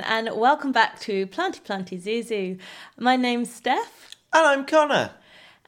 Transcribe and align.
everyone, 0.00 0.28
and 0.28 0.40
welcome 0.40 0.72
back 0.72 0.98
to 1.00 1.26
Planty 1.26 1.60
Planty 1.60 1.98
Zoo 1.98 2.22
Zoo. 2.22 2.58
My 2.98 3.16
name's 3.16 3.52
Steph, 3.54 4.16
And 4.32 4.44
I'm 4.46 4.64
Connor. 4.66 5.10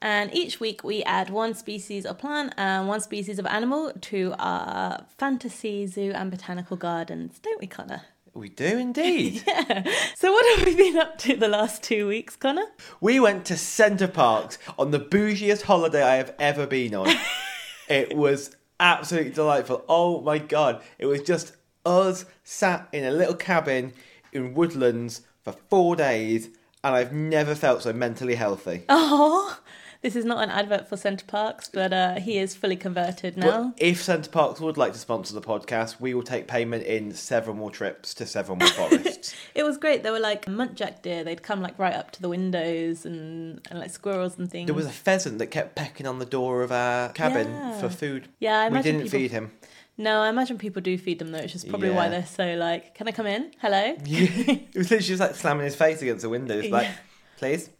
and 0.02 0.34
each 0.34 0.58
week 0.58 0.82
we 0.82 1.02
add 1.04 1.30
one 1.30 1.54
species 1.54 2.04
of 2.04 2.18
plant 2.18 2.52
and 2.56 2.88
one 2.88 3.00
species 3.00 3.38
of 3.38 3.46
animal 3.46 3.92
to 4.00 4.34
our 4.38 5.04
fantasy 5.16 5.86
zoo 5.86 6.12
and 6.14 6.30
botanical 6.30 6.76
gardens, 6.76 7.38
don't 7.38 7.60
we, 7.60 7.66
Connor? 7.68 8.02
We 8.34 8.48
do 8.48 8.78
indeed. 8.78 9.42
yeah. 9.46 9.84
So, 10.16 10.32
what 10.32 10.58
have 10.58 10.66
we 10.66 10.74
been 10.74 10.98
up 10.98 11.18
to 11.18 11.36
the 11.36 11.48
last 11.48 11.82
two 11.82 12.08
weeks, 12.08 12.34
Connor? 12.36 12.66
we 13.00 13.20
went 13.20 13.44
to 13.46 13.56
Center 13.56 14.08
Parcs 14.08 14.58
on 14.78 14.90
the 14.90 15.00
bougiest 15.00 15.62
holiday 15.62 16.02
I 16.02 16.16
have 16.16 16.34
ever 16.38 16.66
been 16.66 16.94
on. 16.94 17.14
it 17.88 18.16
was 18.16 18.56
absolutely 18.80 19.30
delightful. 19.32 19.84
Oh 19.88 20.20
my 20.20 20.38
god. 20.38 20.82
It 20.98 21.06
was 21.06 21.22
just 21.22 21.52
us 21.84 22.24
sat 22.42 22.88
in 22.92 23.04
a 23.04 23.12
little 23.12 23.36
cabin 23.36 23.92
in 24.32 24.54
woodlands 24.54 25.22
for 25.42 25.52
four 25.52 25.96
days, 25.96 26.48
and 26.84 26.94
I've 26.94 27.12
never 27.12 27.54
felt 27.54 27.82
so 27.82 27.92
mentally 27.92 28.34
healthy. 28.34 28.84
Oh, 28.88 29.58
this 30.02 30.14
is 30.14 30.24
not 30.24 30.42
an 30.44 30.50
advert 30.50 30.88
for 30.88 30.96
Center 30.96 31.24
Parcs, 31.24 31.68
but 31.68 31.92
uh, 31.92 32.14
he 32.20 32.38
is 32.38 32.54
fully 32.54 32.76
converted 32.76 33.36
now. 33.36 33.72
But 33.76 33.82
if 33.82 34.02
Center 34.02 34.30
Parcs 34.30 34.60
would 34.60 34.76
like 34.76 34.92
to 34.92 34.98
sponsor 34.98 35.34
the 35.34 35.40
podcast, 35.40 35.98
we 36.00 36.14
will 36.14 36.22
take 36.22 36.46
payment 36.46 36.84
in 36.84 37.12
several 37.14 37.56
more 37.56 37.70
trips 37.70 38.12
to 38.14 38.26
several 38.26 38.56
more 38.56 38.68
forests. 38.68 39.34
It 39.54 39.62
was 39.64 39.78
great. 39.78 40.02
There 40.02 40.12
were 40.12 40.20
like 40.20 40.44
muntjac 40.46 41.00
deer. 41.02 41.24
They'd 41.24 41.42
come 41.42 41.62
like 41.62 41.78
right 41.78 41.94
up 41.94 42.10
to 42.12 42.22
the 42.22 42.28
windows 42.28 43.06
and, 43.06 43.60
and 43.70 43.78
like 43.78 43.90
squirrels 43.90 44.38
and 44.38 44.50
things. 44.50 44.66
there 44.66 44.74
was 44.74 44.84
a 44.86 44.90
pheasant 44.90 45.38
that 45.38 45.46
kept 45.46 45.74
pecking 45.74 46.06
on 46.06 46.18
the 46.18 46.26
door 46.26 46.62
of 46.62 46.70
our 46.70 47.08
cabin 47.08 47.48
Yeah. 47.48 47.80
for 47.80 47.88
food. 47.88 48.28
Yeah, 48.38 48.58
I 48.60 48.68
we 48.68 48.82
didn't 48.82 49.04
people- 49.04 49.18
feed 49.18 49.30
him. 49.30 49.52
No, 49.98 50.20
I 50.20 50.28
imagine 50.28 50.58
people 50.58 50.82
do 50.82 50.98
feed 50.98 51.18
them 51.18 51.32
though, 51.32 51.40
which 51.40 51.54
is 51.54 51.64
probably 51.64 51.90
why 51.90 52.04
Yeah. 52.04 52.10
they're 52.10 52.26
so 52.26 52.54
like, 52.56 52.94
can 52.94 53.08
I 53.08 53.12
come 53.12 53.26
in? 53.26 53.50
Hello? 53.60 53.96
Yeah. 54.04 54.26
it 54.46 54.74
was 54.74 54.90
literally 54.90 55.02
just 55.08 55.20
like 55.20 55.34
slamming 55.34 55.64
his 55.64 55.74
face 55.76 56.02
against 56.02 56.22
the 56.22 56.28
window. 56.28 56.58
It's 56.58 56.70
like, 56.70 56.86
Yeah. 56.88 56.96
please, 57.38 57.70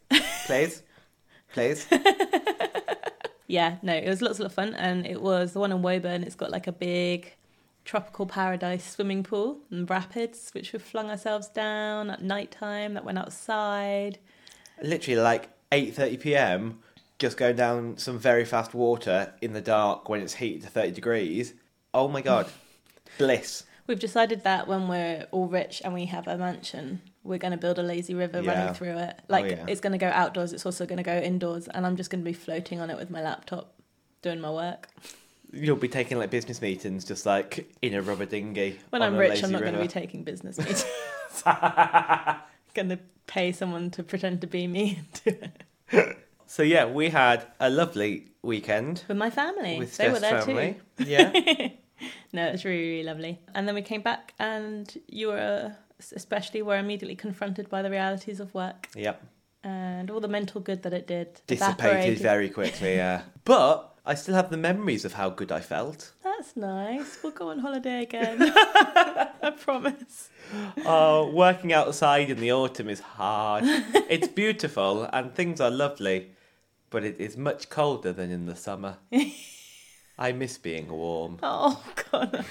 please, 0.45 0.83
please. 1.53 1.87
Yeah, 3.49 3.77
no, 3.81 3.93
it 3.93 4.09
was 4.09 4.21
lots 4.21 4.41
of 4.41 4.51
fun, 4.51 4.73
and 4.73 5.07
it 5.07 5.21
was 5.21 5.53
the 5.53 5.59
one 5.61 5.71
in 5.71 5.81
Woburn. 5.81 6.23
It's 6.23 6.35
got 6.35 6.51
like 6.51 6.67
a 6.67 6.73
big 6.73 7.33
tropical 7.85 8.25
paradise 8.25 8.83
swimming 8.83 9.23
pool 9.23 9.59
and 9.71 9.89
rapids, 9.89 10.49
which 10.51 10.73
we 10.73 10.79
flung 10.79 11.09
ourselves 11.09 11.47
down 11.47 12.09
at 12.09 12.21
night 12.21 12.51
time. 12.51 12.93
That 12.95 13.05
went 13.05 13.17
outside. 13.17 14.19
literally 14.83 15.21
like 15.21 15.47
8.30 15.71 16.19
p.m., 16.19 16.79
just 17.19 17.37
going 17.37 17.55
down 17.55 17.97
some 17.97 18.19
very 18.19 18.43
fast 18.43 18.73
water 18.73 19.33
in 19.41 19.53
the 19.53 19.61
dark 19.61 20.09
when 20.09 20.19
it's 20.19 20.33
heated 20.35 20.63
to 20.63 20.67
30 20.67 20.91
degrees. 20.91 21.53
Oh 21.97 22.07
my 22.07 22.21
god. 22.21 22.47
Bliss. 23.17 23.63
We've 23.87 23.97
decided 23.99 24.43
that 24.43 24.67
when 24.67 24.87
we're 24.87 25.25
all 25.31 25.47
rich 25.47 25.81
and 25.83 25.95
we 25.95 26.05
have 26.05 26.27
a 26.27 26.37
mansion, 26.37 27.01
we're 27.23 27.39
going 27.39 27.53
to 27.53 27.57
build 27.57 27.79
a 27.79 27.83
lazy 27.83 28.13
river 28.13 28.41
Yeah. 28.41 28.53
running 28.53 28.73
through 28.75 28.97
it. 28.97 29.19
Like 29.27 29.45
oh, 29.45 29.47
yeah. 29.47 29.65
it's 29.67 29.81
going 29.81 29.93
to 29.93 29.97
go 29.97 30.09
outdoors. 30.09 30.53
It's 30.53 30.65
also 30.65 30.85
going 30.85 30.97
to 30.97 31.03
go 31.03 31.17
indoors, 31.17 31.67
and 31.67 31.87
I'm 31.87 31.95
just 31.95 32.11
going 32.11 32.23
to 32.23 32.25
be 32.25 32.33
floating 32.33 32.79
on 32.79 32.91
it 32.91 32.97
with 32.97 33.09
my 33.09 33.23
laptop, 33.23 33.73
doing 34.21 34.39
my 34.39 34.51
work. 34.51 34.89
You'll 35.51 35.75
be 35.77 35.87
taking 35.87 36.19
like 36.19 36.29
business 36.29 36.61
meetings 36.61 37.03
just 37.03 37.25
like 37.25 37.67
in 37.81 37.95
a 37.95 38.01
rubber 38.03 38.25
dinghy. 38.25 38.79
When 38.91 39.01
I'm 39.01 39.15
rich, 39.17 39.43
I'm 39.43 39.51
not 39.51 39.61
going 39.61 39.73
to 39.73 39.81
be 39.81 39.87
taking 39.87 40.23
business 40.23 40.57
meetings. 40.59 40.85
going 42.75 42.89
to 42.89 42.99
pay 43.25 43.51
someone 43.51 43.89
to 43.91 44.03
pretend 44.03 44.41
to 44.41 44.47
be 44.47 44.67
me 44.67 44.99
and 44.99 45.23
do 45.23 45.47
it 45.97 46.17
So 46.45 46.63
yeah, 46.63 46.85
we 46.85 47.09
had 47.09 47.45
a 47.59 47.69
lovely 47.69 48.27
weekend 48.41 49.03
with 49.07 49.17
my 49.17 49.29
family. 49.29 49.79
with 49.79 49.97
they 49.97 50.09
were 50.09 50.19
there 50.19 50.41
family. 50.41 50.77
too. 50.97 51.03
Yeah. 51.05 51.69
No, 52.33 52.47
it 52.47 52.51
was 52.51 52.65
really, 52.65 52.89
really 52.89 53.03
lovely. 53.03 53.39
And 53.55 53.67
then 53.67 53.75
we 53.75 53.81
came 53.81 54.01
back, 54.01 54.33
and 54.39 54.97
you 55.07 55.27
were 55.27 55.75
especially 56.15 56.61
were 56.61 56.77
immediately 56.77 57.15
confronted 57.15 57.69
by 57.69 57.81
the 57.81 57.89
realities 57.89 58.39
of 58.39 58.53
work 58.53 58.87
yep. 58.95 59.21
and 59.63 60.11
all 60.11 60.19
the 60.19 60.27
mental 60.27 60.61
good 60.61 60.83
that 60.83 60.93
it 60.93 61.07
did. 61.07 61.41
Dissipated 61.47 61.79
evaporated. 61.79 62.19
very 62.19 62.49
quickly, 62.49 62.95
yeah. 62.95 63.23
But 63.43 63.95
I 64.05 64.15
still 64.15 64.35
have 64.35 64.49
the 64.49 64.57
memories 64.57 65.05
of 65.05 65.13
how 65.13 65.29
good 65.29 65.51
I 65.51 65.59
felt. 65.59 66.13
That's 66.23 66.55
nice. 66.55 67.19
We'll 67.23 67.31
go 67.31 67.49
on 67.49 67.59
holiday 67.59 68.03
again. 68.03 68.37
I 68.41 69.53
promise. 69.59 70.29
Oh, 70.85 71.31
working 71.33 71.73
outside 71.73 72.29
in 72.29 72.39
the 72.39 72.51
autumn 72.51 72.89
is 72.89 72.99
hard. 72.99 73.63
it's 74.09 74.27
beautiful 74.27 75.09
and 75.11 75.33
things 75.33 75.59
are 75.59 75.71
lovely, 75.71 76.31
but 76.89 77.03
it 77.03 77.19
is 77.19 77.35
much 77.37 77.69
colder 77.69 78.13
than 78.13 78.31
in 78.31 78.45
the 78.45 78.55
summer. 78.55 78.97
I 80.19 80.31
miss 80.31 80.57
being 80.57 80.87
warm. 80.87 81.37
Oh, 81.43 81.83
God. 82.11 82.43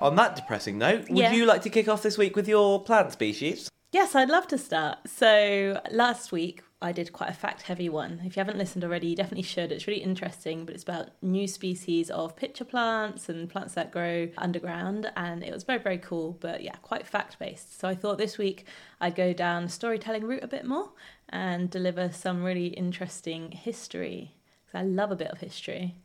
On 0.00 0.14
that 0.14 0.36
depressing 0.36 0.78
note, 0.78 1.08
would 1.08 1.18
Yeah. 1.18 1.32
you 1.32 1.44
like 1.44 1.62
to 1.62 1.70
kick 1.70 1.88
off 1.88 2.02
this 2.02 2.16
week 2.16 2.36
with 2.36 2.46
your 2.48 2.82
plant 2.82 3.12
species? 3.12 3.68
Yes, 3.90 4.14
I'd 4.14 4.28
love 4.28 4.46
to 4.48 4.58
start. 4.58 4.98
So 5.08 5.80
last 5.90 6.30
week 6.30 6.62
I 6.80 6.92
did 6.92 7.12
quite 7.12 7.30
a 7.30 7.34
fact 7.34 7.62
heavy 7.62 7.88
one. 7.88 8.22
If 8.24 8.36
you 8.36 8.40
haven't 8.40 8.56
listened 8.56 8.84
already, 8.84 9.08
you 9.08 9.16
definitely 9.16 9.42
should. 9.42 9.72
It's 9.72 9.88
really 9.88 10.00
interesting, 10.00 10.64
but 10.64 10.74
it's 10.74 10.84
about 10.84 11.10
new 11.20 11.48
species 11.48 12.08
of 12.08 12.36
pitcher 12.36 12.64
plants 12.64 13.28
and 13.28 13.50
plants 13.50 13.74
that 13.74 13.90
grow 13.90 14.28
underground. 14.38 15.10
And 15.16 15.42
it 15.42 15.52
was 15.52 15.64
very, 15.64 15.80
very 15.80 15.98
cool, 15.98 16.36
but 16.40 16.62
yeah, 16.62 16.76
quite 16.82 17.04
fact 17.04 17.38
based. 17.40 17.80
So 17.80 17.88
I 17.88 17.96
thought 17.96 18.16
this 18.16 18.38
week 18.38 18.64
I'd 19.00 19.16
go 19.16 19.32
down 19.32 19.64
the 19.64 19.70
storytelling 19.70 20.24
route 20.24 20.44
a 20.44 20.48
bit 20.48 20.64
more 20.64 20.90
and 21.28 21.68
deliver 21.68 22.12
some 22.12 22.44
really 22.44 22.68
interesting 22.68 23.50
history. 23.50 24.36
Because 24.64 24.80
I 24.80 24.84
love 24.84 25.10
a 25.10 25.16
bit 25.16 25.32
of 25.32 25.38
history. 25.38 25.96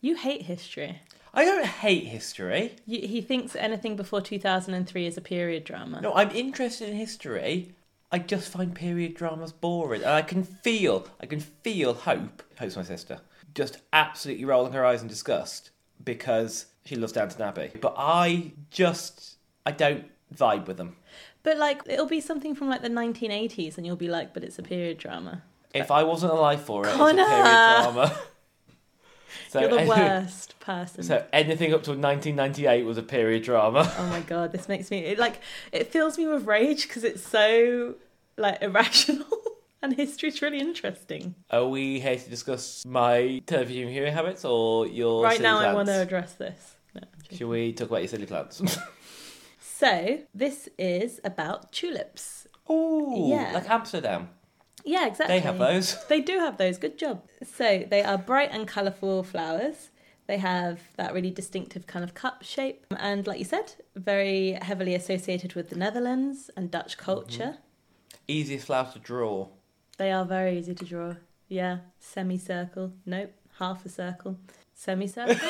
You 0.00 0.16
hate 0.16 0.42
history. 0.42 1.02
I 1.34 1.44
don't 1.44 1.66
hate 1.66 2.06
history. 2.06 2.76
You, 2.86 3.06
he 3.06 3.20
thinks 3.20 3.54
anything 3.54 3.96
before 3.96 4.22
2003 4.22 5.06
is 5.06 5.16
a 5.18 5.20
period 5.20 5.64
drama. 5.64 6.00
No, 6.00 6.14
I'm 6.14 6.30
interested 6.30 6.88
in 6.88 6.96
history. 6.96 7.74
I 8.12 8.18
just 8.18 8.52
find 8.52 8.74
period 8.74 9.14
dramas 9.14 9.52
boring, 9.52 10.02
and 10.02 10.10
I 10.10 10.20
can 10.20 10.44
feel, 10.44 11.08
I 11.18 11.26
can 11.26 11.40
feel 11.40 11.94
Hope, 11.94 12.42
Hope's 12.58 12.76
my 12.76 12.82
sister, 12.82 13.20
just 13.54 13.78
absolutely 13.94 14.44
rolling 14.44 14.74
her 14.74 14.84
eyes 14.84 15.00
in 15.00 15.08
disgust 15.08 15.70
because 16.04 16.66
she 16.84 16.94
loves 16.94 17.12
Downton 17.14 17.40
Abbey. 17.40 17.70
But 17.80 17.94
I 17.96 18.52
just, 18.70 19.36
I 19.64 19.70
don't 19.70 20.04
vibe 20.36 20.66
with 20.66 20.76
them. 20.76 20.96
But 21.42 21.56
like 21.56 21.82
it'll 21.86 22.06
be 22.06 22.20
something 22.20 22.54
from 22.54 22.68
like 22.68 22.82
the 22.82 22.90
1980s, 22.90 23.78
and 23.78 23.86
you'll 23.86 23.96
be 23.96 24.08
like, 24.08 24.32
"But 24.34 24.44
it's 24.44 24.58
a 24.58 24.62
period 24.62 24.98
drama." 24.98 25.42
If 25.74 25.90
I 25.90 26.04
wasn't 26.04 26.32
alive 26.32 26.62
for 26.62 26.86
it, 26.86 26.90
it's 26.90 26.98
a 26.98 27.14
period 27.14 27.24
drama. 27.24 28.18
so, 29.48 29.60
You're 29.60 29.70
the 29.70 29.86
worst 29.86 30.58
person. 30.60 31.02
So 31.04 31.24
anything 31.32 31.72
up 31.74 31.82
to 31.84 31.90
1998 31.90 32.84
was 32.84 32.98
a 32.98 33.02
period 33.02 33.42
drama. 33.42 33.92
oh 33.98 34.06
my 34.06 34.20
god, 34.20 34.52
this 34.52 34.68
makes 34.68 34.90
me 34.90 34.98
it, 34.98 35.18
like 35.18 35.40
it 35.72 35.92
fills 35.92 36.18
me 36.18 36.26
with 36.26 36.46
rage 36.46 36.88
because 36.88 37.04
it's 37.04 37.26
so 37.26 37.94
like 38.36 38.62
irrational, 38.62 39.26
and 39.82 39.94
history's 39.94 40.40
really 40.42 40.60
interesting. 40.60 41.34
Are 41.50 41.66
we 41.66 42.00
here 42.00 42.16
to 42.16 42.30
discuss 42.30 42.84
my 42.86 43.42
television 43.46 43.88
viewing 43.88 44.12
habits 44.12 44.44
or 44.44 44.86
your 44.86 45.22
right 45.22 45.40
now, 45.40 45.58
I 45.58 45.74
want 45.74 45.88
to 45.88 46.00
address 46.00 46.34
this. 46.34 46.76
No, 46.94 47.02
Should 47.30 47.48
we 47.48 47.72
talk 47.72 47.88
about 47.88 48.00
your 48.00 48.08
silly 48.08 48.26
plants? 48.26 48.62
So 49.82 50.20
this 50.32 50.68
is 50.78 51.20
about 51.24 51.72
tulips. 51.72 52.46
Oh, 52.68 53.28
Yeah. 53.28 53.50
like 53.52 53.68
Amsterdam. 53.68 54.28
Yeah, 54.84 55.06
exactly. 55.06 55.36
They 55.36 55.40
have 55.40 55.58
those. 55.58 55.96
They 56.08 56.20
do 56.20 56.38
have 56.38 56.56
those. 56.56 56.78
Good 56.78 56.98
job. 56.98 57.22
So 57.44 57.84
they 57.88 58.02
are 58.02 58.18
bright 58.18 58.50
and 58.52 58.66
colourful 58.66 59.24
flowers. 59.24 59.90
They 60.26 60.38
have 60.38 60.80
that 60.96 61.12
really 61.12 61.30
distinctive 61.30 61.86
kind 61.86 62.04
of 62.04 62.14
cup 62.14 62.42
shape. 62.42 62.86
And 62.98 63.26
like 63.26 63.38
you 63.38 63.44
said, 63.44 63.74
very 63.96 64.58
heavily 64.62 64.94
associated 64.94 65.54
with 65.54 65.70
the 65.70 65.76
Netherlands 65.76 66.50
and 66.56 66.70
Dutch 66.70 66.96
mm-hmm. 66.96 67.04
culture. 67.04 67.58
Easiest 68.28 68.66
flower 68.66 68.88
to 68.92 68.98
draw. 68.98 69.48
They 69.98 70.12
are 70.12 70.24
very 70.24 70.58
easy 70.58 70.74
to 70.74 70.84
draw. 70.84 71.14
Yeah. 71.48 71.78
Semicircle. 71.98 72.92
Nope. 73.04 73.32
Half 73.58 73.84
a 73.84 73.88
circle. 73.88 74.38
Semicircle. 74.74 75.36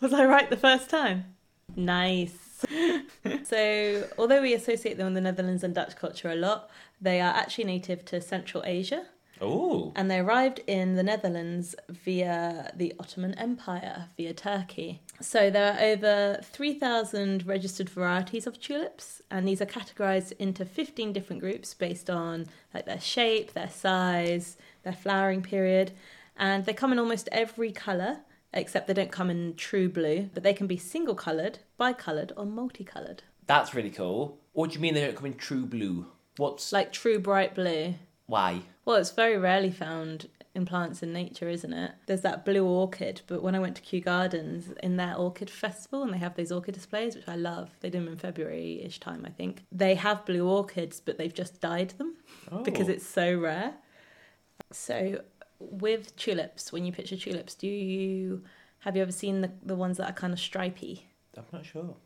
Was 0.00 0.12
I 0.12 0.24
right 0.26 0.50
the 0.50 0.56
first 0.56 0.90
time? 0.90 1.36
Nice. 1.74 2.64
so, 3.44 4.08
although 4.18 4.42
we 4.42 4.54
associate 4.54 4.96
them 4.96 5.06
with 5.06 5.14
the 5.14 5.20
Netherlands 5.20 5.62
and 5.64 5.74
Dutch 5.74 5.96
culture 5.96 6.30
a 6.30 6.34
lot, 6.34 6.70
they 7.00 7.20
are 7.20 7.34
actually 7.34 7.64
native 7.64 8.04
to 8.06 8.20
Central 8.20 8.62
Asia. 8.66 9.06
Ooh. 9.42 9.92
And 9.94 10.10
they 10.10 10.18
arrived 10.18 10.60
in 10.66 10.94
the 10.94 11.02
Netherlands 11.02 11.74
via 11.90 12.72
the 12.74 12.94
Ottoman 12.98 13.34
Empire, 13.34 14.06
via 14.16 14.32
Turkey. 14.32 15.02
So 15.20 15.50
there 15.50 15.74
are 15.74 15.80
over 15.80 16.40
3,000 16.42 17.46
registered 17.46 17.90
varieties 17.90 18.46
of 18.46 18.58
tulips, 18.58 19.20
and 19.30 19.46
these 19.46 19.60
are 19.60 19.66
categorized 19.66 20.32
into 20.38 20.64
15 20.64 21.12
different 21.12 21.42
groups 21.42 21.74
based 21.74 22.08
on 22.08 22.46
like 22.72 22.86
their 22.86 23.00
shape, 23.00 23.52
their 23.52 23.68
size, 23.68 24.56
their 24.84 24.94
flowering 24.94 25.42
period, 25.42 25.92
and 26.36 26.64
they 26.64 26.72
come 26.72 26.92
in 26.92 26.98
almost 26.98 27.28
every 27.30 27.72
color. 27.72 28.20
Except 28.54 28.86
they 28.86 28.94
don't 28.94 29.12
come 29.12 29.28
in 29.28 29.54
true 29.56 29.90
blue, 29.90 30.30
but 30.32 30.42
they 30.42 30.54
can 30.54 30.66
be 30.66 30.78
single 30.78 31.14
coloured, 31.14 31.58
bicoloured, 31.78 32.32
or 32.38 32.46
multicolored. 32.46 33.22
That's 33.46 33.74
really 33.74 33.90
cool. 33.90 34.38
What 34.52 34.70
do 34.70 34.76
you 34.76 34.80
mean 34.80 34.94
they 34.94 35.02
don't 35.02 35.16
come 35.16 35.26
in 35.26 35.34
true 35.34 35.66
blue? 35.66 36.06
What's 36.36 36.72
Like 36.72 36.92
true 36.92 37.18
bright 37.18 37.54
blue. 37.54 37.94
why? 38.26 38.62
Well, 38.84 38.96
it's 38.96 39.10
very 39.10 39.36
rarely 39.36 39.70
found 39.70 40.28
in 40.54 40.64
plants 40.64 41.02
in 41.02 41.12
nature, 41.12 41.48
isn't 41.48 41.72
it? 41.72 41.92
There's 42.06 42.22
that 42.22 42.44
blue 42.44 42.64
orchid, 42.64 43.20
but 43.26 43.42
when 43.42 43.54
I 43.54 43.58
went 43.58 43.76
to 43.76 43.82
Kew 43.82 44.00
Gardens 44.00 44.70
in 44.82 44.96
their 44.96 45.14
orchid 45.14 45.50
festival 45.50 46.02
and 46.02 46.12
they 46.14 46.18
have 46.18 46.34
those 46.36 46.50
orchid 46.52 46.74
displays, 46.74 47.14
which 47.14 47.28
I 47.28 47.36
love, 47.36 47.70
they 47.80 47.90
do 47.90 47.98
them 47.98 48.08
in 48.08 48.16
February 48.16 48.80
ish 48.82 48.98
time, 49.00 49.24
I 49.26 49.30
think. 49.30 49.64
They 49.72 49.96
have 49.96 50.24
blue 50.24 50.48
orchids, 50.48 50.98
but 51.00 51.18
they've 51.18 51.34
just 51.34 51.60
dyed 51.60 51.90
them 51.98 52.16
oh. 52.50 52.62
because 52.62 52.88
Oh. 52.88 52.92
it's 52.92 53.06
so 53.06 53.36
rare. 53.38 53.74
So, 54.72 55.20
with 55.58 56.16
tulips, 56.16 56.72
when 56.72 56.84
you 56.84 56.92
picture 56.92 57.16
tulips, 57.16 57.54
do 57.54 57.66
you 57.66 58.42
have 58.80 58.94
you 58.96 59.02
ever 59.02 59.12
seen 59.12 59.40
the, 59.40 59.50
the 59.64 59.74
ones 59.74 59.96
that 59.98 60.08
are 60.08 60.12
kind 60.14 60.32
of 60.32 60.38
stripy? 60.38 61.06
I'm 61.36 61.44
not 61.52 61.66
sure. 61.66 61.96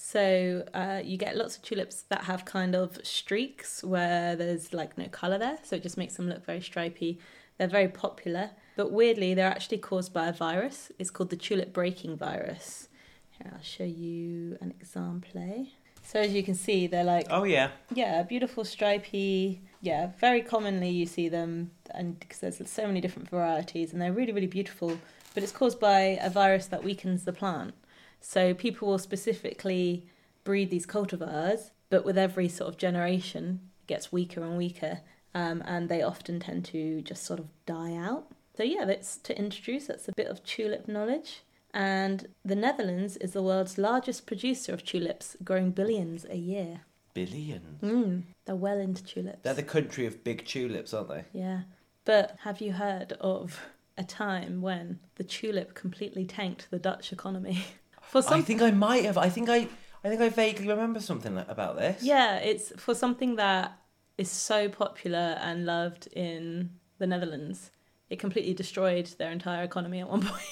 So 0.00 0.64
uh, 0.72 1.00
you 1.04 1.18
get 1.18 1.36
lots 1.36 1.56
of 1.56 1.62
tulips 1.62 2.02
that 2.02 2.22
have 2.24 2.44
kind 2.44 2.76
of 2.76 2.98
streaks 3.02 3.82
where 3.82 4.36
there's 4.36 4.72
like 4.72 4.96
no 4.96 5.08
colour 5.08 5.38
there, 5.38 5.58
so 5.64 5.74
it 5.74 5.82
just 5.82 5.98
makes 5.98 6.14
them 6.14 6.28
look 6.28 6.46
very 6.46 6.60
stripy. 6.60 7.18
They're 7.58 7.66
very 7.66 7.88
popular, 7.88 8.50
but 8.76 8.92
weirdly, 8.92 9.34
they're 9.34 9.50
actually 9.50 9.78
caused 9.78 10.14
by 10.14 10.28
a 10.28 10.32
virus. 10.32 10.92
It's 11.00 11.10
called 11.10 11.30
the 11.30 11.36
tulip 11.36 11.72
breaking 11.72 12.16
virus. 12.16 12.88
Here, 13.32 13.50
I'll 13.52 13.60
show 13.60 13.84
you 13.84 14.56
an 14.60 14.72
example. 14.80 15.66
So 16.04 16.20
as 16.20 16.32
you 16.32 16.44
can 16.44 16.54
see, 16.54 16.86
they're 16.86 17.02
like 17.02 17.26
Oh 17.28 17.42
yeah. 17.42 17.70
yeah, 17.92 18.22
beautiful 18.22 18.64
stripy. 18.64 19.60
Yeah, 19.80 20.12
very 20.20 20.42
commonly 20.42 20.90
you 20.90 21.06
see 21.06 21.28
them, 21.28 21.72
and 21.90 22.18
because 22.20 22.38
there's 22.38 22.70
so 22.70 22.86
many 22.86 23.00
different 23.00 23.28
varieties, 23.28 23.92
and 23.92 24.00
they're 24.00 24.12
really, 24.12 24.32
really 24.32 24.46
beautiful. 24.46 24.96
But 25.34 25.42
it's 25.42 25.52
caused 25.52 25.80
by 25.80 26.18
a 26.22 26.30
virus 26.30 26.66
that 26.66 26.84
weakens 26.84 27.24
the 27.24 27.32
plant. 27.32 27.74
So 28.20 28.54
people 28.54 28.88
will 28.88 28.98
specifically 28.98 30.06
breed 30.44 30.70
these 30.70 30.86
cultivars, 30.86 31.70
but 31.90 32.04
with 32.04 32.18
every 32.18 32.48
sort 32.48 32.68
of 32.68 32.76
generation, 32.76 33.60
it 33.82 33.86
gets 33.86 34.12
weaker 34.12 34.42
and 34.42 34.56
weaker, 34.56 35.00
um, 35.34 35.62
and 35.66 35.88
they 35.88 36.02
often 36.02 36.40
tend 36.40 36.64
to 36.66 37.02
just 37.02 37.24
sort 37.24 37.40
of 37.40 37.46
die 37.66 37.94
out. 37.94 38.26
So 38.56 38.62
yeah, 38.62 38.84
that's 38.84 39.16
to 39.18 39.38
introduce. 39.38 39.86
That's 39.86 40.08
a 40.08 40.12
bit 40.12 40.26
of 40.26 40.42
tulip 40.44 40.88
knowledge. 40.88 41.42
And 41.72 42.28
the 42.44 42.56
Netherlands 42.56 43.16
is 43.18 43.32
the 43.32 43.42
world's 43.42 43.78
largest 43.78 44.26
producer 44.26 44.72
of 44.72 44.84
tulips, 44.84 45.36
growing 45.44 45.70
billions 45.70 46.26
a 46.28 46.36
year. 46.36 46.80
Billions. 47.14 47.80
Mm, 47.82 48.22
they're 48.44 48.56
well 48.56 48.78
into 48.78 49.04
tulips. 49.04 49.40
They're 49.42 49.54
the 49.54 49.62
country 49.62 50.06
of 50.06 50.24
big 50.24 50.44
tulips, 50.44 50.94
aren't 50.94 51.08
they? 51.08 51.24
Yeah. 51.32 51.62
But 52.04 52.36
have 52.42 52.60
you 52.60 52.72
heard 52.72 53.12
of 53.20 53.60
a 53.96 54.04
time 54.04 54.62
when 54.62 54.98
the 55.16 55.24
tulip 55.24 55.74
completely 55.74 56.24
tanked 56.24 56.70
the 56.70 56.78
Dutch 56.78 57.12
economy? 57.12 57.64
For 58.08 58.22
I 58.28 58.40
think 58.42 58.62
I 58.62 58.70
might 58.70 59.04
have. 59.04 59.18
I 59.18 59.28
think 59.28 59.48
I. 59.48 59.68
I 60.04 60.08
think 60.08 60.20
I 60.20 60.28
vaguely 60.28 60.68
remember 60.68 61.00
something 61.00 61.36
about 61.48 61.76
this. 61.76 62.02
Yeah, 62.04 62.36
it's 62.36 62.72
for 62.76 62.94
something 62.94 63.34
that 63.36 63.76
is 64.16 64.30
so 64.30 64.68
popular 64.68 65.36
and 65.42 65.66
loved 65.66 66.06
in 66.12 66.70
the 66.98 67.06
Netherlands. 67.06 67.72
It 68.08 68.18
completely 68.20 68.54
destroyed 68.54 69.06
their 69.18 69.32
entire 69.32 69.64
economy 69.64 70.00
at 70.00 70.08
one 70.08 70.22
point. 70.26 70.42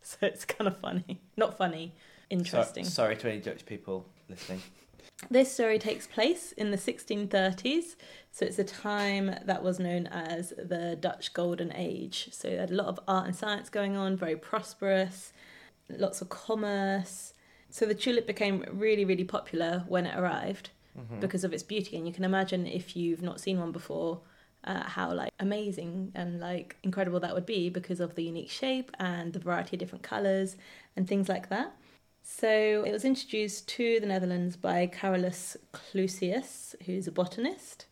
so 0.00 0.16
it's 0.22 0.44
kind 0.44 0.68
of 0.68 0.78
funny. 0.78 1.20
Not 1.36 1.58
funny, 1.58 1.94
So- 1.96 2.24
interesting. 2.30 2.84
sorry 2.84 3.16
to 3.16 3.28
any 3.30 3.40
Dutch 3.40 3.66
people 3.66 4.06
listening. 4.28 4.62
This 5.28 5.52
story 5.52 5.78
takes 5.78 6.06
place 6.06 6.52
in 6.52 6.70
the 6.70 6.76
1630s, 6.78 7.96
so 8.32 8.46
it's 8.46 8.58
a 8.58 8.64
time 8.64 9.34
that 9.44 9.62
was 9.62 9.78
known 9.78 10.06
as 10.06 10.50
the 10.56 10.96
Dutch 10.98 11.34
Golden 11.34 11.72
Age. 11.74 12.28
So 12.32 12.48
a 12.48 12.72
lot 12.72 12.86
of 12.86 13.00
art 13.08 13.26
and 13.26 13.36
science 13.36 13.68
going 13.68 13.96
on, 13.96 14.16
very 14.16 14.36
prosperous, 14.36 15.32
lots 15.88 16.20
of 16.20 16.28
commerce. 16.28 17.32
So 17.70 17.86
the 17.86 17.94
tulip 17.94 18.26
became 18.26 18.64
really, 18.72 19.04
really 19.04 19.24
popular 19.24 19.84
when 19.88 20.06
it 20.06 20.16
arrived 20.18 20.70
Mm-hmm. 20.96 21.18
because 21.18 21.42
of 21.42 21.52
its 21.52 21.64
beauty. 21.64 21.96
And 21.96 22.06
you 22.06 22.12
can 22.12 22.22
imagine 22.22 22.68
if 22.68 22.94
you've 22.94 23.20
not 23.20 23.40
seen 23.40 23.58
one 23.58 23.72
before, 23.72 24.20
uh, 24.62 24.84
how 24.84 25.12
like 25.12 25.32
amazing 25.40 26.12
and 26.14 26.38
like 26.38 26.76
incredible 26.84 27.18
that 27.18 27.34
would 27.34 27.46
be 27.46 27.68
because 27.68 27.98
of 27.98 28.14
the 28.14 28.22
unique 28.22 28.48
shape 28.48 28.92
and 29.00 29.32
the 29.32 29.40
variety 29.40 29.74
of 29.74 29.80
different 29.80 30.04
colors 30.04 30.56
and 30.94 31.08
things 31.08 31.28
like 31.28 31.48
that. 31.48 31.74
So 32.22 32.84
it 32.86 32.92
was 32.92 33.04
introduced 33.04 33.66
to 33.70 33.98
the 33.98 34.06
Netherlands 34.06 34.54
by 34.56 34.86
Carolus 34.86 35.56
Clusius, 35.72 36.76
who's 36.86 37.08
a 37.08 37.12
botanist. 37.12 37.86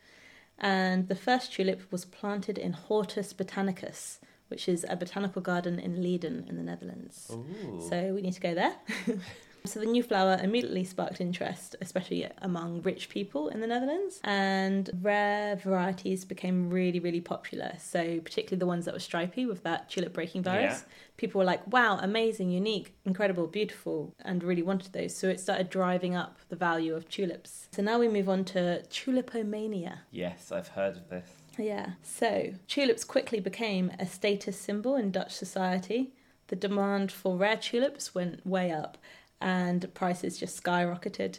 And 0.56 1.08
the 1.08 1.16
first 1.16 1.52
tulip 1.52 1.90
was 1.90 2.04
planted 2.04 2.56
in 2.56 2.72
Hortus 2.72 3.34
Botanicus, 3.34 4.20
which 4.52 4.68
is 4.68 4.84
a 4.86 4.96
botanical 4.96 5.40
garden 5.40 5.78
in 5.78 6.02
Leiden 6.02 6.44
in 6.46 6.56
the 6.56 6.62
Netherlands. 6.62 7.30
Ooh. 7.32 7.80
So 7.88 8.12
we 8.14 8.20
need 8.20 8.34
to 8.34 8.40
go 8.40 8.54
there. 8.54 8.74
so 9.64 9.80
the 9.80 9.86
new 9.86 10.02
flower 10.02 10.38
immediately 10.42 10.84
sparked 10.84 11.22
interest, 11.22 11.74
especially 11.80 12.28
among 12.42 12.82
rich 12.82 13.08
people 13.08 13.48
in 13.48 13.62
the 13.62 13.66
Netherlands, 13.66 14.20
and 14.24 14.90
rare 15.00 15.56
varieties 15.56 16.26
became 16.26 16.68
really, 16.68 17.00
really 17.00 17.22
popular. 17.22 17.72
So 17.78 18.20
particularly 18.20 18.58
the 18.58 18.66
ones 18.66 18.84
that 18.84 18.92
were 18.92 19.00
stripy 19.00 19.46
with 19.46 19.62
that 19.62 19.88
tulip 19.88 20.12
breaking 20.12 20.42
virus. 20.42 20.84
Yeah. 20.86 20.94
People 21.16 21.38
were 21.38 21.46
like, 21.46 21.66
"Wow, 21.66 21.98
amazing, 22.02 22.50
unique, 22.50 22.94
incredible, 23.06 23.46
beautiful," 23.46 24.14
and 24.20 24.44
really 24.44 24.62
wanted 24.62 24.92
those. 24.92 25.14
So 25.16 25.30
it 25.30 25.40
started 25.40 25.70
driving 25.70 26.14
up 26.14 26.36
the 26.50 26.56
value 26.56 26.94
of 26.94 27.08
tulips. 27.08 27.68
So 27.72 27.80
now 27.80 27.98
we 27.98 28.08
move 28.08 28.28
on 28.28 28.44
to 28.52 28.82
tulipomania. 28.90 30.00
Yes, 30.10 30.52
I've 30.52 30.68
heard 30.68 30.96
of 30.96 31.08
this. 31.08 31.41
Yeah. 31.58 31.92
So 32.02 32.54
tulips 32.66 33.04
quickly 33.04 33.40
became 33.40 33.92
a 33.98 34.06
status 34.06 34.58
symbol 34.58 34.96
in 34.96 35.10
Dutch 35.10 35.32
society. 35.32 36.12
The 36.48 36.56
demand 36.56 37.12
for 37.12 37.36
rare 37.36 37.56
tulips 37.56 38.14
went 38.14 38.46
way 38.46 38.70
up 38.70 38.98
and 39.40 39.92
prices 39.94 40.38
just 40.38 40.62
skyrocketed. 40.62 41.38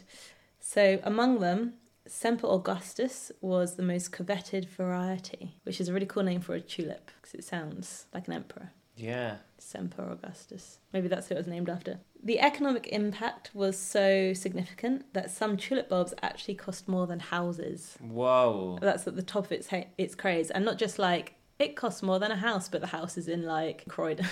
So 0.60 1.00
among 1.02 1.40
them, 1.40 1.74
Semper 2.06 2.46
Augustus 2.46 3.32
was 3.40 3.76
the 3.76 3.82
most 3.82 4.12
coveted 4.12 4.68
variety, 4.68 5.56
which 5.62 5.80
is 5.80 5.88
a 5.88 5.92
really 5.92 6.06
cool 6.06 6.22
name 6.22 6.42
for 6.42 6.54
a 6.54 6.60
tulip 6.60 7.10
because 7.16 7.34
it 7.34 7.44
sounds 7.44 8.06
like 8.12 8.26
an 8.26 8.34
emperor. 8.34 8.72
Yeah. 8.96 9.36
Semper 9.58 10.02
Augustus. 10.10 10.78
Maybe 10.92 11.08
that's 11.08 11.28
who 11.28 11.34
it 11.34 11.38
was 11.38 11.46
named 11.46 11.68
after. 11.68 11.98
The 12.22 12.40
economic 12.40 12.88
impact 12.88 13.50
was 13.54 13.78
so 13.78 14.32
significant 14.32 15.12
that 15.14 15.30
some 15.30 15.56
tulip 15.56 15.88
bulbs 15.88 16.14
actually 16.22 16.54
cost 16.54 16.86
more 16.88 17.06
than 17.06 17.20
houses. 17.20 17.96
Whoa. 18.00 18.78
That's 18.80 19.06
at 19.06 19.16
the 19.16 19.22
top 19.22 19.46
of 19.46 19.52
its 19.52 19.68
ha- 19.68 19.88
its 19.98 20.14
craze, 20.14 20.50
and 20.50 20.64
not 20.64 20.78
just 20.78 20.98
like 20.98 21.34
it 21.58 21.76
costs 21.76 22.02
more 22.02 22.18
than 22.18 22.30
a 22.30 22.36
house, 22.36 22.68
but 22.68 22.80
the 22.80 22.88
house 22.88 23.16
is 23.16 23.28
in 23.28 23.44
like 23.44 23.84
Croydon. 23.88 24.26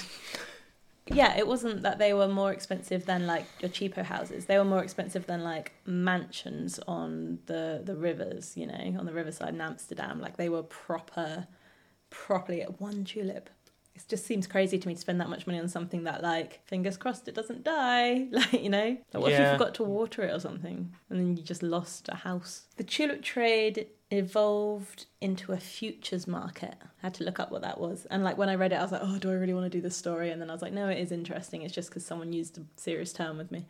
yeah, 1.07 1.37
it 1.37 1.47
wasn't 1.47 1.83
that 1.83 1.99
they 1.99 2.15
were 2.15 2.29
more 2.29 2.53
expensive 2.53 3.07
than 3.07 3.27
like 3.27 3.47
your 3.61 3.71
cheapo 3.71 4.05
houses. 4.05 4.47
They 4.47 4.59
were 4.59 4.65
more 4.65 4.83
expensive 4.83 5.27
than 5.27 5.43
like 5.43 5.73
mansions 5.87 6.79
on 6.87 7.39
the 7.47 7.83
the 7.85 7.97
rivers, 7.97 8.57
you 8.57 8.67
know, 8.67 8.97
on 8.99 9.07
the 9.07 9.13
riverside 9.13 9.55
in 9.55 9.61
Amsterdam. 9.61 10.21
Like 10.21 10.37
they 10.37 10.49
were 10.49 10.63
proper, 10.63 11.47
properly 12.11 12.63
at 12.63 12.81
one 12.81 13.05
tulip. 13.05 13.51
It 13.95 14.03
just 14.09 14.25
seems 14.25 14.47
crazy 14.47 14.79
to 14.79 14.89
me 14.89 14.95
to 14.95 15.01
spend 15.01 15.21
that 15.21 15.29
much 15.29 15.47
money 15.47 15.59
on 15.59 15.69
something 15.69 16.05
that, 16.05 16.23
like, 16.23 16.61
fingers 16.67 16.97
crossed, 16.97 17.29
it 17.29 17.35
doesn't 17.35 17.63
die. 17.65 18.27
Like, 18.33 18.53
you 18.63 18.71
know, 18.71 18.97
like, 19.13 19.23
what 19.23 19.33
if 19.33 19.39
you 19.39 19.45
forgot 19.53 19.75
to 19.75 19.85
water 19.85 20.23
it 20.23 20.33
or 20.33 20.41
something, 20.41 20.95
and 21.11 21.21
then 21.21 21.37
you 21.37 21.43
just 21.43 21.63
lost 21.63 22.09
a 22.09 22.15
house? 22.17 22.67
The 22.77 22.85
tulip 22.85 23.23
trade 23.23 23.89
evolved 24.11 25.07
into 25.21 25.53
a 25.53 25.59
futures 25.59 26.27
market. 26.27 26.75
I 26.81 26.87
had 27.07 27.15
to 27.15 27.25
look 27.25 27.39
up 27.39 27.51
what 27.51 27.63
that 27.63 27.81
was, 27.81 28.07
and 28.11 28.25
like 28.25 28.39
when 28.39 28.49
I 28.49 28.55
read 28.55 28.73
it, 28.73 28.77
I 28.77 28.83
was 28.83 28.93
like, 28.93 29.03
oh, 29.05 29.19
do 29.19 29.31
I 29.31 29.35
really 29.35 29.55
want 29.55 29.67
to 29.71 29.79
do 29.79 29.83
this 29.83 29.97
story? 29.97 30.31
And 30.31 30.41
then 30.41 30.49
I 30.51 30.53
was 30.55 30.63
like, 30.63 30.73
no, 30.73 30.89
it 30.89 30.99
is 30.99 31.13
interesting. 31.13 31.63
It's 31.63 31.75
just 31.75 31.91
because 31.91 32.05
someone 32.07 32.33
used 32.33 32.59
a 32.59 32.63
serious 32.77 33.13
term 33.13 33.37
with 33.39 33.51
me. 33.53 33.67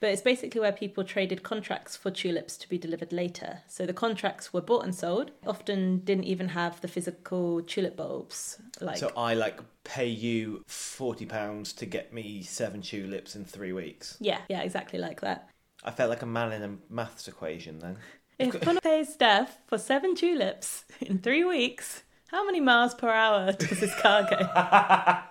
But 0.00 0.08
it's 0.10 0.22
basically 0.22 0.60
where 0.60 0.72
people 0.72 1.04
traded 1.04 1.42
contracts 1.42 1.94
for 1.96 2.10
tulips 2.10 2.56
to 2.56 2.68
be 2.68 2.78
delivered 2.78 3.12
later. 3.12 3.60
So 3.68 3.84
the 3.84 3.92
contracts 3.92 4.52
were 4.52 4.62
bought 4.62 4.84
and 4.84 4.94
sold. 4.94 5.30
Often 5.46 6.00
didn't 6.00 6.24
even 6.24 6.48
have 6.48 6.80
the 6.80 6.88
physical 6.88 7.62
tulip 7.62 7.96
bulbs. 7.96 8.58
Like 8.80 8.96
So 8.96 9.12
I 9.16 9.34
like 9.34 9.60
pay 9.84 10.08
you 10.08 10.64
forty 10.66 11.26
pounds 11.26 11.72
to 11.74 11.86
get 11.86 12.12
me 12.12 12.42
seven 12.42 12.80
tulips 12.80 13.36
in 13.36 13.44
three 13.44 13.72
weeks. 13.72 14.16
yeah, 14.20 14.38
yeah, 14.48 14.62
exactly 14.62 14.98
like 14.98 15.20
that. 15.20 15.48
I 15.84 15.90
felt 15.90 16.10
like 16.10 16.22
a 16.22 16.26
man 16.26 16.52
in 16.52 16.62
a 16.62 16.76
maths 16.92 17.28
equation 17.28 17.78
then. 17.78 17.96
If 18.38 18.58
Connor 18.62 18.80
pays 18.80 19.12
Steph 19.12 19.58
for 19.66 19.76
seven 19.76 20.14
tulips 20.14 20.86
in 21.02 21.18
three 21.18 21.44
weeks, 21.44 22.04
how 22.28 22.46
many 22.46 22.58
miles 22.58 22.94
per 22.94 23.10
hour 23.10 23.52
does 23.52 23.80
this 23.80 23.94
car 24.00 24.22
go? 24.30 24.38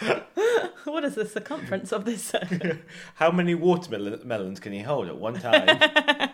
what 0.84 1.04
is 1.04 1.14
the 1.14 1.26
circumference 1.26 1.92
of 1.92 2.04
this 2.04 2.22
circle? 2.22 2.78
How 3.14 3.30
many 3.30 3.54
watermelons 3.54 4.60
can 4.60 4.72
he 4.72 4.80
hold 4.80 5.08
at 5.08 5.18
one 5.18 5.34
time? 5.34 5.78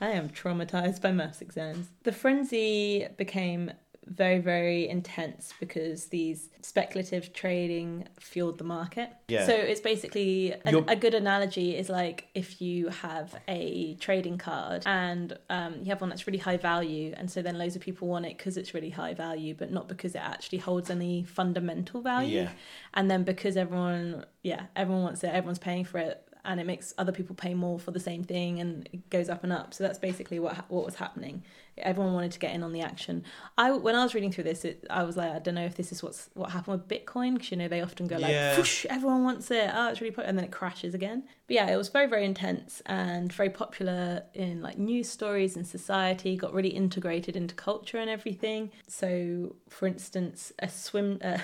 I 0.00 0.10
am 0.10 0.28
traumatized 0.28 1.00
by 1.00 1.12
maths 1.12 1.40
exams. 1.40 1.88
The 2.02 2.12
frenzy 2.12 3.08
became 3.16 3.72
very, 4.06 4.38
very 4.38 4.88
intense 4.88 5.52
because 5.58 6.06
these 6.06 6.48
speculative 6.62 7.32
trading 7.32 8.06
fueled 8.18 8.58
the 8.58 8.64
market. 8.64 9.10
Yeah. 9.28 9.46
So 9.46 9.52
it's 9.52 9.80
basically 9.80 10.54
an, 10.64 10.84
a 10.88 10.96
good 10.96 11.14
analogy 11.14 11.76
is 11.76 11.88
like 11.88 12.28
if 12.34 12.60
you 12.60 12.88
have 12.88 13.34
a 13.48 13.94
trading 13.94 14.38
card 14.38 14.82
and 14.86 15.36
um, 15.50 15.76
you 15.82 15.86
have 15.86 16.00
one 16.00 16.10
that's 16.10 16.26
really 16.26 16.38
high 16.38 16.56
value, 16.56 17.14
and 17.16 17.30
so 17.30 17.42
then 17.42 17.58
loads 17.58 17.76
of 17.76 17.82
people 17.82 18.08
want 18.08 18.26
it 18.26 18.36
because 18.36 18.56
it's 18.56 18.74
really 18.74 18.90
high 18.90 19.14
value, 19.14 19.54
but 19.54 19.70
not 19.72 19.88
because 19.88 20.14
it 20.14 20.22
actually 20.22 20.58
holds 20.58 20.90
any 20.90 21.24
fundamental 21.24 22.00
value. 22.00 22.42
Yeah. 22.42 22.50
And 22.94 23.10
then 23.10 23.24
because 23.24 23.56
everyone, 23.56 24.24
yeah, 24.42 24.66
everyone 24.74 25.02
wants 25.02 25.24
it, 25.24 25.28
everyone's 25.28 25.58
paying 25.58 25.84
for 25.84 25.98
it. 25.98 26.25
And 26.46 26.60
it 26.60 26.66
makes 26.66 26.94
other 26.96 27.12
people 27.12 27.34
pay 27.34 27.54
more 27.54 27.78
for 27.78 27.90
the 27.90 28.00
same 28.00 28.24
thing, 28.24 28.60
and 28.60 28.88
it 28.92 29.10
goes 29.10 29.28
up 29.28 29.44
and 29.44 29.52
up. 29.52 29.74
So 29.74 29.84
that's 29.84 29.98
basically 29.98 30.38
what 30.38 30.54
what 30.70 30.84
was 30.84 30.94
happening. 30.94 31.42
Everyone 31.78 32.14
wanted 32.14 32.32
to 32.32 32.38
get 32.38 32.54
in 32.54 32.62
on 32.62 32.72
the 32.72 32.80
action. 32.80 33.22
I 33.58 33.72
when 33.72 33.94
I 33.94 34.02
was 34.02 34.14
reading 34.14 34.32
through 34.32 34.44
this, 34.44 34.64
it, 34.64 34.86
I 34.88 35.02
was 35.02 35.16
like, 35.16 35.32
I 35.32 35.38
don't 35.40 35.54
know 35.54 35.64
if 35.64 35.74
this 35.76 35.92
is 35.92 36.02
what's 36.02 36.30
what 36.34 36.50
happened 36.50 36.80
with 36.80 36.88
Bitcoin 36.88 37.34
because 37.34 37.50
you 37.50 37.56
know 37.56 37.68
they 37.68 37.82
often 37.82 38.06
go 38.06 38.16
like, 38.16 38.30
Yeah. 38.30 38.56
Whoosh, 38.56 38.86
everyone 38.86 39.24
wants 39.24 39.50
it. 39.50 39.70
Oh, 39.74 39.90
it's 39.90 40.00
really 40.00 40.12
popular, 40.12 40.28
and 40.28 40.38
then 40.38 40.44
it 40.44 40.52
crashes 40.52 40.94
again. 40.94 41.24
But 41.46 41.54
yeah, 41.54 41.70
it 41.70 41.76
was 41.76 41.88
very 41.88 42.06
very 42.06 42.24
intense 42.24 42.80
and 42.86 43.32
very 43.32 43.50
popular 43.50 44.22
in 44.32 44.62
like 44.62 44.78
news 44.78 45.08
stories 45.08 45.56
and 45.56 45.66
society. 45.66 46.36
Got 46.36 46.54
really 46.54 46.70
integrated 46.70 47.36
into 47.36 47.54
culture 47.54 47.98
and 47.98 48.08
everything. 48.08 48.70
So, 48.86 49.56
for 49.68 49.86
instance, 49.86 50.52
a 50.58 50.68
swim. 50.68 51.18
Uh, 51.26 51.38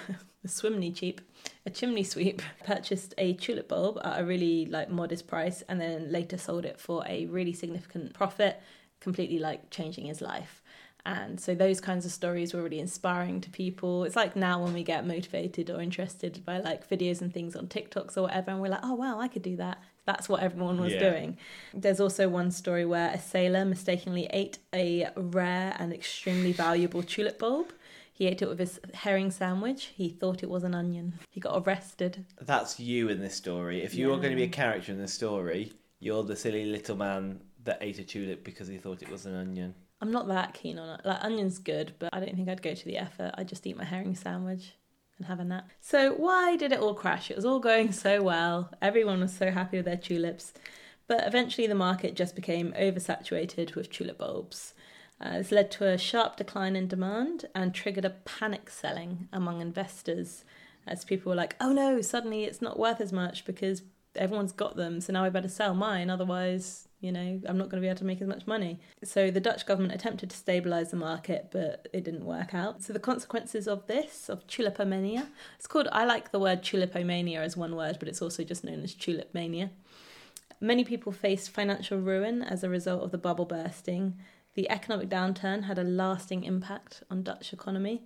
a 0.44 0.48
swimney 0.48 0.94
cheap 0.94 1.20
a 1.66 1.70
chimney 1.70 2.04
sweep 2.04 2.42
purchased 2.64 3.14
a 3.18 3.32
tulip 3.34 3.68
bulb 3.68 3.98
at 4.04 4.20
a 4.20 4.24
really 4.24 4.66
like 4.66 4.88
modest 4.90 5.26
price 5.26 5.62
and 5.68 5.80
then 5.80 6.10
later 6.10 6.36
sold 6.38 6.64
it 6.64 6.78
for 6.80 7.04
a 7.06 7.26
really 7.26 7.52
significant 7.52 8.12
profit 8.14 8.60
completely 9.00 9.38
like 9.38 9.68
changing 9.70 10.06
his 10.06 10.20
life. 10.20 10.62
And 11.04 11.40
so 11.40 11.56
those 11.56 11.80
kinds 11.80 12.06
of 12.06 12.12
stories 12.12 12.54
were 12.54 12.62
really 12.62 12.78
inspiring 12.78 13.40
to 13.40 13.50
people. 13.50 14.04
It's 14.04 14.14
like 14.14 14.36
now 14.36 14.62
when 14.62 14.72
we 14.72 14.84
get 14.84 15.04
motivated 15.04 15.68
or 15.68 15.80
interested 15.80 16.44
by 16.44 16.58
like 16.58 16.88
videos 16.88 17.20
and 17.20 17.34
things 17.34 17.56
on 17.56 17.66
tiktoks 17.66 18.16
or 18.16 18.22
whatever 18.22 18.52
and 18.52 18.60
we're 18.60 18.68
like 18.68 18.84
oh 18.84 18.94
wow 18.94 19.18
i 19.18 19.26
could 19.26 19.42
do 19.42 19.56
that. 19.56 19.78
That's 20.04 20.28
what 20.28 20.42
everyone 20.42 20.80
was 20.80 20.92
Yeah. 20.92 21.10
doing. 21.10 21.38
There's 21.74 21.98
also 22.00 22.28
one 22.28 22.50
story 22.52 22.84
where 22.84 23.10
a 23.10 23.18
sailor 23.18 23.64
mistakenly 23.64 24.26
ate 24.30 24.58
a 24.72 25.08
rare 25.16 25.74
and 25.78 25.92
extremely 25.92 26.52
valuable 26.52 27.02
tulip 27.02 27.38
bulb 27.40 27.72
he 28.22 28.28
ate 28.28 28.40
it 28.40 28.48
with 28.48 28.60
his 28.60 28.78
herring 28.94 29.32
sandwich. 29.32 29.90
He 29.96 30.08
thought 30.08 30.44
it 30.44 30.48
was 30.48 30.62
an 30.62 30.76
onion. 30.76 31.14
He 31.28 31.40
got 31.40 31.66
arrested. 31.66 32.24
That's 32.40 32.78
you 32.78 33.08
in 33.08 33.18
this 33.18 33.34
story. 33.34 33.82
If 33.82 33.96
you 33.96 34.06
were 34.06 34.14
Yeah. 34.14 34.20
going 34.20 34.30
to 34.30 34.36
be 34.36 34.44
a 34.44 34.48
character 34.48 34.92
in 34.92 34.98
this 34.98 35.12
story, 35.12 35.72
you're 35.98 36.22
the 36.22 36.36
silly 36.36 36.64
little 36.66 36.94
man 36.96 37.40
that 37.64 37.78
ate 37.80 37.98
a 37.98 38.04
tulip 38.04 38.44
because 38.44 38.68
he 38.68 38.78
thought 38.78 39.02
it 39.02 39.10
was 39.10 39.26
an 39.26 39.34
onion. 39.34 39.74
I'm 40.00 40.12
not 40.12 40.28
that 40.28 40.54
keen 40.54 40.78
on 40.78 41.00
it. 41.00 41.04
Like 41.04 41.24
onion's 41.24 41.58
good, 41.58 41.94
but 41.98 42.10
I 42.12 42.20
don't 42.20 42.36
think 42.36 42.48
I'd 42.48 42.62
go 42.62 42.74
to 42.74 42.84
the 42.84 42.96
effort. 42.98 43.32
I'd 43.36 43.48
just 43.48 43.66
eat 43.66 43.76
my 43.76 43.84
herring 43.84 44.14
sandwich 44.14 44.74
and 45.18 45.26
have 45.26 45.40
a 45.40 45.44
nap. 45.44 45.68
So 45.80 46.12
why 46.12 46.56
did 46.56 46.70
it 46.70 46.78
all 46.78 46.94
crash? 46.94 47.28
It 47.28 47.34
was 47.36 47.44
all 47.44 47.58
going 47.58 47.90
so 47.90 48.22
well. 48.22 48.70
Everyone 48.80 49.18
was 49.20 49.32
so 49.32 49.50
happy 49.50 49.78
with 49.78 49.86
their 49.86 49.96
tulips. 49.96 50.52
But 51.08 51.26
eventually 51.26 51.66
the 51.66 51.74
market 51.74 52.14
just 52.14 52.36
became 52.36 52.72
oversaturated 52.78 53.74
with 53.74 53.90
tulip 53.90 54.18
bulbs. 54.18 54.74
Uh, 55.22 55.38
this 55.38 55.52
led 55.52 55.70
to 55.70 55.86
a 55.86 55.96
sharp 55.96 56.36
decline 56.36 56.74
in 56.74 56.88
demand 56.88 57.46
and 57.54 57.72
triggered 57.72 58.04
a 58.04 58.10
panic 58.10 58.68
selling 58.68 59.28
among 59.32 59.60
investors 59.60 60.44
as 60.86 61.04
people 61.04 61.30
were 61.30 61.36
like, 61.36 61.54
oh 61.60 61.72
no, 61.72 62.00
suddenly 62.00 62.44
it's 62.44 62.60
not 62.60 62.78
worth 62.78 63.00
as 63.00 63.12
much 63.12 63.44
because 63.44 63.82
everyone's 64.16 64.52
got 64.52 64.76
them, 64.76 65.00
so 65.00 65.12
now 65.12 65.24
I 65.24 65.30
better 65.30 65.48
sell 65.48 65.74
mine, 65.74 66.10
otherwise, 66.10 66.88
you 67.00 67.10
know, 67.12 67.40
I'm 67.46 67.56
not 67.56 67.68
going 67.68 67.80
to 67.80 67.84
be 67.84 67.88
able 67.88 67.98
to 67.98 68.04
make 68.04 68.20
as 68.20 68.28
much 68.28 68.46
money. 68.46 68.78
So 69.02 69.30
the 69.30 69.40
Dutch 69.40 69.64
government 69.64 69.94
attempted 69.94 70.30
to 70.30 70.36
stabilise 70.36 70.90
the 70.90 70.96
market, 70.96 71.48
but 71.50 71.88
it 71.92 72.04
didn't 72.04 72.24
work 72.24 72.52
out. 72.52 72.82
So 72.82 72.92
the 72.92 72.98
consequences 72.98 73.66
of 73.66 73.86
this, 73.86 74.28
of 74.28 74.46
tulipomania, 74.46 75.28
it's 75.56 75.66
called, 75.66 75.88
I 75.92 76.04
like 76.04 76.30
the 76.30 76.38
word 76.38 76.62
tulipomania 76.62 77.38
as 77.38 77.56
one 77.56 77.74
word, 77.74 77.96
but 77.98 78.08
it's 78.08 78.22
also 78.22 78.44
just 78.44 78.64
known 78.64 78.82
as 78.82 78.94
tulip 78.94 79.32
mania. 79.32 79.70
Many 80.60 80.84
people 80.84 81.10
faced 81.10 81.50
financial 81.50 81.98
ruin 81.98 82.42
as 82.42 82.62
a 82.62 82.68
result 82.68 83.02
of 83.02 83.10
the 83.10 83.18
bubble 83.18 83.46
bursting. 83.46 84.18
The 84.54 84.70
economic 84.70 85.08
downturn 85.08 85.64
had 85.64 85.78
a 85.78 85.84
lasting 85.84 86.44
impact 86.44 87.02
on 87.10 87.22
Dutch 87.22 87.52
economy, 87.52 88.02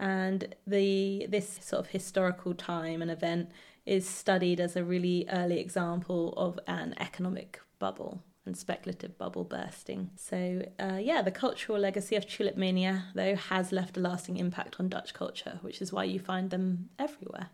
and 0.00 0.54
the 0.66 1.26
this 1.28 1.58
sort 1.62 1.80
of 1.80 1.88
historical 1.88 2.54
time 2.54 3.02
and 3.02 3.10
event 3.10 3.50
is 3.86 4.08
studied 4.08 4.60
as 4.60 4.76
a 4.76 4.84
really 4.84 5.26
early 5.30 5.60
example 5.60 6.32
of 6.36 6.58
an 6.66 6.94
economic 6.98 7.60
bubble 7.78 8.22
and 8.46 8.56
speculative 8.56 9.16
bubble 9.18 9.44
bursting. 9.44 10.10
So, 10.16 10.66
uh, 10.78 10.98
yeah, 11.00 11.22
the 11.22 11.30
cultural 11.30 11.78
legacy 11.78 12.16
of 12.16 12.26
tulip 12.26 12.56
mania, 12.56 13.06
though, 13.14 13.36
has 13.36 13.72
left 13.72 13.96
a 13.96 14.00
lasting 14.00 14.36
impact 14.36 14.76
on 14.78 14.88
Dutch 14.88 15.14
culture, 15.14 15.58
which 15.62 15.80
is 15.80 15.92
why 15.92 16.04
you 16.04 16.18
find 16.18 16.50
them 16.50 16.90
everywhere 16.98 17.50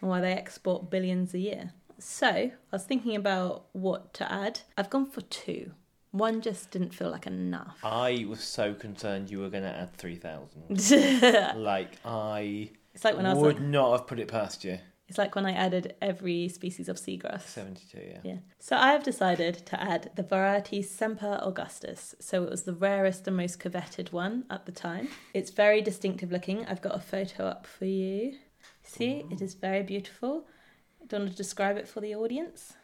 and 0.00 0.10
why 0.10 0.20
they 0.20 0.32
export 0.32 0.90
billions 0.90 1.32
a 1.34 1.38
year. 1.38 1.72
So, 1.98 2.28
I 2.28 2.52
was 2.70 2.84
thinking 2.84 3.16
about 3.16 3.66
what 3.72 4.12
to 4.14 4.30
add. 4.30 4.60
I've 4.76 4.90
gone 4.90 5.06
for 5.06 5.22
two. 5.22 5.72
One 6.18 6.40
just 6.40 6.70
didn't 6.70 6.94
feel 6.94 7.10
like 7.10 7.26
enough. 7.26 7.78
I 7.82 8.24
was 8.28 8.40
so 8.40 8.74
concerned 8.74 9.30
you 9.30 9.40
were 9.40 9.50
going 9.50 9.64
to 9.64 9.70
add 9.70 9.96
3,000. 9.96 11.56
like, 11.56 11.92
I 12.04 12.70
it's 12.94 13.04
like 13.04 13.16
when 13.16 13.26
I 13.26 13.34
was 13.34 13.42
would 13.42 13.56
like, 13.56 13.64
not 13.64 13.92
have 13.92 14.06
put 14.06 14.18
it 14.18 14.28
past 14.28 14.64
you. 14.64 14.78
it's 15.08 15.18
like 15.18 15.34
when 15.34 15.44
I 15.46 15.52
added 15.52 15.94
every 16.00 16.48
species 16.48 16.88
of 16.88 16.96
seagrass. 16.96 17.42
72, 17.42 17.98
yeah. 17.98 18.18
Yeah. 18.24 18.36
So 18.58 18.76
I 18.76 18.92
have 18.92 19.02
decided 19.04 19.54
to 19.66 19.80
add 19.80 20.10
the 20.16 20.22
variety 20.22 20.80
Semper 20.82 21.38
Augustus. 21.42 22.14
So 22.20 22.42
it 22.44 22.50
was 22.50 22.62
the 22.62 22.72
rarest 22.72 23.28
and 23.28 23.36
most 23.36 23.60
coveted 23.60 24.12
one 24.12 24.44
at 24.50 24.64
the 24.66 24.72
time. 24.72 25.08
It's 25.34 25.50
very 25.50 25.82
distinctive 25.82 26.32
looking. 26.32 26.64
I've 26.66 26.82
got 26.82 26.96
a 26.96 27.00
photo 27.00 27.44
up 27.46 27.66
for 27.66 27.84
you. 27.84 28.36
See, 28.82 29.24
it 29.30 29.40
is 29.42 29.54
very 29.54 29.82
beautiful. 29.82 30.46
Do 31.06 31.16
you 31.16 31.22
want 31.22 31.30
to 31.32 31.36
describe 31.36 31.76
it 31.76 31.86
for 31.86 32.00
the 32.00 32.14
audience? 32.14 32.74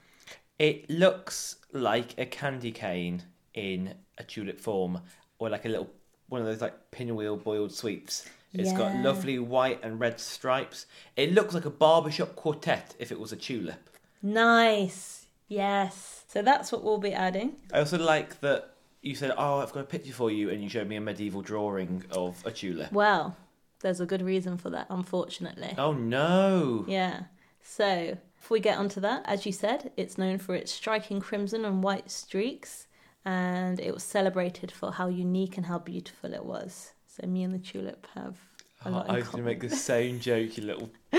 It 0.62 0.88
looks 0.88 1.56
like 1.72 2.14
a 2.18 2.24
candy 2.24 2.70
cane 2.70 3.24
in 3.52 3.94
a 4.16 4.22
tulip 4.22 4.60
form, 4.60 5.00
or 5.40 5.50
like 5.50 5.64
a 5.64 5.68
little 5.68 5.90
one 6.28 6.40
of 6.40 6.46
those 6.46 6.60
like 6.60 6.92
pinwheel 6.92 7.36
boiled 7.36 7.72
sweets. 7.72 8.26
It's 8.52 8.72
got 8.72 8.94
lovely 8.94 9.40
white 9.40 9.80
and 9.82 9.98
red 9.98 10.20
stripes. 10.20 10.86
It 11.16 11.32
looks 11.32 11.52
like 11.52 11.64
a 11.64 11.70
barbershop 11.70 12.36
quartet 12.36 12.94
if 13.00 13.10
it 13.10 13.18
was 13.18 13.32
a 13.32 13.36
tulip. 13.36 13.90
Nice. 14.22 15.26
Yes. 15.48 16.22
So 16.28 16.42
that's 16.42 16.70
what 16.70 16.84
we'll 16.84 16.98
be 16.98 17.12
adding. 17.12 17.56
I 17.72 17.80
also 17.80 17.98
like 17.98 18.40
that 18.42 18.74
you 19.00 19.16
said, 19.16 19.32
"Oh, 19.36 19.58
I've 19.58 19.72
got 19.72 19.80
a 19.80 19.92
picture 19.96 20.12
for 20.12 20.30
you," 20.30 20.48
and 20.50 20.62
you 20.62 20.68
showed 20.68 20.86
me 20.86 20.94
a 20.94 21.00
medieval 21.00 21.42
drawing 21.42 22.04
of 22.12 22.40
a 22.46 22.52
tulip. 22.52 22.92
Well, 22.92 23.36
there's 23.80 24.00
a 24.00 24.06
good 24.06 24.22
reason 24.22 24.58
for 24.58 24.70
that, 24.70 24.86
unfortunately. 24.90 25.74
Oh 25.76 25.92
no! 25.92 26.84
Yeah. 26.86 27.24
So, 27.62 28.16
if 28.42 28.50
we 28.50 28.58
get 28.58 28.76
onto 28.76 29.00
that, 29.00 29.22
as 29.24 29.46
you 29.46 29.52
said, 29.52 29.92
it's 29.96 30.18
known 30.18 30.36
for 30.36 30.56
its 30.56 30.72
striking 30.72 31.20
crimson 31.20 31.64
and 31.64 31.80
white 31.80 32.10
streaks, 32.10 32.88
and 33.24 33.78
it 33.78 33.94
was 33.94 34.02
celebrated 34.02 34.72
for 34.72 34.90
how 34.90 35.06
unique 35.06 35.56
and 35.56 35.66
how 35.66 35.78
beautiful 35.78 36.34
it 36.34 36.44
was. 36.44 36.92
So, 37.06 37.24
me 37.28 37.44
and 37.44 37.54
the 37.54 37.60
tulip 37.60 38.04
have 38.14 38.36
a 38.84 38.88
Oh, 38.88 38.90
lot 38.90 39.08
I 39.10 39.18
was 39.18 39.28
going 39.28 39.44
to 39.44 39.48
make 39.48 39.60
the 39.60 39.70
same 39.70 40.18
joke, 40.18 40.56
you 40.56 40.64
little. 40.64 40.90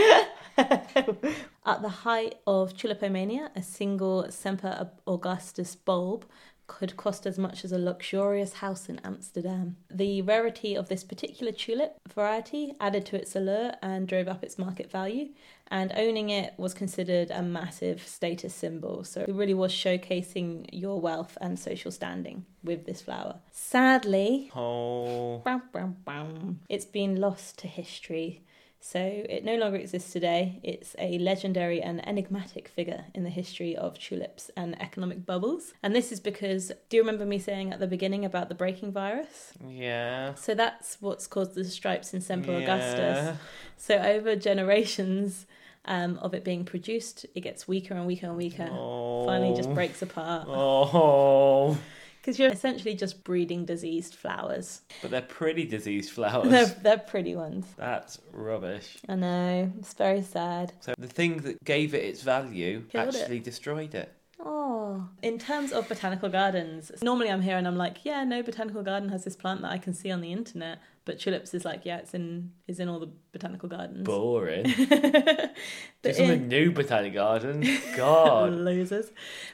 At 1.66 1.82
the 1.82 1.90
height 1.90 2.36
of 2.46 2.74
tulipomania, 2.74 3.50
a 3.56 3.62
single 3.64 4.30
Semper 4.30 4.92
Augustus 5.08 5.76
bulb 5.78 6.26
could 6.68 6.96
cost 6.96 7.26
as 7.26 7.38
much 7.38 7.66
as 7.66 7.72
a 7.72 7.78
luxurious 7.78 8.54
house 8.54 8.88
in 8.90 9.00
Amsterdam. 9.04 9.76
The 9.90 10.22
rarity 10.22 10.76
of 10.76 10.88
this 10.90 11.04
particular 11.04 11.52
tulip 11.52 11.98
variety 12.14 12.74
added 12.80 13.06
to 13.08 13.16
its 13.18 13.36
allure 13.36 13.74
and 13.82 14.08
drove 14.08 14.28
up 14.28 14.44
its 14.44 14.58
market 14.58 14.90
value, 14.90 15.30
and 15.70 15.92
owning 15.96 16.30
it 16.30 16.54
was 16.58 16.74
considered 16.74 17.32
a 17.32 17.42
massive 17.42 18.08
status 18.08 18.54
symbol. 18.54 19.04
So 19.04 19.22
it 19.22 19.34
really 19.34 19.54
was 19.54 19.72
showcasing 19.74 20.70
your 20.72 21.00
wealth 21.02 21.38
and 21.42 21.60
social 21.60 21.92
standing 21.92 22.46
with 22.64 22.86
this 22.86 23.02
flower. 23.02 23.40
Sadly, 23.52 24.52
Oh. 24.56 25.40
Bow, 25.44 25.62
bow, 25.74 25.94
bow. 26.06 26.56
It's 26.70 26.86
been 26.86 27.20
lost 27.20 27.58
to 27.60 27.68
history, 27.68 28.44
so 28.86 29.00
it 29.00 29.46
no 29.46 29.56
longer 29.56 29.78
exists 29.78 30.12
today. 30.12 30.60
It's 30.62 30.94
a 31.00 31.18
legendary 31.18 31.82
and 31.82 32.06
enigmatic 32.06 32.68
figure 32.68 33.06
in 33.16 33.24
the 33.24 33.30
history 33.30 33.78
of 33.78 33.98
tulips 33.98 34.52
and 34.58 34.80
economic 34.82 35.26
bubbles. 35.26 35.74
And 35.82 35.96
this 35.96 36.12
is 36.12 36.20
because, 36.20 36.70
do 36.90 36.98
you 36.98 37.02
remember 37.02 37.26
me 37.26 37.40
saying 37.40 37.72
at 37.72 37.80
the 37.80 37.88
beginning 37.88 38.26
about 38.26 38.50
the 38.50 38.56
breaking 38.56 38.92
virus? 38.92 39.54
Yeah. 39.66 40.34
So 40.34 40.54
that's 40.54 40.98
what's 41.00 41.28
caused 41.28 41.56
the 41.56 41.64
stripes 41.64 42.14
in 42.14 42.20
Semper 42.20 42.52
Yeah. 42.52 42.58
Augustus. 42.58 43.38
So 43.78 43.96
over 44.00 44.36
generations 44.36 45.46
um, 45.86 46.18
of 46.18 46.34
it 46.34 46.44
being 46.44 46.66
produced, 46.66 47.26
it 47.36 47.40
gets 47.40 47.66
weaker 47.66 47.94
and 47.94 48.06
weaker 48.06 48.28
and 48.28 48.36
weaker. 48.36 48.68
Oh. 48.70 49.26
Finally, 49.26 49.56
just 49.56 49.74
breaks 49.74 50.02
apart 50.02 50.46
Oh. 50.50 51.78
Because 52.24 52.40
you're 52.40 52.50
essentially 52.52 52.96
just 52.96 53.26
breeding 53.26 53.66
diseased 53.66 54.16
flowers. 54.16 54.82
But 55.02 55.12
they're 55.12 55.22
pretty 55.22 55.66
diseased 55.66 56.12
flowers. 56.16 56.50
They're, 56.50 56.66
they're 56.82 56.98
pretty 56.98 57.36
ones. 57.36 57.66
That's 57.76 58.18
rubbish. 58.32 58.98
I 59.10 59.16
know. 59.16 59.72
It's 59.78 59.94
very 59.94 60.22
sad. 60.22 60.72
So 60.80 60.94
the 60.98 61.08
thing 61.08 61.38
that 61.40 61.62
gave 61.66 61.94
it 61.94 62.04
its 62.06 62.22
value 62.22 62.84
Killed 62.90 63.10
it. 63.14 63.20
actually 63.22 63.40
destroyed 63.40 63.94
it. 63.94 64.14
Oh. 64.46 65.06
In 65.22 65.38
terms 65.38 65.74
of 65.74 65.90
botanical 65.90 66.30
gardens, 66.30 66.92
normally 67.02 67.30
I'm 67.30 67.42
here 67.42 67.58
and 67.58 67.68
I'm 67.68 67.78
like, 67.78 68.06
yeah, 68.06 68.24
no 68.24 68.42
botanical 68.42 68.84
garden 68.84 69.10
has 69.10 69.26
this 69.26 69.36
plant 69.36 69.62
that 69.62 69.72
I 69.72 69.78
can 69.78 69.94
see 69.94 70.10
on 70.10 70.22
the 70.22 70.32
internet. 70.32 70.80
But 71.06 71.20
tulips 71.20 71.54
is 71.54 71.66
like, 71.66 71.82
yeah, 71.84 71.98
it's 71.98 72.14
in 72.14 72.52
is 72.68 72.80
in 72.80 72.88
all 72.88 73.00
the 73.02 73.10
botanical 73.34 73.68
gardens. 73.68 74.06
Boring. 74.06 74.64
Do 76.02 76.14
something 76.14 76.30
in- 76.44 76.48
new, 76.48 76.72
botanical 76.72 77.20
Garden. 77.22 77.62
God. 77.98 78.54
losers. 78.54 79.12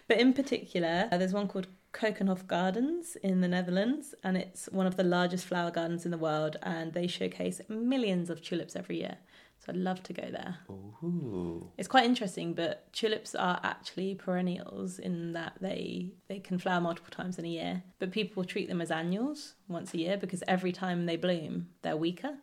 But 0.08 0.20
in 0.20 0.34
particular, 0.34 1.08
uh, 1.12 1.18
there's 1.18 1.34
one 1.34 1.48
called 1.48 1.68
Keukenhof 1.93 2.46
Gardens 2.48 3.15
in 3.17 3.41
the 3.41 3.48
Netherlands, 3.48 4.13
and 4.24 4.38
it's 4.38 4.67
one 4.72 4.88
of 4.88 4.96
the 4.96 5.03
largest 5.03 5.46
flower 5.46 5.72
gardens 5.72 6.05
in 6.05 6.12
the 6.12 6.17
world, 6.17 6.58
and 6.62 6.93
they 6.93 7.08
showcase 7.08 7.62
millions 7.67 8.29
of 8.29 8.41
tulips 8.41 8.75
every 8.75 9.00
year. 9.00 9.17
So 9.60 9.74
I'd 9.74 9.77
love 9.77 10.01
to 10.03 10.13
go 10.13 10.29
there. 10.31 10.58
Ooh. 10.69 11.69
It's 11.77 11.88
quite 11.88 12.05
interesting, 12.05 12.53
but 12.53 12.91
tulips 12.93 13.36
are 13.36 13.60
actually 13.63 14.15
perennials 14.15 15.00
in 15.00 15.34
that 15.34 15.53
they 15.60 16.13
they 16.29 16.39
can 16.39 16.60
flower 16.60 16.79
multiple 16.79 17.12
times 17.12 17.38
in 17.38 17.46
a 17.46 17.50
year. 17.50 17.84
But 18.00 18.12
people 18.12 18.46
treat 18.46 18.69
them 18.69 18.79
as 18.81 18.91
annuals 18.91 19.55
once 19.67 19.93
a 19.93 19.98
year 19.98 20.15
because 20.15 20.43
every 20.48 20.72
time 20.72 21.05
they 21.05 21.17
bloom, 21.17 21.67
they're 21.81 21.98
weaker. 21.98 22.38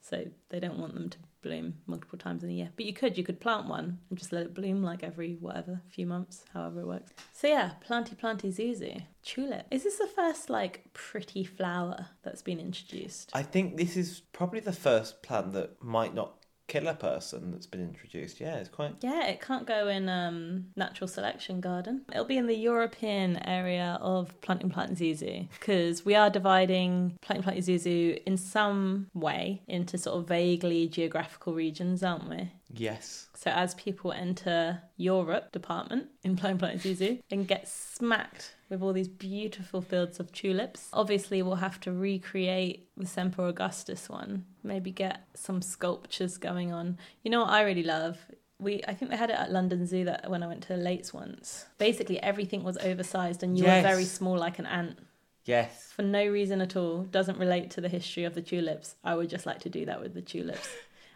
So 0.00 0.26
they 0.48 0.60
don't 0.60 0.78
want 0.78 0.94
them 0.94 1.10
to 1.10 1.18
bloom 1.42 1.74
multiple 1.86 2.18
times 2.18 2.42
in 2.42 2.50
a 2.50 2.52
year. 2.52 2.70
But 2.76 2.86
you 2.86 2.92
could, 2.92 3.18
you 3.18 3.24
could 3.24 3.40
plant 3.40 3.68
one 3.68 3.98
and 4.08 4.18
just 4.18 4.32
let 4.32 4.42
it 4.44 4.54
bloom 4.54 4.82
like 4.82 5.02
every 5.02 5.34
whatever, 5.40 5.82
few 5.88 6.06
months, 6.06 6.44
however 6.52 6.80
it 6.80 6.86
works. 6.86 7.12
So 7.32 7.48
yeah, 7.48 7.72
planty 7.80 8.14
planty 8.14 8.50
Zoo 8.50 8.74
Zoo. 8.74 8.94
Tulip. 9.24 9.66
Is 9.70 9.84
this 9.84 9.98
the 9.98 10.06
first 10.06 10.50
like 10.50 10.84
pretty 10.94 11.44
flower 11.44 12.06
that's 12.22 12.42
been 12.42 12.58
introduced? 12.58 13.30
I 13.34 13.42
think 13.42 13.76
this 13.76 13.96
is 13.96 14.20
probably 14.32 14.60
the 14.60 14.72
first 14.72 15.22
plant 15.22 15.52
that 15.52 15.82
might 15.82 16.14
not 16.14 16.41
kill 16.72 16.88
a 16.88 16.94
person 16.94 17.50
that's 17.50 17.66
been 17.66 17.82
introduced. 17.82 18.40
Yeah, 18.40 18.54
it's 18.56 18.70
quite. 18.70 18.94
Yeah, 19.02 19.26
it 19.26 19.42
can't 19.42 19.66
go 19.66 19.88
in 19.88 20.08
um, 20.08 20.68
natural 20.74 21.06
selection 21.06 21.60
garden. 21.60 22.02
It'll 22.10 22.24
be 22.24 22.38
in 22.38 22.46
the 22.46 22.56
European 22.56 23.36
area 23.46 23.98
of 24.00 24.40
planting 24.40 24.70
planting 24.70 24.96
Zoo 24.96 25.14
Zoo 25.14 25.48
because 25.52 26.06
we 26.06 26.14
are 26.14 26.30
dividing 26.30 27.18
planting 27.20 27.42
planting 27.42 27.62
Zoo 27.62 27.78
Zoo 27.78 28.16
in 28.24 28.38
some 28.38 29.08
way 29.12 29.60
into 29.68 29.98
sort 29.98 30.18
of 30.18 30.28
vaguely 30.28 30.88
geographical 30.88 31.52
regions, 31.52 32.02
aren't 32.02 32.30
we? 32.30 32.50
Yes. 32.74 33.28
So 33.34 33.50
as 33.50 33.74
people 33.74 34.12
enter 34.12 34.80
Europe 34.96 35.52
department 35.52 36.06
in 36.22 36.36
Planting 36.36 36.58
Planting 36.58 36.80
Zoo 36.80 36.94
Zoo 36.94 37.18
and 37.30 37.46
get 37.46 37.68
smacked 37.68 38.54
with 38.72 38.82
all 38.82 38.92
these 38.94 39.08
beautiful 39.08 39.82
fields 39.82 40.18
of 40.18 40.32
tulips, 40.32 40.88
obviously 40.92 41.42
we'll 41.42 41.56
have 41.56 41.78
to 41.80 41.92
recreate 41.92 42.88
the 42.96 43.06
Semper 43.06 43.46
Augustus 43.46 44.08
one. 44.08 44.46
Maybe 44.64 44.90
get 44.90 45.26
some 45.34 45.60
sculptures 45.60 46.38
going 46.38 46.72
on. 46.72 46.98
You 47.22 47.30
know 47.30 47.40
what 47.40 47.50
I 47.50 47.62
really 47.62 47.82
love? 47.82 48.18
We, 48.58 48.82
I 48.88 48.94
think 48.94 49.10
they 49.10 49.16
had 49.16 49.28
it 49.30 49.36
at 49.36 49.50
London 49.52 49.86
Zoo 49.86 50.04
that 50.04 50.30
when 50.30 50.42
I 50.42 50.46
went 50.46 50.62
to 50.62 50.68
the 50.76 50.82
Lates 50.82 51.12
once. 51.12 51.66
Basically, 51.78 52.18
everything 52.22 52.62
was 52.64 52.78
oversized, 52.78 53.42
and 53.42 53.58
you 53.58 53.64
Yes. 53.64 53.82
were 53.84 53.88
very 53.90 54.04
small, 54.04 54.38
like 54.38 54.58
an 54.58 54.66
ant 54.66 54.98
Yes. 55.44 55.90
for 55.94 56.02
no 56.02 56.24
reason 56.26 56.60
at 56.62 56.76
all, 56.76 57.02
doesn't 57.02 57.38
relate 57.38 57.70
to 57.72 57.80
the 57.80 57.88
history 57.88 58.24
of 58.24 58.34
the 58.34 58.40
tulips. 58.42 58.94
I 59.04 59.16
would 59.16 59.28
just 59.28 59.44
like 59.46 59.58
to 59.60 59.68
do 59.68 59.84
that 59.86 60.00
with 60.00 60.14
the 60.14 60.22
tulips. 60.22 60.68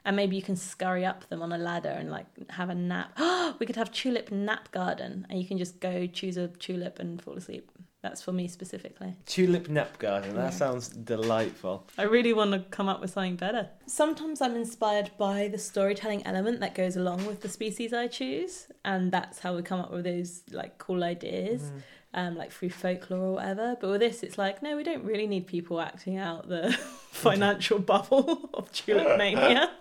And 0.07 0.15
maybe 0.17 0.37
you 0.37 0.43
can 0.43 0.57
scurry 0.57 1.05
up 1.05 1.29
them 1.29 1.43
on 1.43 1.53
a 1.53 1.59
ladder 1.59 1.91
and 1.91 2.11
like 2.11 2.27
have 2.51 2.71
a 2.71 2.75
nap. 2.75 3.19
we 3.59 3.67
could 3.67 3.77
have 3.77 3.91
tulip 3.93 4.31
nap 4.31 4.71
garden 4.73 5.27
and 5.29 5.39
you 5.41 5.47
can 5.47 5.59
just 5.59 5.81
go 5.81 6.07
choose 6.07 6.37
a 6.37 6.47
tulip 6.49 6.99
and 6.99 7.21
fall 7.21 7.35
asleep. 7.35 7.71
That's 8.03 8.23
for 8.23 8.31
me 8.31 8.47
specifically. 8.47 9.17
Tulip 9.27 9.69
nap 9.69 9.99
garden. 9.99 10.37
That 10.37 10.45
Yeah. 10.45 10.51
sounds 10.51 10.89
delightful. 10.91 11.89
I 11.99 12.03
really 12.05 12.33
want 12.33 12.53
to 12.53 12.61
come 12.71 12.89
up 12.89 13.01
with 13.01 13.11
something 13.11 13.35
better. 13.35 13.69
Sometimes 13.87 14.41
I'm 14.41 14.55
inspired 14.55 15.11
by 15.19 15.49
the 15.49 15.59
storytelling 15.59 16.25
element 16.25 16.61
that 16.61 16.77
goes 16.77 16.95
along 16.97 17.27
with 17.27 17.41
the 17.41 17.49
species 17.49 17.93
I 17.93 18.07
choose, 18.07 18.69
and 18.85 19.11
that's 19.11 19.41
how 19.41 19.57
we 19.57 19.63
come 19.63 19.81
up 19.81 19.91
with 19.91 20.05
those 20.05 20.45
like 20.53 20.79
cool 20.79 21.03
ideas. 21.03 21.73
Um, 22.15 22.35
like 22.37 22.51
through 22.53 22.71
folklore 22.71 23.21
or 23.21 23.33
whatever, 23.33 23.77
but 23.79 23.91
with 23.91 24.01
this, 24.01 24.23
it's 24.23 24.39
like 24.39 24.63
no, 24.63 24.75
we 24.77 24.85
don't 24.85 25.05
really 25.05 25.27
need 25.27 25.47
people 25.49 25.81
acting 25.81 26.17
out 26.17 26.49
the 26.49 26.73
financial 27.11 27.79
bubble 27.79 28.49
of 28.55 28.71
tulip 28.73 29.19
mania. 29.19 29.71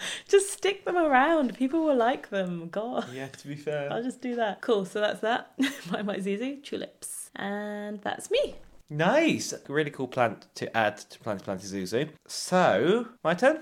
just 0.28 0.52
stick 0.52 0.84
them 0.84 0.96
around; 0.96 1.56
people 1.56 1.84
will 1.84 1.96
like 1.96 2.30
them. 2.30 2.68
God, 2.68 3.06
Yeah, 3.12 3.28
to 3.28 3.48
be 3.48 3.56
fair. 3.56 3.92
I'll 3.92 4.02
just 4.02 4.20
do 4.20 4.36
that. 4.36 4.60
Cool. 4.60 4.84
So 4.84 5.00
that's 5.00 5.20
that. 5.20 5.52
My 5.90 6.02
my 6.02 6.18
Zoo 6.18 6.36
Zoo 6.38 6.56
tulips, 6.56 7.30
and 7.36 8.00
that's 8.02 8.30
me. 8.30 8.56
Nice. 8.90 9.52
Really 9.68 9.90
cool 9.90 10.08
plant 10.08 10.46
to 10.54 10.74
add 10.76 10.96
to 10.96 11.18
Planty 11.18 11.44
Planty 11.44 11.66
Zoo 11.66 11.84
Zoo. 11.86 12.08
So, 12.26 13.08
my 13.22 13.34
turn? 13.34 13.60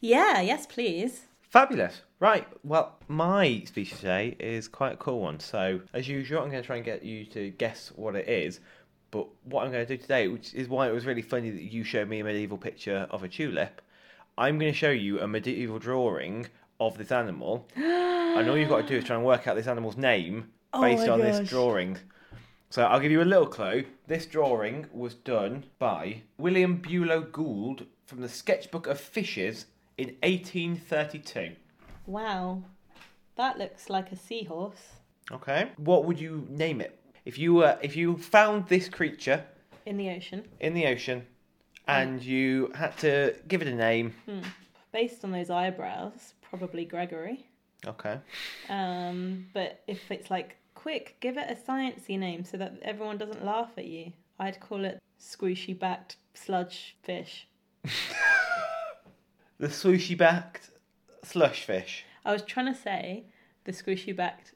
Yeah. 0.00 0.40
Yes, 0.40 0.66
please. 0.66 1.22
Fabulous. 1.40 2.02
Right. 2.18 2.48
Well, 2.64 2.96
my 3.08 3.62
species 3.66 3.98
today 3.98 4.36
is 4.40 4.66
quite 4.66 4.94
a 4.94 4.96
cool 4.96 5.20
one. 5.20 5.38
So, 5.38 5.80
as 5.94 6.08
usual, 6.08 6.42
I'm 6.42 6.50
going 6.50 6.62
to 6.62 6.66
try 6.66 6.76
and 6.76 6.84
get 6.84 7.04
you 7.04 7.24
to 7.26 7.50
guess 7.50 7.92
what 7.94 8.16
it 8.16 8.28
is. 8.28 8.58
But 9.12 9.28
what 9.44 9.64
I'm 9.64 9.70
going 9.70 9.86
to 9.86 9.96
do 9.96 10.00
today, 10.00 10.26
which 10.28 10.52
is 10.52 10.68
why 10.68 10.88
it 10.88 10.92
was 10.92 11.06
really 11.06 11.22
funny 11.22 11.50
that 11.50 11.62
you 11.62 11.84
showed 11.84 12.08
me 12.08 12.20
a 12.20 12.24
medieval 12.24 12.58
picture 12.58 13.06
of 13.10 13.22
a 13.22 13.28
tulip, 13.28 13.80
I'm 14.38 14.58
going 14.58 14.72
to 14.72 14.76
show 14.78 14.90
you 14.90 15.20
a 15.20 15.26
medieval 15.26 15.78
drawing 15.78 16.48
of 16.78 16.98
this 16.98 17.10
animal. 17.10 17.66
and 17.76 18.48
all 18.48 18.56
you've 18.56 18.68
got 18.68 18.82
to 18.82 18.86
do 18.86 18.96
is 18.96 19.04
try 19.04 19.16
and 19.16 19.24
work 19.24 19.48
out 19.48 19.56
this 19.56 19.66
animal's 19.66 19.96
name 19.96 20.50
Oh 20.74 20.82
based 20.82 21.06
my 21.06 21.12
on 21.12 21.20
gosh. 21.20 21.38
this 21.38 21.48
drawing. 21.48 21.98
So 22.68 22.82
I'll 22.84 23.00
give 23.00 23.12
you 23.12 23.22
a 23.22 23.24
little 23.24 23.46
clue. 23.46 23.84
This 24.06 24.26
drawing 24.26 24.86
was 24.92 25.14
done 25.14 25.64
by 25.78 26.22
William 26.36 26.82
Buelow 26.82 27.32
Gould 27.32 27.86
from 28.04 28.20
the 28.20 28.28
Sketchbook 28.28 28.86
of 28.86 29.00
Fishes 29.00 29.66
in 29.96 30.08
1832. 30.22 31.52
Wow, 32.06 32.62
that 33.36 33.58
looks 33.58 33.88
like 33.88 34.12
a 34.12 34.16
seahorse 34.16 34.96
Okay. 35.32 35.70
What 35.76 36.04
would 36.04 36.20
you 36.20 36.46
name 36.50 36.80
it? 36.80 37.00
If 37.24 37.38
you 37.38 37.54
were 37.54 37.78
if 37.82 37.96
you 37.96 38.16
found 38.16 38.68
this 38.68 38.88
creature 38.88 39.44
in 39.84 39.96
the 39.96 40.10
ocean. 40.10 40.44
in 40.60 40.74
the 40.74 40.86
ocean 40.86 41.26
and 41.86 42.22
you 42.22 42.72
had 42.74 42.96
to 42.98 43.34
give 43.48 43.62
it 43.62 43.68
a 43.68 43.74
name. 43.74 44.14
Based 44.92 45.24
on 45.24 45.32
those 45.32 45.50
eyebrows, 45.50 46.34
probably 46.42 46.84
Gregory. 46.84 47.46
Okay. 47.86 48.18
Um, 48.68 49.46
but 49.52 49.82
if 49.86 50.10
it's 50.10 50.30
like, 50.30 50.56
quick, 50.74 51.16
give 51.20 51.36
it 51.36 51.50
a 51.50 51.54
sciencey 51.54 52.18
name 52.18 52.44
so 52.44 52.56
that 52.56 52.78
everyone 52.82 53.18
doesn't 53.18 53.44
laugh 53.44 53.70
at 53.76 53.86
you, 53.86 54.12
I'd 54.38 54.60
call 54.60 54.84
it 54.84 55.00
squishy 55.20 55.78
backed 55.78 56.16
sludge 56.34 56.96
fish. 57.02 57.46
The 59.58 59.68
swooshy 59.68 60.18
backed 60.18 60.70
slush 61.22 61.64
fish. 61.64 62.04
I 62.26 62.32
was 62.32 62.42
trying 62.42 62.66
to 62.66 62.78
say 62.78 63.24
the 63.64 63.72
squishy 63.72 64.14
backed 64.14 64.52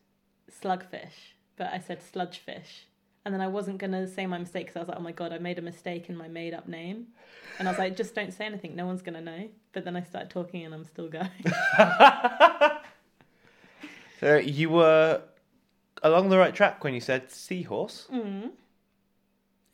slugfish, 0.50 1.34
but 1.56 1.68
I 1.72 1.78
said 1.78 2.02
sludge 2.02 2.38
fish. 2.38 2.86
And 3.24 3.34
then 3.34 3.40
I 3.40 3.48
wasn't 3.48 3.78
going 3.78 3.92
to 3.92 4.08
say 4.08 4.26
my 4.26 4.38
mistake 4.38 4.66
because 4.66 4.76
I 4.76 4.80
was 4.80 4.88
like, 4.88 4.98
oh 4.98 5.02
my 5.02 5.12
god, 5.12 5.32
I 5.32 5.38
made 5.38 5.58
a 5.58 5.62
mistake 5.62 6.08
in 6.08 6.16
my 6.16 6.28
made 6.28 6.54
up 6.54 6.68
name. 6.68 7.08
And 7.58 7.68
I 7.68 7.70
was 7.70 7.78
like, 7.78 7.96
just 7.96 8.14
don't 8.14 8.32
say 8.32 8.46
anything, 8.46 8.74
no 8.74 8.86
one's 8.86 9.02
going 9.02 9.14
to 9.14 9.20
know. 9.20 9.48
But 9.72 9.84
then 9.84 9.94
I 9.94 10.02
started 10.02 10.30
talking 10.30 10.64
and 10.64 10.74
I'm 10.74 10.84
still 10.84 11.08
going. 11.08 11.28
So 14.20 14.36
you 14.36 14.68
were 14.68 15.22
along 16.02 16.28
the 16.28 16.36
right 16.36 16.54
track 16.54 16.84
when 16.84 16.92
you 16.92 17.00
said 17.00 17.30
seahorse. 17.30 18.06
Mm. 18.12 18.50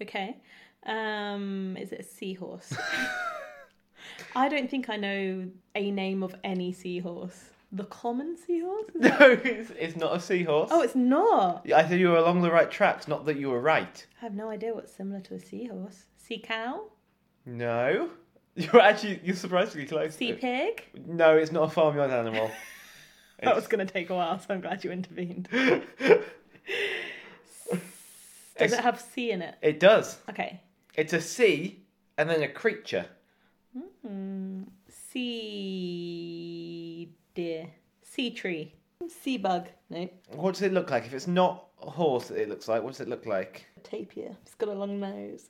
Okay. 0.00 0.36
Um, 0.84 1.76
is 1.76 1.90
it 1.90 2.00
a 2.00 2.04
seahorse? 2.04 2.72
I 4.36 4.48
don't 4.48 4.70
think 4.70 4.88
I 4.88 4.96
know 4.96 5.48
a 5.74 5.90
name 5.90 6.22
of 6.22 6.36
any 6.44 6.72
seahorse. 6.72 7.50
The 7.76 7.84
common 7.84 8.36
seahorse? 8.38 8.86
No, 8.94 9.16
it's, 9.20 9.70
it's 9.78 9.96
not 9.96 10.16
a 10.16 10.20
seahorse. 10.20 10.70
Oh, 10.72 10.80
it's 10.80 10.94
not. 10.94 11.70
I 11.70 11.86
said 11.86 12.00
you 12.00 12.08
were 12.08 12.16
along 12.16 12.40
the 12.40 12.50
right 12.50 12.70
tracks, 12.70 13.06
not 13.06 13.26
that 13.26 13.36
you 13.36 13.50
were 13.50 13.60
right. 13.60 14.06
I 14.20 14.24
have 14.24 14.34
no 14.34 14.48
idea 14.48 14.74
what's 14.74 14.92
similar 14.92 15.20
to 15.20 15.34
a 15.34 15.38
seahorse. 15.40 16.04
Sea 16.16 16.38
cow? 16.38 16.84
No. 17.44 18.08
You're 18.54 18.80
actually 18.80 19.20
you're 19.22 19.36
surprisingly 19.36 19.86
close. 19.86 20.14
Sea 20.14 20.32
pig? 20.32 20.82
No, 21.06 21.36
it's 21.36 21.52
not 21.52 21.64
a 21.64 21.68
farmyard 21.70 22.10
animal. 22.10 22.50
That 23.42 23.54
was 23.54 23.66
going 23.66 23.86
to 23.86 23.92
take 23.92 24.08
a 24.08 24.14
while, 24.14 24.38
so 24.40 24.54
I'm 24.54 24.62
glad 24.62 24.82
you 24.82 24.90
intervened. 24.90 25.46
Does 28.58 28.72
it 28.72 28.80
have 28.80 28.98
sea 28.98 29.30
in 29.30 29.42
it? 29.42 29.56
It 29.60 29.78
does. 29.78 30.16
Okay. 30.30 30.62
It's 30.94 31.12
a 31.12 31.20
sea 31.20 31.84
and 32.16 32.30
then 32.30 32.42
a 32.42 32.48
creature. 32.48 33.04
Hmm. 34.00 34.62
Sea 34.88 36.55
deer. 37.36 37.68
Sea 38.02 38.30
tree. 38.30 38.74
Sea 39.08 39.36
bug. 39.36 39.68
No. 39.90 40.08
What 40.32 40.54
does 40.54 40.62
it 40.62 40.72
look 40.72 40.90
like? 40.90 41.06
If 41.06 41.14
it's 41.14 41.28
not 41.28 41.66
a 41.80 41.90
horse, 41.90 42.32
it 42.32 42.48
looks 42.48 42.66
like. 42.66 42.82
What 42.82 42.92
does 42.92 43.00
it 43.00 43.08
look 43.08 43.26
like? 43.26 43.66
Tapir. 43.84 44.36
It's 44.42 44.54
got 44.54 44.70
a 44.70 44.74
long 44.74 44.98
nose. 44.98 45.44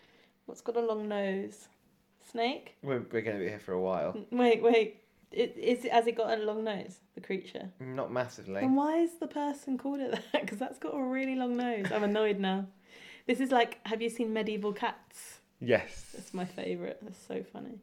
What's 0.44 0.60
got 0.60 0.76
a 0.76 0.80
long 0.80 1.08
nose? 1.08 1.68
Snake? 2.30 2.76
We're, 2.82 3.04
we're 3.10 3.22
going 3.22 3.38
to 3.38 3.42
be 3.44 3.48
here 3.48 3.60
for 3.60 3.72
a 3.72 3.80
while. 3.80 4.16
Wait, 4.30 4.62
wait. 4.62 5.02
It, 5.32 5.56
is 5.56 5.84
it, 5.84 5.92
has 5.92 6.06
it 6.06 6.16
got 6.16 6.38
a 6.38 6.42
long 6.42 6.64
nose, 6.64 6.98
the 7.14 7.20
creature? 7.20 7.70
Not 7.80 8.12
massively. 8.12 8.60
Then 8.60 8.74
why 8.74 8.98
is 8.98 9.14
the 9.18 9.26
person 9.26 9.78
called 9.78 10.00
it 10.00 10.10
that? 10.12 10.24
Because 10.42 10.58
that's 10.58 10.78
got 10.78 10.94
a 10.94 11.02
really 11.02 11.34
long 11.34 11.56
nose. 11.56 11.86
I'm 11.92 12.04
annoyed 12.04 12.38
now. 12.38 12.66
This 13.26 13.40
is 13.40 13.50
like, 13.50 13.78
have 13.86 14.00
you 14.02 14.08
seen 14.10 14.32
Medieval 14.32 14.72
Cats? 14.72 15.40
Yes. 15.60 16.10
That's 16.14 16.32
my 16.34 16.44
favourite. 16.44 16.98
That's 17.02 17.18
so 17.26 17.42
funny. 17.52 17.80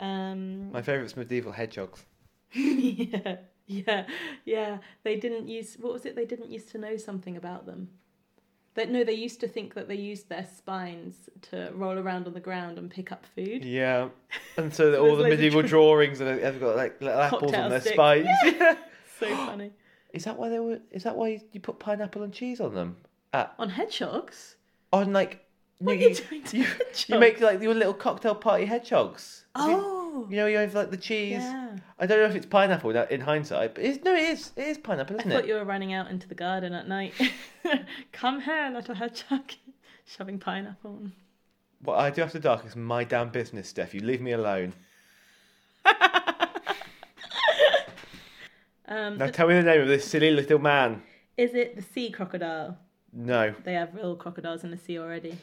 Um, 0.00 0.72
My 0.72 0.82
favourite's 0.82 1.16
medieval 1.16 1.52
hedgehogs. 1.52 2.04
yeah, 2.54 3.36
yeah, 3.66 4.06
yeah. 4.44 4.78
They 5.02 5.16
didn't 5.16 5.48
use 5.48 5.76
what 5.80 5.92
was 5.92 6.04
it? 6.06 6.16
They 6.16 6.24
didn't 6.26 6.50
used 6.50 6.68
to 6.70 6.78
know 6.78 6.96
something 6.96 7.36
about 7.36 7.66
them. 7.66 7.88
That 8.74 8.90
no, 8.90 9.04
they 9.04 9.12
used 9.12 9.40
to 9.40 9.48
think 9.48 9.74
that 9.74 9.86
they 9.86 9.96
used 9.96 10.28
their 10.30 10.46
spines 10.56 11.28
to 11.50 11.70
roll 11.74 11.98
around 11.98 12.26
on 12.26 12.32
the 12.32 12.40
ground 12.40 12.78
and 12.78 12.90
pick 12.90 13.12
up 13.12 13.26
food. 13.34 13.64
Yeah. 13.64 14.08
And 14.56 14.72
so 14.74 14.92
So 14.94 15.06
all 15.06 15.16
the 15.16 15.24
medieval 15.28 15.62
drawings 15.62 16.18
they've 16.20 16.58
got 16.60 16.76
like 16.76 17.00
little 17.02 17.20
apples 17.20 17.52
on 17.52 17.68
their 17.70 17.80
sticks. 17.80 17.94
spines. 17.94 18.26
Yeah. 18.44 18.76
So 19.20 19.28
funny. 19.36 19.70
Is 20.12 20.24
that 20.24 20.36
why 20.36 20.48
they 20.48 20.58
were? 20.58 20.80
Is 20.90 21.04
that 21.04 21.14
why 21.16 21.40
you 21.52 21.60
put 21.60 21.78
pineapple 21.78 22.22
and 22.24 22.32
cheese 22.32 22.60
on 22.60 22.74
them? 22.74 22.96
Ah, 23.32 23.52
On 23.58 23.68
hedgehogs? 23.68 24.56
on 24.92 25.12
like 25.12 25.46
What 25.78 25.98
you, 25.98 26.06
are 26.06 26.10
you 26.10 26.14
doing 26.16 26.42
to 26.42 26.58
you, 26.58 26.66
you 27.06 27.18
make 27.20 27.40
like 27.40 27.62
your 27.62 27.72
little 27.74 27.94
cocktail 27.94 28.34
party 28.34 28.64
hedgehogs. 28.64 29.44
Have 29.54 29.70
you- 29.70 29.76
Oh, 30.14 30.26
You 30.30 30.36
know, 30.36 30.46
you 30.46 30.58
have 30.58 30.74
like 30.74 30.90
the 30.90 30.96
cheese. 30.96 31.38
yeah. 31.40 31.76
I 31.98 32.06
don't 32.06 32.18
know 32.18 32.26
if 32.26 32.34
it's 32.36 32.46
pineapple 32.46 32.92
now- 32.92 33.06
in 33.10 33.20
hindsight, 33.22 33.74
but 33.74 33.82
it's, 33.84 34.04
no, 34.04 34.14
it 34.14 34.24
is. 34.24 34.52
It 34.56 34.66
is 34.68 34.78
pineapple, 34.78 35.16
isn't 35.16 35.30
it? 35.30 35.34
I 35.34 35.38
thought 35.38 35.44
it? 35.44 35.48
you 35.48 35.54
were 35.54 35.64
running 35.64 35.92
out 35.92 36.10
into 36.10 36.28
the 36.28 36.34
garden 36.34 36.72
at 36.74 36.86
night. 36.88 37.14
Come 38.12 38.40
here, 38.42 38.70
little 38.72 38.94
hedgehog. 38.94 39.52
Shoving 40.04 40.38
pineapple. 40.38 40.90
on. 40.90 41.12
What 41.80 41.98
I 41.98 42.10
do 42.10 42.22
after 42.22 42.38
dark 42.38 42.64
is 42.66 42.76
my 42.76 43.04
damn 43.04 43.30
business, 43.30 43.68
Steph. 43.68 43.94
You 43.94 44.00
leave 44.02 44.20
me 44.20 44.32
alone. 44.32 44.74
Um, 48.88 49.16
Now 49.16 49.28
tell 49.28 49.48
me 49.48 49.54
the 49.54 49.62
name 49.62 49.80
of 49.80 49.88
this 49.88 50.04
silly 50.04 50.30
little 50.30 50.58
man. 50.58 51.02
is 51.38 51.54
it 51.54 51.76
the 51.76 51.82
sea 51.82 52.10
crocodile? 52.10 52.76
No. 53.12 53.54
They 53.64 53.72
have 53.74 53.94
real 53.94 54.16
crocodiles 54.16 54.64
in 54.64 54.70
the 54.70 54.76
sea 54.76 54.98
already. 54.98 55.38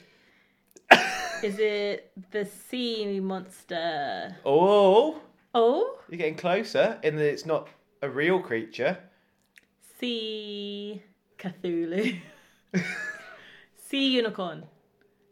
Is 1.44 1.58
it 1.60 2.12
the 2.32 2.46
sea 2.46 3.20
monster? 3.20 4.36
Oh, 4.46 5.22
Oh, 5.56 5.98
you're 6.10 6.18
getting 6.20 6.36
closer 6.36 7.00
in 7.02 7.16
that 7.16 7.26
it's 7.26 7.46
not 7.46 7.68
a 8.04 8.10
real 8.10 8.40
creature. 8.40 8.98
sea 10.00 11.02
Cthulhu. 11.40 12.20
sea 13.76 14.10
unicorn. 14.16 14.66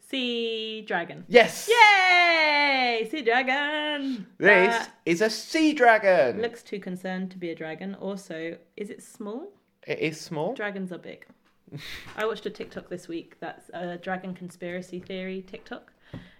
Sea 0.09 0.81
dragon. 0.87 1.25
Yes. 1.27 1.69
Yay! 1.69 3.07
Sea 3.11 3.21
dragon. 3.21 4.25
This 4.39 4.47
That 4.47 4.89
is 5.05 5.21
a 5.21 5.29
sea 5.29 5.73
dragon. 5.73 6.41
looks 6.41 6.63
too 6.63 6.79
concerned 6.79 7.29
to 7.31 7.37
be 7.37 7.51
a 7.51 7.55
dragon. 7.55 7.93
Also, 7.95 8.57
is 8.75 8.89
it 8.89 9.03
small? 9.03 9.51
It 9.85 9.99
is 9.99 10.19
small. 10.19 10.53
Dragons 10.55 10.91
are 10.91 10.97
big. 10.97 11.25
I 12.17 12.25
watched 12.25 12.45
a 12.45 12.49
TikTok 12.49 12.89
this 12.89 13.07
week 13.07 13.35
that's 13.39 13.69
a 13.73 13.97
dragon 13.97 14.33
conspiracy 14.33 14.99
theory 14.99 15.43
TikTok, 15.45 15.91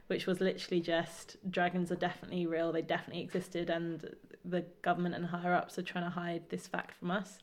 which 0.08 0.26
was 0.26 0.40
literally 0.42 0.82
just 0.82 1.38
dragons 1.50 1.92
are 1.92 1.96
definitely 1.96 2.46
real, 2.48 2.72
they 2.72 2.82
definitely 2.82 3.22
existed, 3.22 3.70
and 3.70 4.16
the 4.46 4.66
government 4.82 5.16
and 5.16 5.26
higher 5.26 5.54
ups 5.54 5.78
are 5.78 5.84
trying 5.84 6.06
to 6.06 6.10
hide 6.10 6.44
this 6.50 6.68
fact 6.68 6.94
from 6.98 7.12
us. 7.12 7.40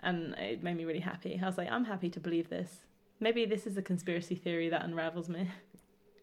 And 0.00 0.34
it 0.34 0.62
made 0.62 0.76
me 0.76 0.84
really 0.84 1.00
happy. 1.00 1.38
I 1.42 1.46
was 1.46 1.58
like, 1.58 1.70
I'm 1.70 1.84
happy 1.84 2.08
to 2.10 2.20
believe 2.20 2.48
this. 2.48 2.84
Maybe 3.18 3.44
this 3.44 3.66
is 3.66 3.76
a 3.76 3.82
conspiracy 3.82 4.34
theory 4.34 4.68
that 4.70 4.84
unravels 4.84 5.28
me. 5.28 5.48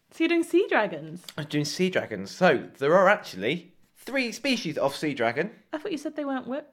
So 0.10 0.24
you're 0.24 0.30
doing 0.30 0.44
sea 0.44 0.66
dragons? 0.70 1.22
I'm 1.38 1.44
doing 1.48 1.66
sea 1.66 1.90
dragons. 1.90 2.32
So 2.32 2.70
there 2.78 2.96
are 2.96 3.10
actually 3.10 3.74
three 3.98 4.32
species 4.32 4.78
of 4.78 4.96
sea 4.96 5.14
dragon. 5.14 5.52
I 5.74 5.78
thought 5.78 5.92
you 5.92 5.98
said 5.98 6.16
they 6.16 6.24
weren't 6.24 6.46
wi- 6.46 6.64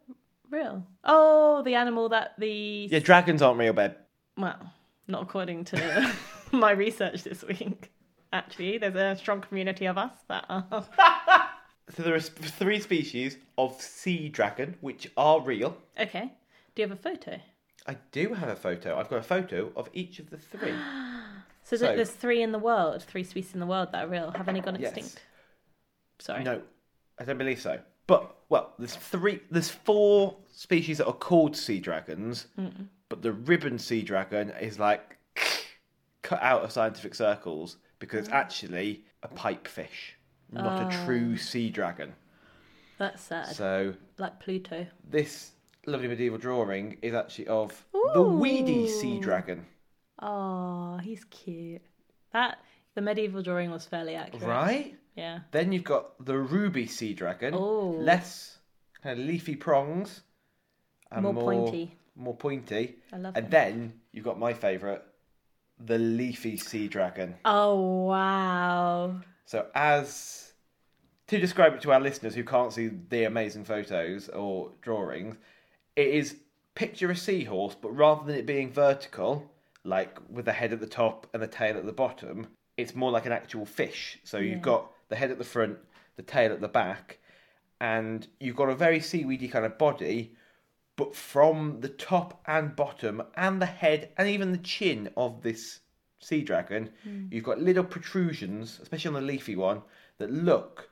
real. 0.48 0.86
Oh, 1.02 1.60
the 1.64 1.74
animal 1.74 2.08
that 2.10 2.34
the 2.38 2.86
Yeah, 2.88 3.00
dragons 3.00 3.42
aren't 3.42 3.58
real, 3.58 3.72
babe. 3.72 3.94
Well, 4.38 4.72
not 5.08 5.22
according 5.24 5.64
to 5.64 6.12
my 6.52 6.70
research 6.70 7.24
this 7.24 7.42
week. 7.42 7.90
Actually, 8.38 8.78
there's 8.78 8.96
a 8.96 9.16
strong 9.16 9.40
community 9.40 9.86
of 9.86 9.96
us 9.96 10.12
that 10.28 10.44
are. 10.50 10.84
So 11.94 12.02
there 12.02 12.14
are 12.14 12.20
three 12.20 12.80
species 12.80 13.36
of 13.58 13.78
sea 13.78 14.30
dragon 14.30 14.74
which 14.80 15.06
are 15.18 15.38
real. 15.42 15.76
Okay. 16.00 16.32
Do 16.74 16.80
you 16.82 16.88
have 16.88 16.98
a 16.98 17.00
photo? 17.02 17.38
I 17.86 17.98
do 18.10 18.32
have 18.32 18.48
a 18.48 18.56
photo. 18.56 18.98
I've 18.98 19.10
got 19.10 19.18
a 19.18 19.22
photo 19.22 19.70
of 19.76 19.90
each 19.92 20.18
of 20.18 20.30
the 20.30 20.38
three. 20.38 20.72
So, 21.62 21.76
So- 21.76 21.94
there's 21.94 22.10
three 22.10 22.42
in 22.42 22.52
the 22.52 22.58
world, 22.58 23.02
three 23.02 23.22
species 23.24 23.52
in 23.54 23.60
the 23.60 23.66
world 23.66 23.92
that 23.92 24.04
are 24.04 24.08
real. 24.08 24.30
Have 24.32 24.48
any 24.48 24.60
gone 24.60 24.76
Yes. 24.80 24.92
extinct? 24.96 25.22
Sorry. 26.20 26.42
No, 26.42 26.62
I 27.18 27.24
don't 27.24 27.38
believe 27.38 27.60
so. 27.60 27.78
But 28.06 28.34
well, 28.48 28.72
there's 28.78 28.96
three. 28.96 29.40
There's 29.50 29.70
four 29.70 30.36
species 30.52 30.98
that 30.98 31.06
are 31.06 31.12
called 31.12 31.54
sea 31.56 31.80
dragons, 31.80 32.46
but 33.10 33.20
the 33.22 33.32
ribbon 33.32 33.78
sea 33.78 34.02
dragon 34.02 34.50
is 34.60 34.78
like 34.78 35.18
cut 36.22 36.42
out 36.42 36.62
of 36.64 36.72
scientific 36.72 37.14
circles 37.14 37.76
because 37.98 38.20
it's 38.20 38.28
actually 38.30 39.04
a 39.22 39.28
pipefish, 39.28 40.14
not 40.50 40.92
a 40.92 41.04
true 41.04 41.32
oh. 41.34 41.36
sea 41.36 41.70
dragon. 41.70 42.14
That's 42.98 43.22
sad. 43.22 43.54
So 43.54 43.94
Like 44.18 44.38
Pluto. 44.40 44.86
this 45.08 45.52
lovely 45.86 46.08
medieval 46.08 46.38
drawing 46.38 46.96
is 47.02 47.14
actually 47.14 47.48
of 47.48 47.84
the 48.14 48.22
weedy 48.22 48.88
sea 48.88 49.18
dragon. 49.18 49.66
Oh, 50.20 50.98
he's 50.98 51.24
cute. 51.24 51.82
That 52.32 52.58
the 52.94 53.00
medieval 53.02 53.42
drawing 53.42 53.70
was 53.70 53.84
fairly 53.86 54.14
accurate. 54.14 54.42
Right? 54.48 54.94
Yeah. 55.16 55.40
Then 55.50 55.72
you've 55.72 55.84
got 55.84 56.24
the 56.24 56.38
ruby 56.38 56.86
sea 56.86 57.14
dragon. 57.14 57.54
Oh. 57.54 57.96
Less 57.98 58.58
kind 59.02 59.18
of 59.18 59.26
leafy 59.26 59.56
prongs. 59.56 60.22
and 61.10 61.22
More 61.24 61.34
pointy. 61.34 61.96
More 62.16 62.36
pointy. 62.36 62.96
I 63.12 63.16
love 63.18 63.36
And 63.36 63.46
it. 63.46 63.50
then 63.50 64.00
you've 64.12 64.24
got 64.24 64.38
my 64.38 64.52
favourite, 64.52 65.02
the 65.84 65.98
leafy 65.98 66.56
sea 66.56 66.88
dragon. 66.88 67.34
Oh 67.44 68.04
wow. 68.06 69.16
So 69.44 69.66
as 69.74 70.52
to 71.26 71.38
describe 71.38 71.74
it 71.74 71.80
to 71.82 71.92
our 71.92 72.00
listeners 72.00 72.34
who 72.34 72.44
can't 72.44 72.72
see 72.72 72.90
the 73.08 73.24
amazing 73.24 73.64
photos 73.64 74.28
or 74.28 74.70
drawings, 74.82 75.36
it 75.96 76.08
is 76.08 76.36
picture 76.74 77.10
a 77.10 77.16
seahorse, 77.16 77.74
but 77.74 77.90
rather 77.90 78.24
than 78.24 78.36
it 78.36 78.46
being 78.46 78.70
vertical, 78.72 79.50
like 79.84 80.18
with 80.28 80.44
the 80.44 80.52
head 80.52 80.72
at 80.72 80.80
the 80.80 80.86
top 80.86 81.26
and 81.32 81.42
the 81.42 81.46
tail 81.46 81.76
at 81.76 81.86
the 81.86 81.92
bottom, 81.92 82.48
it's 82.76 82.94
more 82.94 83.10
like 83.10 83.26
an 83.26 83.32
actual 83.32 83.64
fish. 83.66 84.18
So 84.24 84.38
Yeah. 84.38 84.52
you've 84.52 84.62
got 84.62 84.90
the 85.08 85.16
head 85.16 85.30
at 85.30 85.38
the 85.38 85.44
front, 85.44 85.78
the 86.16 86.22
tail 86.22 86.52
at 86.52 86.60
the 86.60 86.68
back, 86.68 87.18
and 87.80 88.26
you've 88.40 88.56
got 88.56 88.68
a 88.68 88.74
very 88.74 89.00
seaweedy 89.00 89.48
kind 89.48 89.64
of 89.64 89.78
body, 89.78 90.34
but 90.96 91.14
from 91.14 91.80
the 91.80 91.88
top 91.88 92.42
and 92.46 92.76
bottom 92.76 93.22
and 93.36 93.60
the 93.60 93.66
head 93.66 94.10
and 94.16 94.28
even 94.28 94.52
the 94.52 94.58
chin 94.58 95.10
of 95.16 95.42
this 95.42 95.80
sea 96.20 96.42
dragon, 96.42 96.90
hmm. 97.02 97.26
you've 97.30 97.44
got 97.44 97.60
little 97.60 97.84
protrusions, 97.84 98.78
especially 98.80 99.08
on 99.08 99.14
the 99.14 99.20
leafy 99.20 99.56
one, 99.56 99.82
that 100.18 100.30
look 100.30 100.90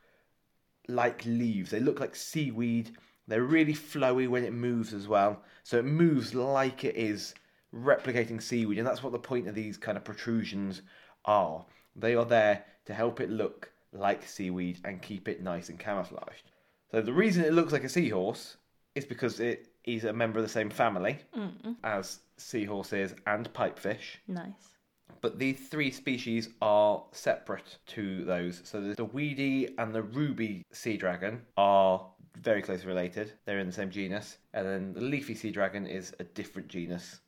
like 0.88 1.24
leaves. 1.24 1.70
They 1.70 1.80
look 1.80 2.00
like 2.00 2.16
seaweed. 2.16 2.96
They're 3.28 3.42
really 3.42 3.74
flowy 3.74 4.28
when 4.28 4.44
it 4.44 4.52
moves 4.52 4.92
as 4.92 5.06
well. 5.06 5.42
So 5.62 5.78
it 5.78 5.84
moves 5.84 6.34
like 6.34 6.84
it 6.84 6.96
is 6.96 7.34
replicating 7.74 8.42
seaweed, 8.42 8.78
and 8.78 8.86
that's 8.86 9.02
what 9.02 9.12
the 9.12 9.18
point 9.18 9.48
of 9.48 9.54
these 9.54 9.76
kind 9.76 9.96
of 9.96 10.04
protrusions 10.04 10.82
are. 11.24 11.64
They 11.96 12.14
are 12.14 12.24
there 12.24 12.64
to 12.86 12.94
help 12.94 13.20
it 13.20 13.30
look 13.30 13.70
like 13.92 14.26
seaweed 14.26 14.80
and 14.84 15.00
keep 15.00 15.28
it 15.28 15.42
nice 15.42 15.68
and 15.68 15.78
camouflaged. 15.78 16.50
So 16.90 17.00
the 17.00 17.12
reason 17.12 17.44
it 17.44 17.52
looks 17.52 17.72
like 17.72 17.84
a 17.84 17.88
seahorse 17.88 18.56
is 18.94 19.04
because 19.04 19.40
it 19.40 19.71
is 19.84 20.04
a 20.04 20.12
member 20.12 20.38
of 20.38 20.44
the 20.44 20.48
same 20.48 20.70
family 20.70 21.18
mm. 21.36 21.76
as 21.84 22.20
seahorses 22.36 23.14
and 23.26 23.52
pipefish. 23.52 24.18
Nice. 24.28 24.76
But 25.20 25.38
these 25.38 25.68
three 25.68 25.90
species 25.90 26.48
are 26.60 27.04
separate 27.12 27.78
to 27.88 28.24
those. 28.24 28.60
So 28.64 28.80
the- 28.80 28.94
the 28.94 29.04
weedy 29.04 29.76
and 29.78 29.94
the 29.94 30.02
ruby 30.02 30.64
sea 30.72 30.96
dragon 30.96 31.42
are 31.56 32.10
very 32.36 32.62
closely 32.62 32.86
related. 32.88 33.32
They're 33.44 33.58
in 33.58 33.66
the 33.66 33.72
same 33.72 33.90
genus. 33.90 34.38
And 34.52 34.66
then 34.66 34.92
the 34.94 35.00
leafy 35.00 35.34
sea 35.34 35.50
dragon 35.50 35.86
is 35.86 36.14
a 36.18 36.24
different 36.24 36.68
genus. 36.68 37.20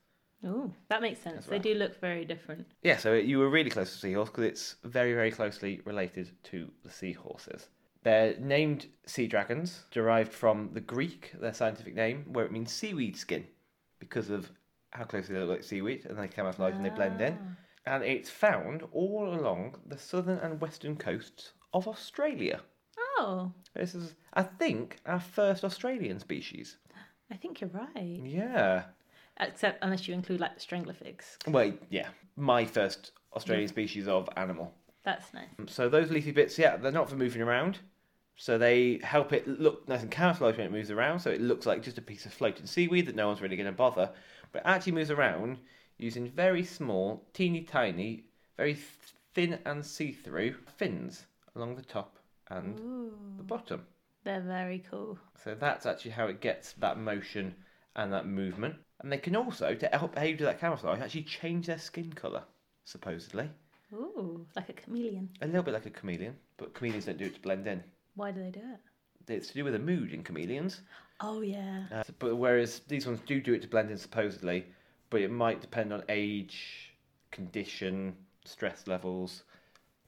Oh, 0.47 0.71
that 0.89 1.01
makes 1.01 1.21
sense. 1.21 1.47
They 1.47 1.59
do 1.59 1.75
look 1.75 1.99
very 2.01 2.25
different. 2.25 2.67
Yeah, 2.83 2.99
so 2.99 3.15
you 3.15 3.39
were 3.39 3.49
really 3.49 3.71
close 3.71 3.93
to 3.93 3.99
seahorse 3.99 4.29
because 4.29 4.45
it's 4.45 4.77
very, 4.85 5.15
very 5.15 5.31
closely 5.31 5.81
related 5.85 6.31
to 6.45 6.71
the 6.83 6.91
seahorses. 6.91 7.69
They're 8.05 8.37
named 8.39 8.87
sea 9.07 9.27
dragons, 9.27 9.85
derived 9.91 10.33
from 10.33 10.71
the 10.75 10.81
Greek, 10.81 11.33
their 11.41 11.55
scientific 11.55 11.95
name, 11.95 12.27
where 12.29 12.45
it 12.45 12.53
means 12.53 12.71
seaweed 12.71 13.17
skin 13.17 13.47
because 13.99 14.29
of 14.31 14.51
how 14.91 15.05
closely 15.05 15.35
they 15.35 15.41
look 15.41 15.49
like 15.51 15.65
seaweed 15.65 16.05
and 16.05 16.19
they 16.19 16.29
camouflage 16.29 16.75
and 16.75 16.85
they 16.85 16.91
blend 16.91 17.21
in. 17.21 17.39
Ah. 17.41 17.57
And 17.87 18.05
it's 18.05 18.31
found 18.31 18.83
all 18.93 19.35
along 19.35 19.77
the 19.87 19.99
southern 19.99 20.39
and 20.39 20.61
western 20.61 20.97
coasts 20.97 21.53
of 21.73 21.89
Australia. 21.89 22.61
Oh, 23.19 23.53
This 23.75 23.95
is, 23.95 24.15
I 24.35 24.43
think, 24.43 24.99
our 25.07 25.21
first 25.21 25.65
Australian 25.65 26.21
species. 26.21 26.77
I 27.31 27.37
think 27.37 27.61
you're 27.61 27.71
right. 27.71 28.21
Yeah. 28.23 28.85
Except 29.41 29.83
unless 29.83 30.07
you 30.07 30.15
include 30.15 30.41
like 30.41 30.55
the 30.55 30.61
stranglerfigs. 30.61 31.37
Well, 31.49 31.73
yeah. 31.91 32.09
My 32.37 32.67
first 32.67 33.13
Australian 33.35 33.69
species 33.69 34.09
of 34.09 34.29
animal. 34.37 34.75
That's 35.05 35.33
nice. 35.35 35.49
So 35.67 35.89
those 35.89 36.11
leafy 36.11 36.33
bits, 36.33 36.59
yeah, 36.59 36.77
they're 36.77 36.93
not 36.93 37.09
for 37.09 37.17
moving 37.17 37.43
around. 37.43 37.79
So 38.37 38.59
they 38.59 38.99
help 39.03 39.33
it 39.33 39.47
look 39.47 39.89
nice 39.89 40.03
and 40.03 40.11
camouflaged 40.11 40.59
when 40.59 40.67
it 40.67 40.73
moves 40.73 40.91
around. 40.91 41.21
So 41.21 41.31
it 41.31 41.41
looks 41.41 41.67
like 41.67 41.83
just 41.83 41.99
a 41.99 42.03
piece 42.03 42.27
of 42.27 42.33
floating 42.33 42.67
seaweed 42.67 43.07
that 43.07 43.15
no 43.15 43.29
one's 43.29 43.41
really 43.41 43.57
going 43.57 43.67
to 43.67 43.73
bother. 43.73 44.11
But 44.53 44.61
it 44.61 44.69
actually 44.69 44.93
moves 44.93 45.11
around 45.11 45.59
using 45.99 46.29
very 46.29 46.65
small, 46.65 47.25
teeny 47.33 47.63
tiny, 47.63 48.25
very 48.57 48.77
thin 49.35 49.59
and 49.65 49.85
see-through 49.85 50.55
fins 50.77 51.27
along 51.55 51.77
the 51.77 51.83
top 51.83 52.19
and 52.51 52.79
the 53.37 53.43
bottom. 53.45 53.87
They're 54.25 54.41
very 54.41 54.85
cool. 54.91 55.19
So 55.43 55.55
that's 55.55 55.87
actually 55.87 56.13
how 56.13 56.27
it 56.27 56.41
gets 56.41 56.73
that 56.75 56.99
motion 56.99 57.55
and 57.95 58.13
that 58.13 58.27
movement. 58.27 58.77
And 59.01 59.13
they 59.13 59.19
can 59.19 59.37
also, 59.37 59.75
to 59.75 59.87
help 59.89 60.19
aid 60.19 60.41
with 60.41 60.49
that 60.49 60.61
camouflage, 60.61 61.01
actually 61.01 61.23
change 61.23 61.67
their 61.67 61.79
skin 61.79 62.13
colour, 62.13 62.43
supposedly. 62.85 63.51
Ooh, 63.93 64.47
like 64.57 64.69
a 64.71 64.73
chameleon. 64.73 65.29
A 65.43 65.47
little 65.47 65.63
bit 65.63 65.75
like 65.75 65.87
a 65.87 65.91
chameleon, 65.91 66.37
but 66.57 66.75
chameleons 66.75 67.05
don't 67.05 67.19
do 67.19 67.27
it 67.27 67.35
to 67.35 67.41
blend 67.41 67.67
in. 67.67 67.83
Why 68.15 68.31
do 68.31 68.43
they 68.43 68.51
do 68.51 68.61
it? 68.61 69.33
It's 69.33 69.49
to 69.49 69.55
do 69.55 69.65
with 69.65 69.73
the 69.73 69.79
mood 69.79 70.13
in 70.13 70.23
chameleons. 70.23 70.83
Oh 71.21 71.41
yeah. 71.41 71.85
Uh, 71.93 72.03
but 72.19 72.37
whereas 72.37 72.81
these 72.89 73.07
ones 73.07 73.21
do 73.27 73.41
do 73.41 73.55
it 73.55 73.63
to 73.63 73.69
blend 73.69 73.91
in 73.91 73.99
supposedly, 73.99 74.67
but 75.11 75.21
it 75.21 75.31
might 75.31 75.61
depend 75.61 75.93
on 75.93 76.03
age, 76.09 76.95
condition, 77.31 78.15
stress 78.45 78.87
levels, 78.87 79.45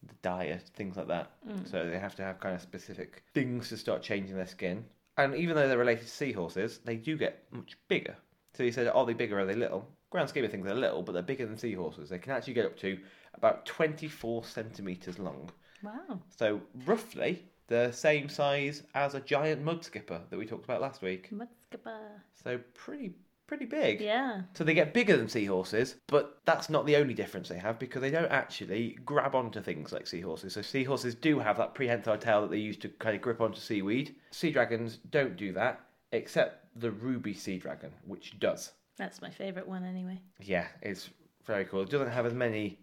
the 0.06 0.14
diet, 0.22 0.62
things 0.74 0.96
like 0.96 1.08
that. 1.08 1.30
So 1.64 1.88
they 1.88 1.98
have 1.98 2.14
to 2.16 2.22
have 2.22 2.40
kind 2.40 2.54
of 2.54 2.60
specific 2.60 3.22
things 3.34 3.70
to 3.70 3.76
start 3.76 4.02
changing 4.02 4.36
their 4.36 4.46
skin. 4.46 4.84
And 5.16 5.34
even 5.34 5.56
though 5.56 5.66
they're 5.66 5.78
related 5.78 6.04
to 6.06 6.12
seahorses, 6.12 6.78
they 6.84 6.96
do 6.96 7.16
get 7.16 7.44
much 7.50 7.76
bigger. 7.88 8.16
So 8.54 8.62
you 8.62 8.72
said, 8.72 8.88
are 8.88 9.06
they 9.06 9.14
bigger? 9.14 9.38
Are 9.38 9.46
they 9.46 9.54
little? 9.54 9.88
Grand 10.10 10.28
scheme 10.28 10.44
of 10.44 10.50
things, 10.50 10.64
they're 10.64 10.74
little, 10.74 11.02
but 11.02 11.12
they're 11.12 11.22
bigger 11.22 11.46
than 11.46 11.56
seahorses. 11.56 12.10
They 12.10 12.18
can 12.18 12.32
actually 12.32 12.54
get 12.54 12.66
up 12.66 12.76
to 12.78 12.98
about 13.34 13.66
24 13.66 14.44
centimeters 14.44 15.18
long. 15.18 15.50
Wow. 15.82 16.20
So 16.36 16.60
roughly 16.84 17.42
the 17.68 17.90
same 17.92 18.28
size 18.28 18.82
as 18.94 19.14
a 19.14 19.20
giant 19.20 19.62
mud 19.62 19.84
skipper 19.84 20.20
that 20.30 20.38
we 20.38 20.46
talked 20.46 20.64
about 20.64 20.80
last 20.80 21.02
week. 21.02 21.30
Mudskipper. 21.32 22.20
So 22.42 22.58
pretty 22.74 23.14
pretty 23.46 23.66
big. 23.66 24.00
Yeah. 24.00 24.42
So 24.54 24.64
they 24.64 24.74
get 24.74 24.92
bigger 24.92 25.16
than 25.16 25.28
seahorses, 25.28 25.96
but 26.08 26.40
that's 26.44 26.68
not 26.68 26.84
the 26.86 26.96
only 26.96 27.14
difference 27.14 27.48
they 27.48 27.58
have 27.58 27.78
because 27.78 28.02
they 28.02 28.10
don't 28.10 28.30
actually 28.30 28.98
grab 29.04 29.34
onto 29.34 29.60
things 29.60 29.92
like 29.92 30.06
seahorses. 30.06 30.54
So 30.54 30.62
seahorses 30.62 31.14
do 31.14 31.38
have 31.38 31.56
that 31.58 31.74
prehensile 31.74 32.18
tail 32.18 32.42
that 32.42 32.50
they 32.50 32.58
use 32.58 32.76
to 32.78 32.88
kind 32.88 33.14
of 33.14 33.22
grip 33.22 33.40
onto 33.40 33.60
seaweed. 33.60 34.16
Sea 34.30 34.50
dragons 34.50 34.98
don't 35.10 35.36
do 35.36 35.52
that, 35.52 35.80
except 36.12 36.66
the 36.80 36.90
ruby 36.90 37.34
sea 37.34 37.58
dragon, 37.58 37.92
which 38.04 38.38
does. 38.38 38.72
That's 38.96 39.22
my 39.22 39.30
favourite 39.30 39.68
one 39.68 39.84
anyway. 39.84 40.20
Yeah, 40.40 40.66
it's 40.82 41.10
very 41.44 41.64
cool. 41.66 41.82
It 41.82 41.90
doesn't 41.90 42.10
have 42.10 42.26
as 42.26 42.34
many 42.34 42.78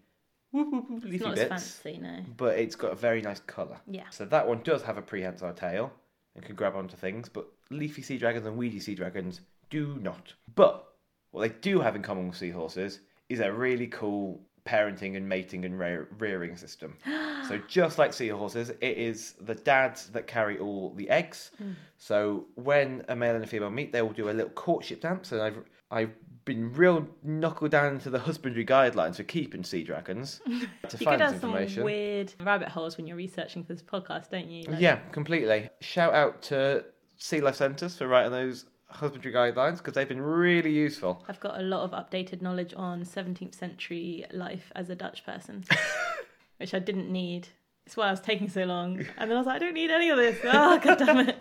leafy 0.53 1.17
not 1.23 1.35
bits, 1.35 1.51
as 1.51 1.75
fancy, 1.75 1.99
no. 1.99 2.19
but 2.37 2.57
it's 2.57 2.75
got 2.75 2.91
a 2.91 2.95
very 2.95 3.21
nice 3.21 3.39
colour. 3.41 3.79
Yeah. 3.87 4.09
So 4.09 4.25
that 4.25 4.47
one 4.47 4.61
does 4.63 4.83
have 4.83 4.97
a 4.97 5.01
prehensile 5.01 5.53
tail 5.53 5.91
and 6.35 6.43
can 6.43 6.55
grab 6.55 6.75
onto 6.75 6.95
things, 6.95 7.29
but 7.29 7.47
leafy 7.69 8.01
sea 8.01 8.17
dragons 8.17 8.45
and 8.45 8.57
weedy 8.57 8.79
sea 8.79 8.95
dragons 8.95 9.41
do 9.69 9.97
not. 10.01 10.33
But 10.55 10.85
what 11.31 11.41
they 11.41 11.55
do 11.61 11.79
have 11.79 11.95
in 11.95 12.01
common 12.01 12.27
with 12.27 12.37
seahorses 12.37 12.99
is 13.29 13.39
a 13.39 13.51
really 13.51 13.87
cool 13.87 14.39
parenting 14.65 15.17
and 15.17 15.27
mating 15.27 15.65
and 15.65 15.77
rear- 15.77 16.07
rearing 16.17 16.55
system. 16.55 16.95
so 17.47 17.59
just 17.67 17.97
like 17.97 18.13
seahorses, 18.13 18.69
it 18.69 18.97
is 18.97 19.33
the 19.41 19.55
dads 19.55 20.07
that 20.09 20.27
carry 20.27 20.57
all 20.57 20.93
the 20.95 21.09
eggs. 21.09 21.51
Hmm. 21.57 21.71
So 21.97 22.45
when 22.55 23.03
a 23.09 23.15
male 23.15 23.35
and 23.35 23.43
a 23.43 23.47
female 23.47 23.69
meet, 23.69 23.91
they 23.91 24.01
will 24.01 24.13
do 24.13 24.29
a 24.29 24.31
little 24.31 24.51
courtship 24.51 25.01
dance, 25.01 25.31
and 25.31 25.41
I've 25.41 25.57
I've 25.91 26.15
been 26.45 26.73
real 26.73 27.07
knuckle 27.23 27.67
down 27.69 27.99
to 27.99 28.09
the 28.09 28.19
husbandry 28.19 28.65
guidelines 28.65 29.15
for 29.15 29.23
keeping 29.23 29.63
sea 29.63 29.83
dragons 29.83 30.41
to 30.45 30.97
You 30.97 31.05
find 31.05 31.21
this 31.21 31.31
have 31.31 31.41
some 31.41 31.53
weird 31.83 32.33
rabbit 32.41 32.69
holes 32.69 32.97
when 32.97 33.07
you're 33.07 33.17
researching 33.17 33.63
for 33.63 33.73
this 33.73 33.83
podcast, 33.83 34.29
don't 34.29 34.49
you? 34.49 34.63
Like, 34.63 34.81
Yeah, 34.81 34.97
completely. 35.11 35.69
Shout 35.81 36.13
out 36.13 36.41
to 36.43 36.85
Sea 37.17 37.41
Life 37.41 37.55
Centres 37.55 37.95
for 37.97 38.07
writing 38.07 38.31
those 38.31 38.65
husbandry 38.87 39.31
guidelines 39.33 39.77
because 39.77 39.93
they've 39.93 40.07
been 40.07 40.21
really 40.21 40.71
useful. 40.71 41.23
I've 41.27 41.39
got 41.39 41.59
a 41.59 41.63
lot 41.63 41.81
of 41.83 41.91
updated 41.91 42.41
knowledge 42.41 42.73
on 42.75 43.03
17th 43.03 43.55
century 43.55 44.25
life 44.31 44.71
as 44.75 44.89
a 44.89 44.95
Dutch 44.95 45.25
person, 45.25 45.63
which 46.57 46.73
I 46.73 46.79
didn't 46.79 47.11
need. 47.11 47.47
It's 47.85 47.97
why 47.97 48.07
I 48.07 48.11
was 48.11 48.21
taking 48.21 48.49
so 48.49 48.63
long. 48.63 48.99
And 49.17 49.29
then 49.29 49.33
I 49.33 49.39
was 49.39 49.47
like, 49.47 49.57
I 49.57 49.59
don't 49.59 49.73
need 49.73 49.91
any 49.91 50.09
of 50.09 50.17
this. 50.17 50.37
Ah, 50.45 50.75
oh, 50.75 50.79
god 50.79 50.97
damn 50.99 51.29
it. 51.29 51.37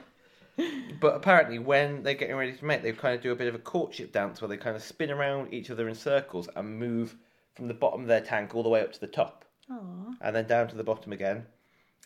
But 1.01 1.17
apparently, 1.17 1.59
when 1.59 2.03
they're 2.03 2.15
getting 2.15 2.37
ready 2.37 2.53
to 2.53 2.65
mate, 2.65 2.83
they 2.83 2.93
kind 2.93 3.15
of 3.17 3.23
do 3.23 3.33
a 3.33 3.37
bit 3.37 3.49
of 3.49 3.55
a 3.55 3.59
courtship 3.59 4.13
dance 4.13 4.41
where 4.41 4.49
they 4.49 4.57
kind 4.57 4.77
of 4.77 4.83
spin 4.83 5.11
around 5.11 5.53
each 5.53 5.71
other 5.71 5.89
in 5.89 5.95
circles 5.95 6.49
and 6.55 6.79
move 6.79 7.17
from 7.55 7.69
the 7.69 7.75
bottom 7.75 8.03
of 8.03 8.07
their 8.09 8.21
tank 8.21 8.55
all 8.55 8.63
the 8.63 8.69
way 8.69 8.81
up 8.81 8.93
to 8.93 9.01
the 9.01 9.07
top 9.07 9.45
Aw. 9.71 10.13
and 10.21 10.37
then 10.37 10.47
down 10.47 10.69
to 10.69 10.77
the 10.77 10.85
bottom 10.85 11.13
again. 11.13 11.47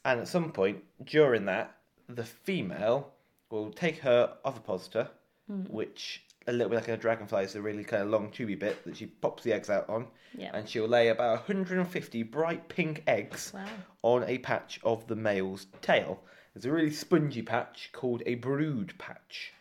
And 0.05 0.21
at 0.21 0.29
some 0.29 0.53
point 0.53 0.83
during 1.05 1.45
that, 1.47 1.77
the 2.09 2.25
female 2.25 3.13
will 3.51 3.71
take 3.71 3.99
her 3.99 4.35
ovipositor, 4.45 5.09
hmm. 5.49 5.63
which 5.65 6.23
a 6.47 6.53
little 6.53 6.69
bit 6.71 6.77
like 6.77 6.89
a 6.89 6.97
dragonfly 6.97 7.43
is 7.45 7.57
a 7.57 7.61
really 7.61 7.83
kind 7.85 8.03
of 8.03 8.09
long 8.09 8.31
tubey 8.31 8.59
bit 8.59 8.85
that 8.85 8.97
she 8.97 9.07
pops 9.07 9.43
the 9.43 9.53
eggs 9.53 9.69
out 9.69 9.89
on. 9.89 10.07
Yeah. 10.37 10.51
and 10.53 10.69
she'll 10.69 10.87
lay 10.87 11.09
about 11.09 11.49
150 11.49 12.23
bright 12.25 12.69
pink 12.69 13.03
eggs 13.07 13.53
Wow. 13.55 13.67
on 14.03 14.25
a 14.25 14.39
patch 14.39 14.79
of 14.85 15.07
the 15.07 15.17
male's 15.17 15.67
tail. 15.81 16.21
There's 16.57 16.65
a 16.65 16.73
really 16.73 16.91
spongy 16.91 17.43
patch 17.43 17.91
called 17.93 18.23
a 18.25 18.37
brood 18.37 18.95
patch, 18.97 19.53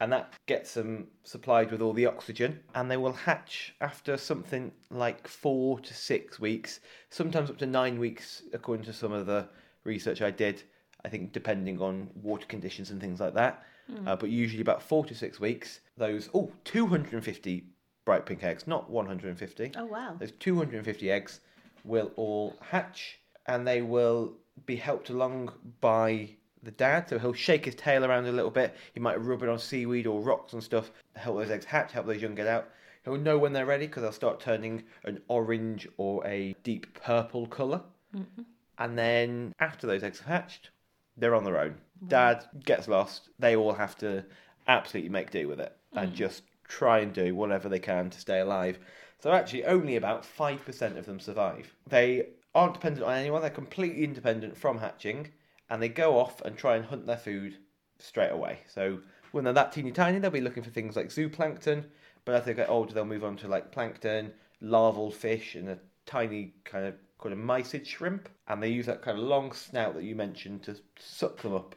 and 0.00 0.10
that 0.10 0.32
gets 0.46 0.72
them 0.72 1.08
supplied 1.22 1.70
with 1.70 1.82
all 1.82 1.92
the 1.92 2.06
oxygen, 2.06 2.60
and 2.74 2.90
they 2.90 2.96
will 2.96 3.12
hatch 3.12 3.74
after 3.82 4.16
something 4.16 4.72
like 4.88 5.28
four 5.28 5.78
to 5.80 5.92
six 5.92 6.40
weeks, 6.40 6.80
sometimes 7.10 7.50
up 7.50 7.58
to 7.58 7.66
nine 7.66 7.98
weeks, 7.98 8.44
according 8.54 8.86
to 8.86 8.94
some 8.94 9.12
of 9.12 9.26
the 9.26 9.46
research 9.84 10.22
I 10.22 10.30
did. 10.30 10.62
I 11.04 11.10
think 11.10 11.32
depending 11.32 11.82
on 11.82 12.08
water 12.14 12.46
conditions 12.46 12.92
and 12.92 12.98
things 12.98 13.20
like 13.20 13.34
that, 13.34 13.62
uh, 14.06 14.16
but 14.16 14.30
usually 14.30 14.62
about 14.62 14.82
four 14.82 15.04
to 15.04 15.14
six 15.14 15.38
weeks. 15.38 15.80
Those 15.98 16.30
oh 16.32 16.50
250 16.64 17.66
bright 18.06 18.24
pink 18.24 18.42
eggs, 18.42 18.66
not 18.66 18.88
150. 18.88 19.72
Oh, 19.76 19.84
wow. 19.84 20.16
Those 20.18 20.32
250 20.40 21.10
eggs 21.10 21.40
will 21.84 22.10
all 22.16 22.56
hatch 22.62 23.18
and 23.44 23.66
they 23.66 23.82
will 23.82 24.32
be 24.66 24.76
helped 24.76 25.10
along 25.10 25.52
by 25.80 26.30
the 26.68 26.72
dad. 26.72 27.08
So 27.08 27.18
he'll 27.18 27.32
shake 27.32 27.64
his 27.64 27.74
tail 27.74 28.04
around 28.04 28.26
a 28.26 28.32
little 28.32 28.50
bit. 28.50 28.76
He 28.92 29.00
might 29.00 29.20
rub 29.20 29.42
it 29.42 29.48
on 29.48 29.58
seaweed 29.58 30.06
or 30.06 30.20
rocks 30.20 30.52
and 30.52 30.62
stuff, 30.62 30.92
to 31.14 31.20
help 31.20 31.38
those 31.38 31.50
eggs 31.50 31.64
hatch, 31.64 31.92
help 31.92 32.06
those 32.06 32.22
young 32.22 32.34
get 32.34 32.46
out. 32.46 32.68
He'll 33.04 33.16
know 33.16 33.38
when 33.38 33.52
they're 33.52 33.66
ready 33.66 33.86
because 33.86 34.02
they'll 34.02 34.12
start 34.12 34.40
turning 34.40 34.84
an 35.04 35.20
orange 35.28 35.88
or 35.96 36.26
a 36.26 36.54
deep 36.62 37.00
purple 37.02 37.46
color 37.46 37.82
mm-hmm. 38.14 38.42
And 38.78 38.96
then 38.96 39.52
after 39.58 39.86
those 39.86 40.04
eggs 40.04 40.20
have 40.20 40.28
hatched, 40.28 40.70
they're 41.16 41.34
on 41.34 41.44
their 41.44 41.58
own. 41.58 41.74
Dad 42.06 42.44
gets 42.64 42.86
lost. 42.86 43.28
They 43.38 43.56
all 43.56 43.72
have 43.72 43.96
to 43.98 44.24
absolutely 44.68 45.10
make 45.10 45.32
do 45.32 45.48
with 45.48 45.58
it 45.58 45.76
and 45.94 46.12
mm. 46.12 46.14
just 46.14 46.44
try 46.68 47.00
and 47.00 47.12
do 47.12 47.34
whatever 47.34 47.68
they 47.68 47.80
can 47.80 48.08
to 48.10 48.20
stay 48.20 48.38
alive. 48.38 48.78
So 49.18 49.32
actually, 49.32 49.64
only 49.64 49.96
about 49.96 50.22
5% 50.22 50.96
of 50.96 51.06
them 51.06 51.18
survive. 51.18 51.74
They 51.88 52.28
aren't 52.54 52.74
dependent 52.74 53.04
on 53.04 53.14
anyone, 53.14 53.40
they're 53.40 53.50
completely 53.50 54.04
independent 54.04 54.56
from 54.56 54.78
hatching, 54.78 55.32
and 55.70 55.82
they 55.82 55.88
go 55.88 56.18
off 56.18 56.40
and 56.42 56.56
try 56.56 56.76
and 56.76 56.84
hunt 56.84 57.06
their 57.06 57.16
food 57.16 57.58
straight 57.98 58.30
away. 58.30 58.60
So 58.68 59.00
when 59.32 59.44
they're 59.44 59.52
that 59.52 59.72
teeny 59.72 59.92
tiny, 59.92 60.18
they'll 60.18 60.30
be 60.30 60.40
looking 60.40 60.62
for 60.62 60.70
things 60.70 60.96
like 60.96 61.08
zooplankton, 61.08 61.84
but 62.24 62.34
as 62.34 62.44
they 62.44 62.54
get 62.54 62.68
older, 62.68 62.94
they'll 62.94 63.04
move 63.04 63.24
on 63.24 63.36
to 63.38 63.48
like 63.48 63.72
plankton, 63.72 64.32
larval 64.60 65.10
fish, 65.10 65.54
and 65.54 65.68
a 65.68 65.78
tiny 66.06 66.54
kind 66.64 66.86
of 66.86 66.94
called 67.18 67.32
a 67.32 67.36
mysid 67.36 67.84
shrimp, 67.86 68.28
and 68.46 68.62
they 68.62 68.68
use 68.68 68.86
that 68.86 69.02
kind 69.02 69.18
of 69.18 69.24
long 69.24 69.52
snout 69.52 69.94
that 69.94 70.04
you 70.04 70.14
mentioned 70.14 70.62
to 70.62 70.76
suck 70.98 71.40
them 71.42 71.54
up. 71.54 71.74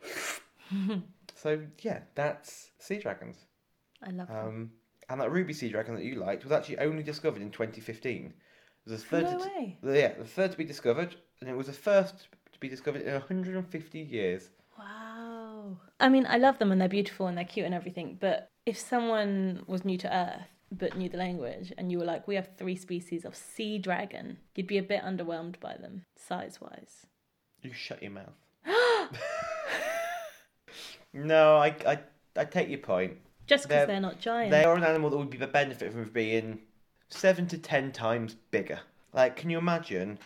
so 1.36 1.62
yeah, 1.82 2.00
that's 2.16 2.72
sea 2.80 3.00
dragons. 3.00 3.38
I 4.04 4.12
love 4.12 4.28
them. 4.28 4.38
Um, 4.38 4.72
and 5.10 5.20
that 5.20 5.32
ruby 5.32 5.54
sea 5.54 5.70
dragon 5.70 5.96
that 5.96 6.06
you 6.06 6.16
liked 6.16 6.44
was 6.44 6.52
actually 6.54 6.80
only 6.80 7.04
discovered 7.04 7.42
in 7.42 7.52
2015. 7.52 8.26
It 8.28 8.90
was 8.90 9.02
the 9.02 9.08
third, 9.08 9.24
No 9.24 9.38
to, 9.40 9.46
way. 9.46 9.78
yeah, 9.84 10.14
the 10.18 10.24
third 10.26 10.52
to 10.52 10.58
be 10.58 10.64
discovered, 10.64 11.16
and 11.42 11.50
it 11.50 11.58
was 11.58 11.68
the 11.68 11.74
first 11.74 12.30
be 12.62 12.70
discovered 12.70 13.02
in 13.02 13.12
150 13.12 14.00
years. 14.00 14.50
Wow. 14.80 15.76
I 16.00 16.08
mean, 16.08 16.26
I 16.30 16.38
love 16.38 16.60
them 16.60 16.72
and 16.72 16.80
they're 16.80 16.88
beautiful 16.88 17.28
and 17.28 17.38
they're 17.38 17.44
cute 17.44 17.66
and 17.66 17.76
everything, 17.76 18.18
but 18.22 18.48
if 18.66 18.80
someone 18.80 19.64
was 19.68 19.84
new 19.84 19.98
to 19.98 20.16
Earth 20.16 20.48
but 20.72 20.96
knew 20.96 21.10
the 21.10 21.18
language 21.18 21.74
and 21.78 21.92
you 21.92 22.00
were 22.00 22.06
like, 22.06 22.26
we 22.28 22.36
have 22.36 22.50
three 22.58 22.78
species 22.78 23.26
of 23.26 23.36
sea 23.36 23.78
dragon, 23.78 24.38
you'd 24.56 24.68
be 24.68 24.78
a 24.78 24.84
bit 24.84 25.04
underwhelmed 25.04 25.60
by 25.60 25.76
them, 25.76 26.06
size 26.16 26.60
wise. 26.62 27.08
You 27.62 27.74
shut 27.74 28.02
your 28.02 28.12
mouth. 28.12 28.38
no, 31.14 31.58
I, 31.58 31.76
I, 31.86 32.00
I 32.38 32.46
take 32.46 32.70
your 32.70 32.80
point. 32.80 33.18
Just 33.48 33.68
because 33.68 33.80
They're- 33.80 33.88
they're, 33.88 34.00
not 34.00 34.22
giant. 34.22 34.52
They 34.52 34.64
are 34.64 34.76
an 34.76 34.84
animal 34.84 35.10
that 35.10 35.18
would 35.18 35.30
be 35.30 35.38
the 35.38 35.48
benefit 35.48 35.92
from 35.92 36.10
being 36.10 36.60
seven 37.10 37.48
to 37.48 37.58
ten 37.58 37.92
times 37.92 38.36
bigger. 38.52 38.80
Like, 39.14 39.36
can 39.36 39.50
you 39.50 39.58
imagine, 39.58 40.20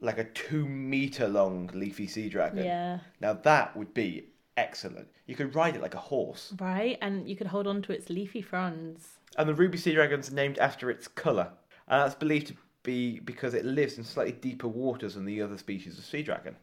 like 0.00 0.18
a 0.18 0.24
two 0.24 0.66
meter 0.66 1.28
long 1.28 1.70
leafy 1.74 2.06
sea 2.06 2.28
dragon? 2.28 2.64
Yeah. 2.64 3.00
Now 3.20 3.34
that 3.34 3.76
would 3.76 3.94
be 3.94 4.26
excellent. 4.56 5.08
You 5.26 5.34
could 5.34 5.54
ride 5.54 5.76
it 5.76 5.82
like 5.82 5.94
a 5.94 6.00
horse. 6.00 6.52
Right? 6.58 6.98
And 7.00 7.28
you 7.28 7.36
could 7.36 7.46
hold 7.46 7.66
on 7.66 7.82
to 7.82 7.92
its 7.92 8.10
leafy 8.10 8.42
fronds. 8.42 9.18
And 9.36 9.48
the 9.48 9.54
ruby 9.54 9.78
sea 9.78 9.94
dragon's 9.94 10.32
named 10.32 10.58
after 10.58 10.90
its 10.90 11.08
colour. 11.08 11.50
And 11.86 12.02
that's 12.02 12.14
believed 12.14 12.48
to 12.48 12.54
be 12.82 13.20
because 13.20 13.54
it 13.54 13.64
lives 13.64 13.98
in 13.98 14.04
slightly 14.04 14.32
deeper 14.32 14.68
waters 14.68 15.14
than 15.14 15.24
the 15.24 15.42
other 15.42 15.58
species 15.58 15.98
of 15.98 16.04
sea 16.04 16.22
dragon. 16.22 16.56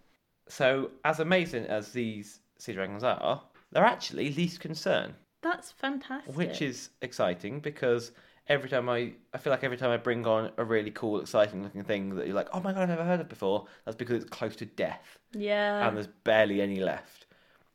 So, 0.47 0.91
as 1.03 1.19
amazing 1.19 1.65
as 1.65 1.91
these 1.91 2.39
sea 2.57 2.73
dragons 2.73 3.03
are, 3.03 3.41
they're 3.71 3.83
actually 3.83 4.31
least 4.33 4.59
concern. 4.59 5.15
That's 5.41 5.71
fantastic. 5.71 6.35
Which 6.35 6.61
is 6.61 6.89
exciting 7.01 7.59
because 7.59 8.11
every 8.47 8.69
time 8.69 8.89
I, 8.89 9.13
I 9.33 9.37
feel 9.37 9.51
like 9.51 9.63
every 9.63 9.77
time 9.77 9.91
I 9.91 9.97
bring 9.97 10.25
on 10.25 10.51
a 10.57 10.63
really 10.63 10.91
cool, 10.91 11.19
exciting 11.19 11.63
looking 11.63 11.83
thing 11.83 12.15
that 12.15 12.27
you're 12.27 12.35
like, 12.35 12.49
oh 12.53 12.59
my 12.59 12.73
god, 12.73 12.83
I've 12.83 12.89
never 12.89 13.03
heard 13.03 13.19
of 13.19 13.29
before, 13.29 13.65
that's 13.83 13.97
because 13.97 14.21
it's 14.21 14.29
close 14.29 14.55
to 14.57 14.65
death 14.65 15.17
Yeah. 15.33 15.87
and 15.87 15.95
there's 15.97 16.07
barely 16.07 16.61
any 16.61 16.79
left. 16.79 17.25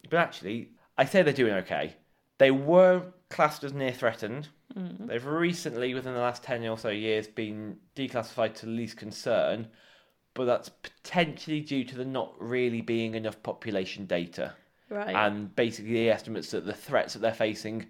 But 0.09 0.19
actually, 0.19 0.71
I 0.97 1.05
say 1.05 1.23
they're 1.23 1.33
doing 1.33 1.55
okay. 1.55 1.97
They 2.39 2.51
were 2.51 3.03
classed 3.29 3.65
as 3.65 3.73
near 3.73 3.93
threatened. 3.93 4.49
Mm. 4.75 5.09
They've 5.09 5.27
recently, 5.27 5.93
within 5.95 6.15
the 6.15 6.21
last 6.21 6.43
10 6.43 6.67
or 6.67 6.79
so 6.79 6.89
years, 6.89 7.27
been 7.27 7.77
declassified 7.97 8.55
to 8.57 8.67
least 8.67 8.97
concern, 8.97 9.69
but 10.35 10.45
that's 10.45 10.69
potentially 10.69 11.61
due 11.61 11.85
to 11.85 11.97
there 11.97 12.05
not 12.07 12.35
really 12.41 12.81
being 12.81 13.15
enough 13.15 13.43
population 13.43 14.07
data 14.07 14.55
right. 14.89 15.15
and 15.15 15.55
basically 15.57 15.93
the 15.93 16.11
estimates 16.11 16.51
that 16.53 16.65
the 16.65 16.73
threats 16.73 17.15
that 17.15 17.19
they're 17.19 17.33
facing 17.35 17.87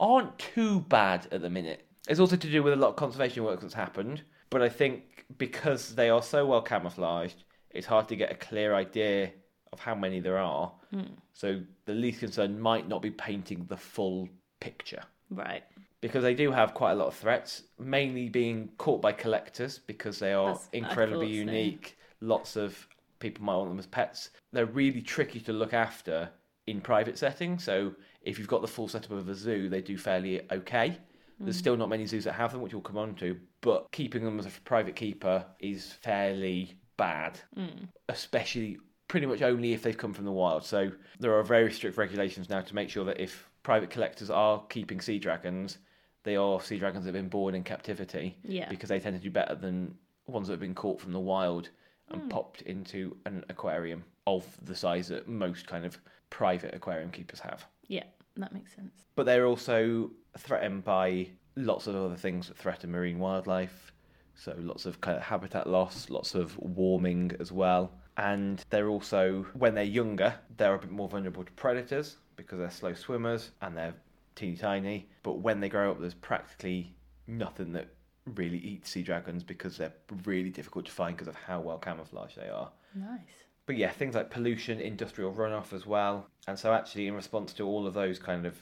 aren't 0.00 0.36
too 0.38 0.80
bad 0.80 1.28
at 1.30 1.42
the 1.42 1.50
minute. 1.50 1.86
It's 2.08 2.20
also 2.20 2.36
to 2.36 2.50
do 2.50 2.62
with 2.62 2.72
a 2.72 2.76
lot 2.76 2.88
of 2.90 2.96
conservation 2.96 3.44
work 3.44 3.60
that's 3.60 3.74
happened, 3.74 4.22
but 4.50 4.62
I 4.62 4.68
think 4.68 5.24
because 5.38 5.94
they 5.94 6.10
are 6.10 6.22
so 6.22 6.46
well 6.46 6.62
camouflaged, 6.62 7.44
it's 7.70 7.86
hard 7.86 8.08
to 8.08 8.16
get 8.16 8.30
a 8.32 8.34
clear 8.34 8.74
idea 8.74 9.30
of 9.72 9.80
how 9.80 9.94
many 9.94 10.20
there 10.20 10.38
are. 10.38 10.72
Hmm. 10.90 11.02
So 11.32 11.60
the 11.86 11.94
least 11.94 12.20
concern 12.20 12.60
might 12.60 12.88
not 12.88 13.00
be 13.02 13.10
painting 13.10 13.64
the 13.68 13.76
full 13.76 14.28
picture 14.60 15.02
Right. 15.30 15.62
because 16.02 16.22
they 16.22 16.34
do 16.34 16.50
have 16.50 16.74
quite 16.74 16.92
a 16.92 16.94
lot 16.96 17.06
of 17.08 17.14
threats, 17.14 17.62
mainly 17.78 18.28
being 18.28 18.68
caught 18.78 19.00
by 19.00 19.12
collectors 19.12 19.78
because 19.78 20.18
they 20.18 20.32
are 20.34 20.48
That's- 20.54 20.68
incredibly 20.72 21.28
so. 21.28 21.32
unique. 21.32 21.96
Lots 22.20 22.56
of 22.56 22.86
people 23.20 23.44
might 23.44 23.56
want 23.56 23.70
them 23.70 23.78
as 23.78 23.86
pets. 23.86 24.30
They're 24.52 24.66
really 24.66 25.00
tricky 25.00 25.40
to 25.40 25.52
look 25.52 25.72
after 25.72 26.30
in 26.66 26.80
private 26.80 27.16
settings. 27.16 27.64
So 27.64 27.94
if 28.22 28.38
you've 28.38 28.48
got 28.48 28.60
the 28.60 28.68
full 28.68 28.88
setup 28.88 29.12
of 29.12 29.28
a 29.28 29.34
zoo, 29.34 29.68
they 29.68 29.80
do 29.80 29.96
fairly 29.96 30.42
okay. 30.52 30.98
There's 31.40 31.56
mm. 31.56 31.60
still 31.60 31.76
not 31.76 31.88
many 31.88 32.06
zoos 32.06 32.24
that 32.24 32.34
have 32.34 32.52
them, 32.52 32.62
which 32.62 32.72
we'll 32.72 32.82
come 32.82 32.98
on 32.98 33.14
to, 33.16 33.36
but 33.60 33.90
keeping 33.92 34.24
them 34.24 34.38
as 34.38 34.46
a 34.46 34.50
private 34.64 34.96
keeper 34.96 35.44
is 35.58 35.92
fairly 36.02 36.76
bad, 36.96 37.38
mm. 37.56 37.88
especially 38.08 38.78
pretty 39.08 39.26
much 39.26 39.42
only 39.42 39.72
if 39.72 39.82
they've 39.82 39.98
come 39.98 40.14
from 40.14 40.24
the 40.24 40.32
wild. 40.32 40.64
So 40.64 40.90
there 41.18 41.36
are 41.36 41.42
very 41.42 41.72
strict 41.72 41.96
regulations 41.96 42.48
now 42.48 42.60
to 42.60 42.74
make 42.74 42.88
sure 42.88 43.04
that 43.04 43.20
if 43.20 43.48
private 43.62 43.90
collectors 43.90 44.30
are 44.30 44.62
keeping 44.68 45.00
sea 45.00 45.18
dragons, 45.18 45.78
they 46.24 46.36
are 46.36 46.60
sea 46.60 46.78
dragons 46.78 47.04
that 47.04 47.14
have 47.14 47.22
been 47.22 47.28
born 47.28 47.54
in 47.54 47.64
captivity 47.64 48.36
Yeah. 48.44 48.68
because 48.68 48.88
they 48.88 49.00
tend 49.00 49.16
to 49.16 49.22
do 49.22 49.30
better 49.30 49.54
than 49.54 49.96
ones 50.26 50.48
that 50.48 50.54
have 50.54 50.60
been 50.60 50.74
caught 50.74 51.00
from 51.00 51.12
the 51.12 51.20
wild 51.20 51.70
and 52.08 52.22
hmm. 52.22 52.28
popped 52.28 52.62
into 52.62 53.16
an 53.26 53.44
aquarium 53.48 54.04
of 54.26 54.46
the 54.64 54.74
size 54.74 55.08
that 55.08 55.28
most 55.28 55.66
kind 55.66 55.84
of 55.84 55.98
private 56.30 56.74
aquarium 56.74 57.10
keepers 57.10 57.40
have. 57.40 57.66
Yeah, 57.88 58.04
that 58.36 58.52
makes 58.52 58.74
sense. 58.74 58.92
But 59.14 59.26
they're 59.26 59.46
also 59.46 60.10
threatened 60.38 60.84
by 60.84 61.28
lots 61.56 61.86
of 61.86 61.94
other 61.94 62.16
things 62.16 62.48
that 62.48 62.56
threaten 62.56 62.90
marine 62.90 63.18
wildlife. 63.18 63.92
So 64.34 64.54
lots 64.58 64.86
of 64.86 65.00
kind 65.00 65.16
of 65.16 65.22
habitat 65.22 65.66
loss, 65.66 66.08
lots 66.08 66.34
of 66.34 66.58
warming 66.58 67.32
as 67.38 67.52
well. 67.52 67.92
And 68.16 68.64
they're 68.70 68.88
also, 68.88 69.46
when 69.54 69.74
they're 69.74 69.84
younger, 69.84 70.34
they're 70.56 70.74
a 70.74 70.78
bit 70.78 70.90
more 70.90 71.08
vulnerable 71.08 71.44
to 71.44 71.52
predators 71.52 72.16
because 72.36 72.58
they're 72.58 72.70
slow 72.70 72.94
swimmers 72.94 73.50
and 73.60 73.76
they're 73.76 73.94
teeny 74.34 74.56
tiny. 74.56 75.08
But 75.22 75.40
when 75.40 75.60
they 75.60 75.68
grow 75.68 75.90
up, 75.90 76.00
there's 76.00 76.14
practically 76.14 76.94
nothing 77.26 77.72
that 77.72 77.88
really 78.34 78.58
eats 78.58 78.90
sea 78.90 79.02
dragons 79.02 79.42
because 79.42 79.76
they're 79.76 79.94
really 80.24 80.50
difficult 80.50 80.86
to 80.86 80.92
find 80.92 81.16
because 81.16 81.28
of 81.28 81.34
how 81.34 81.60
well 81.60 81.78
camouflaged 81.78 82.36
they 82.36 82.48
are. 82.48 82.70
Nice. 82.94 83.20
But 83.66 83.76
yeah, 83.76 83.90
things 83.90 84.14
like 84.14 84.30
pollution, 84.30 84.80
industrial 84.80 85.32
runoff 85.32 85.72
as 85.72 85.86
well. 85.86 86.26
And 86.48 86.58
so, 86.58 86.72
actually, 86.72 87.06
in 87.06 87.14
response 87.14 87.52
to 87.54 87.66
all 87.66 87.86
of 87.86 87.94
those 87.94 88.18
kind 88.18 88.44
of 88.44 88.56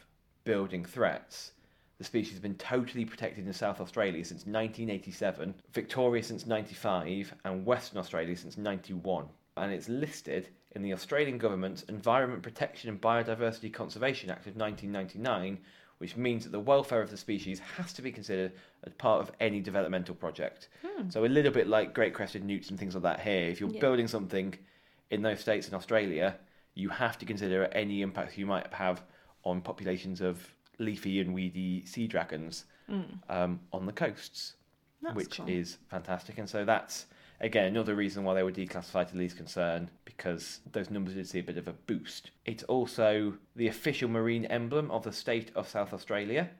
building 0.44 0.84
threats, 0.84 1.52
the 1.98 2.04
species 2.04 2.32
has 2.32 2.40
been 2.40 2.56
totally 2.56 3.04
protected 3.04 3.46
in 3.46 3.52
South 3.52 3.80
Australia 3.80 4.24
since 4.24 4.40
1987, 4.46 5.54
Victoria 5.72 6.22
since 6.22 6.46
95, 6.46 7.34
and 7.44 7.64
Western 7.64 7.98
Australia 7.98 8.36
since 8.36 8.58
91. 8.58 9.26
And 9.56 9.72
it's 9.72 9.88
listed 9.88 10.48
in 10.72 10.82
the 10.82 10.92
Australian 10.92 11.38
Government's 11.38 11.82
Environment 11.84 12.42
Protection 12.42 12.90
and 12.90 13.00
Biodiversity 13.00 13.72
Conservation 13.72 14.30
Act 14.30 14.46
of 14.46 14.56
1999, 14.56 15.58
which 15.98 16.16
means 16.16 16.44
that 16.44 16.52
the 16.52 16.60
welfare 16.60 17.02
of 17.02 17.10
the 17.10 17.16
species 17.16 17.58
has 17.76 17.92
to 17.94 18.02
be 18.02 18.12
considered 18.12 18.52
as 18.84 18.92
part 18.94 19.20
of 19.20 19.32
any 19.40 19.60
developmental 19.60 20.14
project. 20.14 20.68
Hmm. 20.86 21.08
So, 21.08 21.24
a 21.24 21.26
little 21.26 21.52
bit 21.52 21.66
like 21.68 21.94
great 21.94 22.14
crested 22.14 22.44
newts 22.44 22.70
and 22.70 22.78
things 22.78 22.94
like 22.94 23.02
that 23.02 23.20
here. 23.20 23.48
If 23.48 23.60
you're 23.60 23.70
Yeah. 23.70 23.80
building 23.80 24.08
something 24.08 24.54
in 25.10 25.22
those 25.22 25.40
states 25.40 25.68
in 25.68 25.74
Australia, 25.74 26.36
you 26.74 26.88
have 26.88 27.18
to 27.18 27.26
consider 27.26 27.64
any 27.66 28.02
impacts 28.02 28.38
you 28.38 28.46
might 28.46 28.72
have 28.72 29.02
on 29.44 29.60
populations 29.60 30.20
of 30.20 30.54
leafy 30.78 31.20
and 31.20 31.34
weedy 31.34 31.84
sea 31.84 32.06
dragons 32.06 32.64
um, 33.28 33.60
on 33.72 33.86
the 33.86 33.92
coasts, 33.92 34.54
That's 35.02 35.14
which 35.14 35.36
cool. 35.38 35.48
is 35.48 35.78
fantastic. 35.88 36.38
And 36.38 36.48
so 36.48 36.64
that's 36.64 37.06
again 37.40 37.66
another 37.66 37.94
reason 37.94 38.24
why 38.24 38.34
they 38.34 38.42
were 38.42 38.50
declassified 38.52 39.10
to 39.10 39.16
least 39.16 39.36
concern 39.36 39.88
because 40.04 40.60
those 40.72 40.90
numbers 40.90 41.14
did 41.14 41.28
see 41.28 41.38
a 41.38 41.42
bit 41.42 41.56
of 41.56 41.68
a 41.68 41.72
boost. 41.72 42.30
It's 42.44 42.64
also 42.64 43.34
the 43.56 43.68
official 43.68 44.08
marine 44.08 44.44
emblem 44.46 44.90
of 44.90 45.04
the 45.04 45.12
state 45.12 45.50
of 45.54 45.68
South 45.68 45.92
Australia 45.92 46.50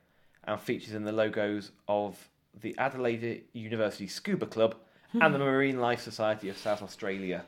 and 0.44 0.60
features 0.60 0.94
in 0.94 1.04
the 1.04 1.12
logos 1.12 1.72
of 1.88 2.28
the 2.60 2.74
Adelaide 2.78 3.44
University 3.52 4.06
Scuba 4.06 4.46
Club 4.46 4.76
and 5.14 5.34
the 5.34 5.38
Marine 5.50 5.80
Life 5.80 6.00
Society 6.00 6.48
of 6.48 6.56
South 6.56 6.82
Australia 6.82 7.44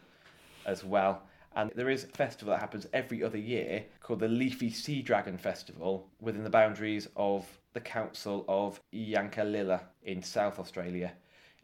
as 0.66 0.84
well. 0.84 1.22
And 1.54 1.70
there 1.74 1.90
is 1.90 2.04
a 2.04 2.08
festival 2.08 2.54
that 2.54 2.60
happens 2.60 2.86
every 2.92 3.22
other 3.22 3.38
year 3.38 3.84
called 4.00 4.20
the 4.20 4.28
Leafy 4.28 4.70
Sea 4.70 5.02
Dragon 5.02 5.36
Festival 5.36 6.08
within 6.20 6.44
the 6.44 6.50
boundaries 6.50 7.08
of 7.16 7.46
the 7.74 7.80
Council 7.80 8.44
of 8.48 8.80
Yankalilla 8.92 9.82
in 10.02 10.22
South 10.22 10.58
Australia. 10.58 11.12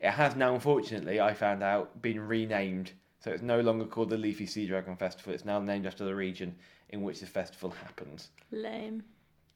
It 0.01 0.11
has 0.11 0.37
now, 0.37 0.55
unfortunately, 0.55 1.21
I 1.21 1.35
found 1.35 1.63
out, 1.63 2.03
been 2.03 2.21
renamed. 2.21 2.93
So 3.21 3.31
it's 3.33 3.43
no 3.43 3.61
longer 3.61 3.85
called 3.85 4.11
the 4.11 4.19
Leafy 4.19 4.47
Sea 4.47 4.67
Dragon 4.67 4.97
Festival. 4.97 5.33
It's 5.33 5.45
now 5.45 5.59
named 5.59 5.87
after 5.87 6.05
the 6.05 6.15
region 6.15 6.55
in 6.91 7.03
which 7.03 7.21
the 7.21 7.27
festival 7.27 7.71
happens. 7.71 8.29
Lame. 8.51 9.03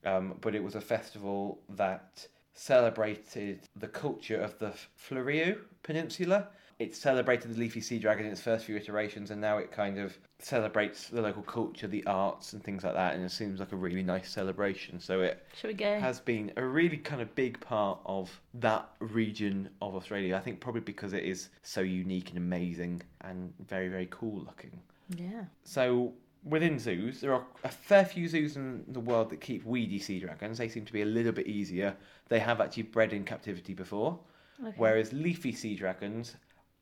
Um, 0.05 0.37
but 0.41 0.53
it 0.53 0.63
was 0.63 0.75
a 0.75 0.81
festival 0.81 1.61
that 1.69 2.27
celebrated 2.53 3.61
the 3.75 3.87
culture 3.87 4.41
of 4.41 4.59
the 4.59 4.73
Fleurieu 4.97 5.59
Peninsula. 5.81 6.49
It 6.79 6.95
celebrated 6.95 7.53
the 7.53 7.59
leafy 7.59 7.81
sea 7.81 7.99
dragon 7.99 8.25
in 8.25 8.31
its 8.31 8.41
first 8.41 8.65
few 8.65 8.75
iterations, 8.75 9.31
and 9.31 9.39
now 9.39 9.57
it 9.57 9.71
kind 9.71 9.97
of 9.99 10.17
celebrates 10.39 11.07
the 11.07 11.21
local 11.21 11.43
culture, 11.43 11.87
the 11.87 12.05
arts, 12.05 12.53
and 12.53 12.63
things 12.63 12.83
like 12.83 12.93
that. 12.93 13.15
And 13.15 13.23
it 13.23 13.31
seems 13.31 13.59
like 13.59 13.71
a 13.71 13.75
really 13.75 14.03
nice 14.03 14.29
celebration. 14.29 14.99
So 14.99 15.21
it 15.21 15.45
has 16.01 16.19
been 16.19 16.51
a 16.57 16.63
really 16.65 16.97
kind 16.97 17.21
of 17.21 17.33
big 17.35 17.59
part 17.61 17.99
of 18.05 18.41
that 18.55 18.89
region 18.99 19.69
of 19.81 19.95
Australia. 19.95 20.35
I 20.35 20.39
think 20.39 20.59
probably 20.59 20.81
because 20.81 21.13
it 21.13 21.23
is 21.23 21.49
so 21.61 21.81
unique 21.81 22.29
and 22.29 22.37
amazing 22.37 23.01
and 23.21 23.53
very, 23.67 23.87
very 23.87 24.07
cool 24.11 24.39
looking. 24.39 24.81
yeah. 25.15 25.45
So 25.63 26.13
within 26.43 26.77
zoos, 26.77 27.21
there 27.21 27.33
are 27.33 27.45
a 27.63 27.69
fair 27.69 28.03
few 28.03 28.27
zoos 28.27 28.57
in 28.57 28.83
the 28.89 28.99
world 28.99 29.29
that 29.29 29.39
keep 29.39 29.63
weedy 29.65 29.99
sea 29.99 30.19
dragons. 30.19 30.57
They 30.57 30.67
seem 30.67 30.85
to 30.85 30.93
be 30.93 31.03
a 31.03 31.05
little 31.05 31.31
bit 31.31 31.47
easier. 31.47 31.95
They 32.27 32.39
have 32.39 32.59
actually 32.59 32.83
bred 32.83 33.13
in 33.13 33.23
captivity 33.23 33.73
before. 33.73 34.19
Okay. 34.61 34.73
Whereas 34.77 35.13
leafy 35.13 35.51
sea 35.53 35.75
dragons, 35.75 36.35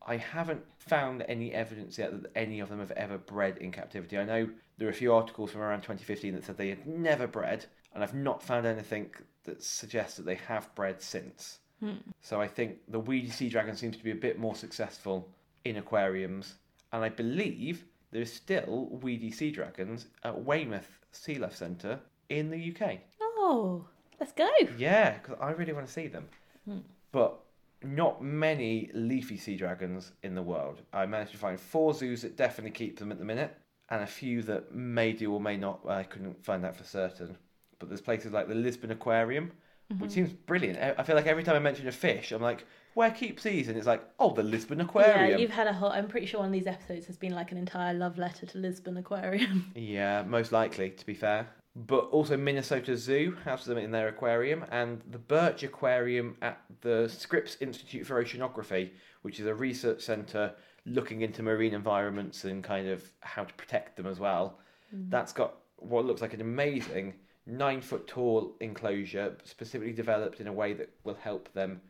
I 0.06 0.18
haven't 0.18 0.64
found 0.78 1.24
any 1.28 1.54
evidence 1.54 1.98
yet 1.98 2.12
that 2.12 2.32
any 2.36 2.60
of 2.60 2.70
them 2.70 2.80
have 2.80 2.92
ever 2.92 3.18
bred 3.18 3.58
in 3.58 3.72
captivity. 3.72 4.18
I 4.18 4.26
know 4.26 4.50
there 4.78 4.88
are 4.88 4.92
a 4.92 4.96
few 4.96 5.14
articles 5.14 5.52
from 5.52 5.62
around 5.62 5.82
2015 5.82 6.34
that 6.34 6.44
said 6.44 6.58
they 6.58 6.70
had 6.70 6.88
never 6.88 7.28
bred, 7.28 7.66
and 7.94 8.04
I've 8.04 8.16
not 8.16 8.42
found 8.42 8.66
anything 8.66 9.12
that 9.44 9.64
suggests 9.64 10.18
that 10.18 10.26
they 10.26 10.36
have 10.36 10.74
bred 10.76 11.02
since. 11.02 11.60
Hmm. 11.80 11.98
So 12.22 12.42
I 12.42 12.48
think 12.48 12.78
the 12.88 13.00
weedy 13.00 13.30
sea 13.30 13.50
dragon 13.50 13.76
seems 13.76 13.98
to 13.98 14.04
be 14.04 14.12
a 14.12 14.16
bit 14.16 14.40
more 14.40 14.56
successful 14.56 15.30
in 15.66 15.78
aquariums, 15.78 16.56
and 16.94 17.04
I 17.04 17.10
believe 17.10 17.86
there 18.12 18.22
is 18.22 18.34
still 18.34 18.90
weedy 19.02 19.32
sea 19.32 19.52
dragons 19.52 20.08
at 20.24 20.44
Weymouth 20.44 21.00
Sea 21.12 21.36
Life 21.36 21.56
Centre 21.56 22.00
in 22.30 22.50
the 22.50 22.76
UK. 22.76 23.00
Oh, 23.22 23.86
let's 24.20 24.32
go. 24.32 24.50
Yeah, 24.78 25.18
because 25.18 25.38
I 25.42 25.52
really 25.52 25.74
want 25.74 25.88
to 25.88 25.94
see 25.94 26.08
them. 26.08 26.28
Hmm. 26.66 26.80
But 27.12 27.40
not 27.84 28.24
many 28.24 28.90
leafy 28.94 29.38
sea 29.38 29.56
dragons 29.56 30.12
in 30.24 30.36
the 30.36 30.42
world. 30.42 30.82
I 30.94 31.06
managed 31.06 31.32
to 31.32 31.38
find 31.38 31.60
four 31.60 31.94
zoos 31.94 32.22
that 32.22 32.36
definitely 32.36 32.72
keep 32.72 33.00
them 33.00 33.12
at 33.12 33.20
the 33.20 33.26
minute, 33.26 33.56
and 33.90 34.04
a 34.04 34.08
few 34.08 34.42
that 34.44 34.74
may 34.74 35.14
do 35.14 35.34
or 35.34 35.42
may 35.42 35.58
not. 35.58 35.82
I 35.88 36.04
couldn't 36.04 36.44
find 36.44 36.64
that 36.64 36.76
for 36.76 36.84
certain. 36.84 37.38
But 37.80 37.90
there's 37.90 38.02
places 38.02 38.32
like 38.32 38.48
the 38.48 38.56
Lisbon 38.56 38.92
Aquarium, 38.92 39.52
which 39.98 39.98
mm-hmm. 39.98 40.10
seems 40.10 40.34
brilliant. 40.34 40.78
I 40.98 41.04
feel 41.04 41.16
like 41.16 41.26
every 41.26 41.44
time 41.44 41.56
I 41.56 41.60
mention 41.60 41.88
a 41.88 41.92
fish, 41.92 42.32
I'm 42.32 42.42
like, 42.42 42.66
where 42.94 43.12
keeps 43.12 43.44
these? 43.44 43.68
And 43.68 43.78
it's 43.78 43.88
like, 43.88 44.04
oh, 44.20 44.34
the 44.34 44.44
Lisbon 44.44 44.82
Aquarium. 44.82 45.32
Yeah, 45.32 45.38
you've 45.38 45.52
had 45.52 45.68
a 45.68 45.74
whole. 45.74 45.90
I'm 45.90 46.08
pretty 46.08 46.28
sure 46.28 46.42
one 46.42 46.50
of 46.50 46.54
these 46.54 46.68
episodes 46.68 47.08
has 47.08 47.18
been 47.18 47.34
like 47.34 47.52
an 47.52 47.58
entire 47.58 47.94
love 47.94 48.18
letter 48.18 48.46
to 48.46 48.58
Lisbon 48.58 48.98
Aquarium. 48.98 49.72
Yeah, 49.76 50.24
most 50.24 50.52
likely, 50.52 50.92
to 50.92 51.06
be 51.06 51.14
fair. 51.14 51.48
But 51.76 52.10
also 52.12 52.36
Minnesota 52.36 52.98
Zoo 52.98 53.38
has 53.46 53.64
them 53.64 53.78
in 53.78 53.92
their 53.92 54.10
aquarium, 54.10 54.66
and 54.72 55.02
the 55.10 55.18
Birch 55.18 55.64
Aquarium 55.64 56.36
at 56.42 56.60
the 56.82 57.08
Scripps 57.08 57.58
Institute 57.62 58.06
for 58.06 58.22
Oceanography, 58.22 58.92
which 59.22 59.40
is 59.40 59.46
a 59.46 59.56
research 59.56 60.02
centre 60.02 60.54
looking 60.86 61.22
into 61.22 61.44
marine 61.44 61.74
environments 61.74 62.44
and 62.44 62.64
kind 62.64 62.90
of 62.90 63.04
how 63.22 63.46
to 63.46 63.54
protect 63.54 63.96
them 63.96 64.08
as 64.08 64.20
well. 64.20 64.60
Mm. 64.94 65.10
That's 65.10 65.32
got 65.32 65.56
what 65.78 66.06
looks 66.06 66.22
like 66.22 66.34
an 66.34 66.42
amazing 66.42 67.14
nine 67.46 67.82
foot 67.82 68.08
tall 68.08 68.56
enclosure, 68.60 69.38
specifically 69.44 69.94
developed 69.94 70.40
in 70.42 70.48
a 70.48 70.54
way 70.54 70.74
that 70.74 70.90
will 71.04 71.16
help 71.16 71.52
them 71.54 71.82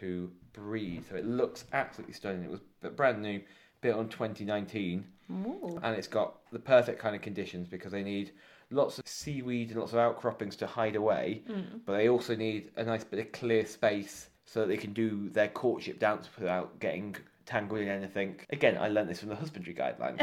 to 0.00 0.30
breathe. 0.52 1.04
So 1.08 1.16
it 1.16 1.26
looks 1.26 1.64
absolutely 1.72 2.14
stunning. 2.14 2.44
It 2.44 2.50
was 2.50 2.60
brand 2.94 3.22
new, 3.22 3.40
built 3.80 3.98
on 3.98 4.08
2019 4.08 5.04
Ooh. 5.30 5.80
and 5.82 5.96
it's 5.96 6.06
got 6.06 6.38
the 6.52 6.58
perfect 6.58 7.00
kind 7.00 7.16
of 7.16 7.22
conditions 7.22 7.68
because 7.68 7.92
they 7.92 8.02
need 8.02 8.32
lots 8.70 8.98
of 8.98 9.06
seaweed 9.06 9.70
and 9.70 9.80
lots 9.80 9.92
of 9.92 9.98
outcroppings 9.98 10.56
to 10.56 10.66
hide 10.66 10.96
away, 10.96 11.42
hmm. 11.46 11.78
but 11.84 11.96
they 11.96 12.08
also 12.08 12.36
need 12.36 12.70
a 12.76 12.84
nice 12.84 13.04
bit 13.04 13.20
of 13.20 13.32
clear 13.32 13.66
space 13.66 14.28
so 14.44 14.60
that 14.60 14.66
they 14.66 14.76
can 14.76 14.92
do 14.92 15.28
their 15.30 15.48
courtship 15.48 15.98
dance 15.98 16.28
without 16.38 16.78
getting 16.80 17.16
tangled 17.46 17.80
in 17.80 17.88
anything. 17.88 18.40
Again, 18.50 18.78
I 18.78 18.88
learnt 18.88 19.08
this 19.08 19.20
from 19.20 19.28
the 19.28 19.36
husbandry 19.36 19.74
guidelines. 19.74 20.20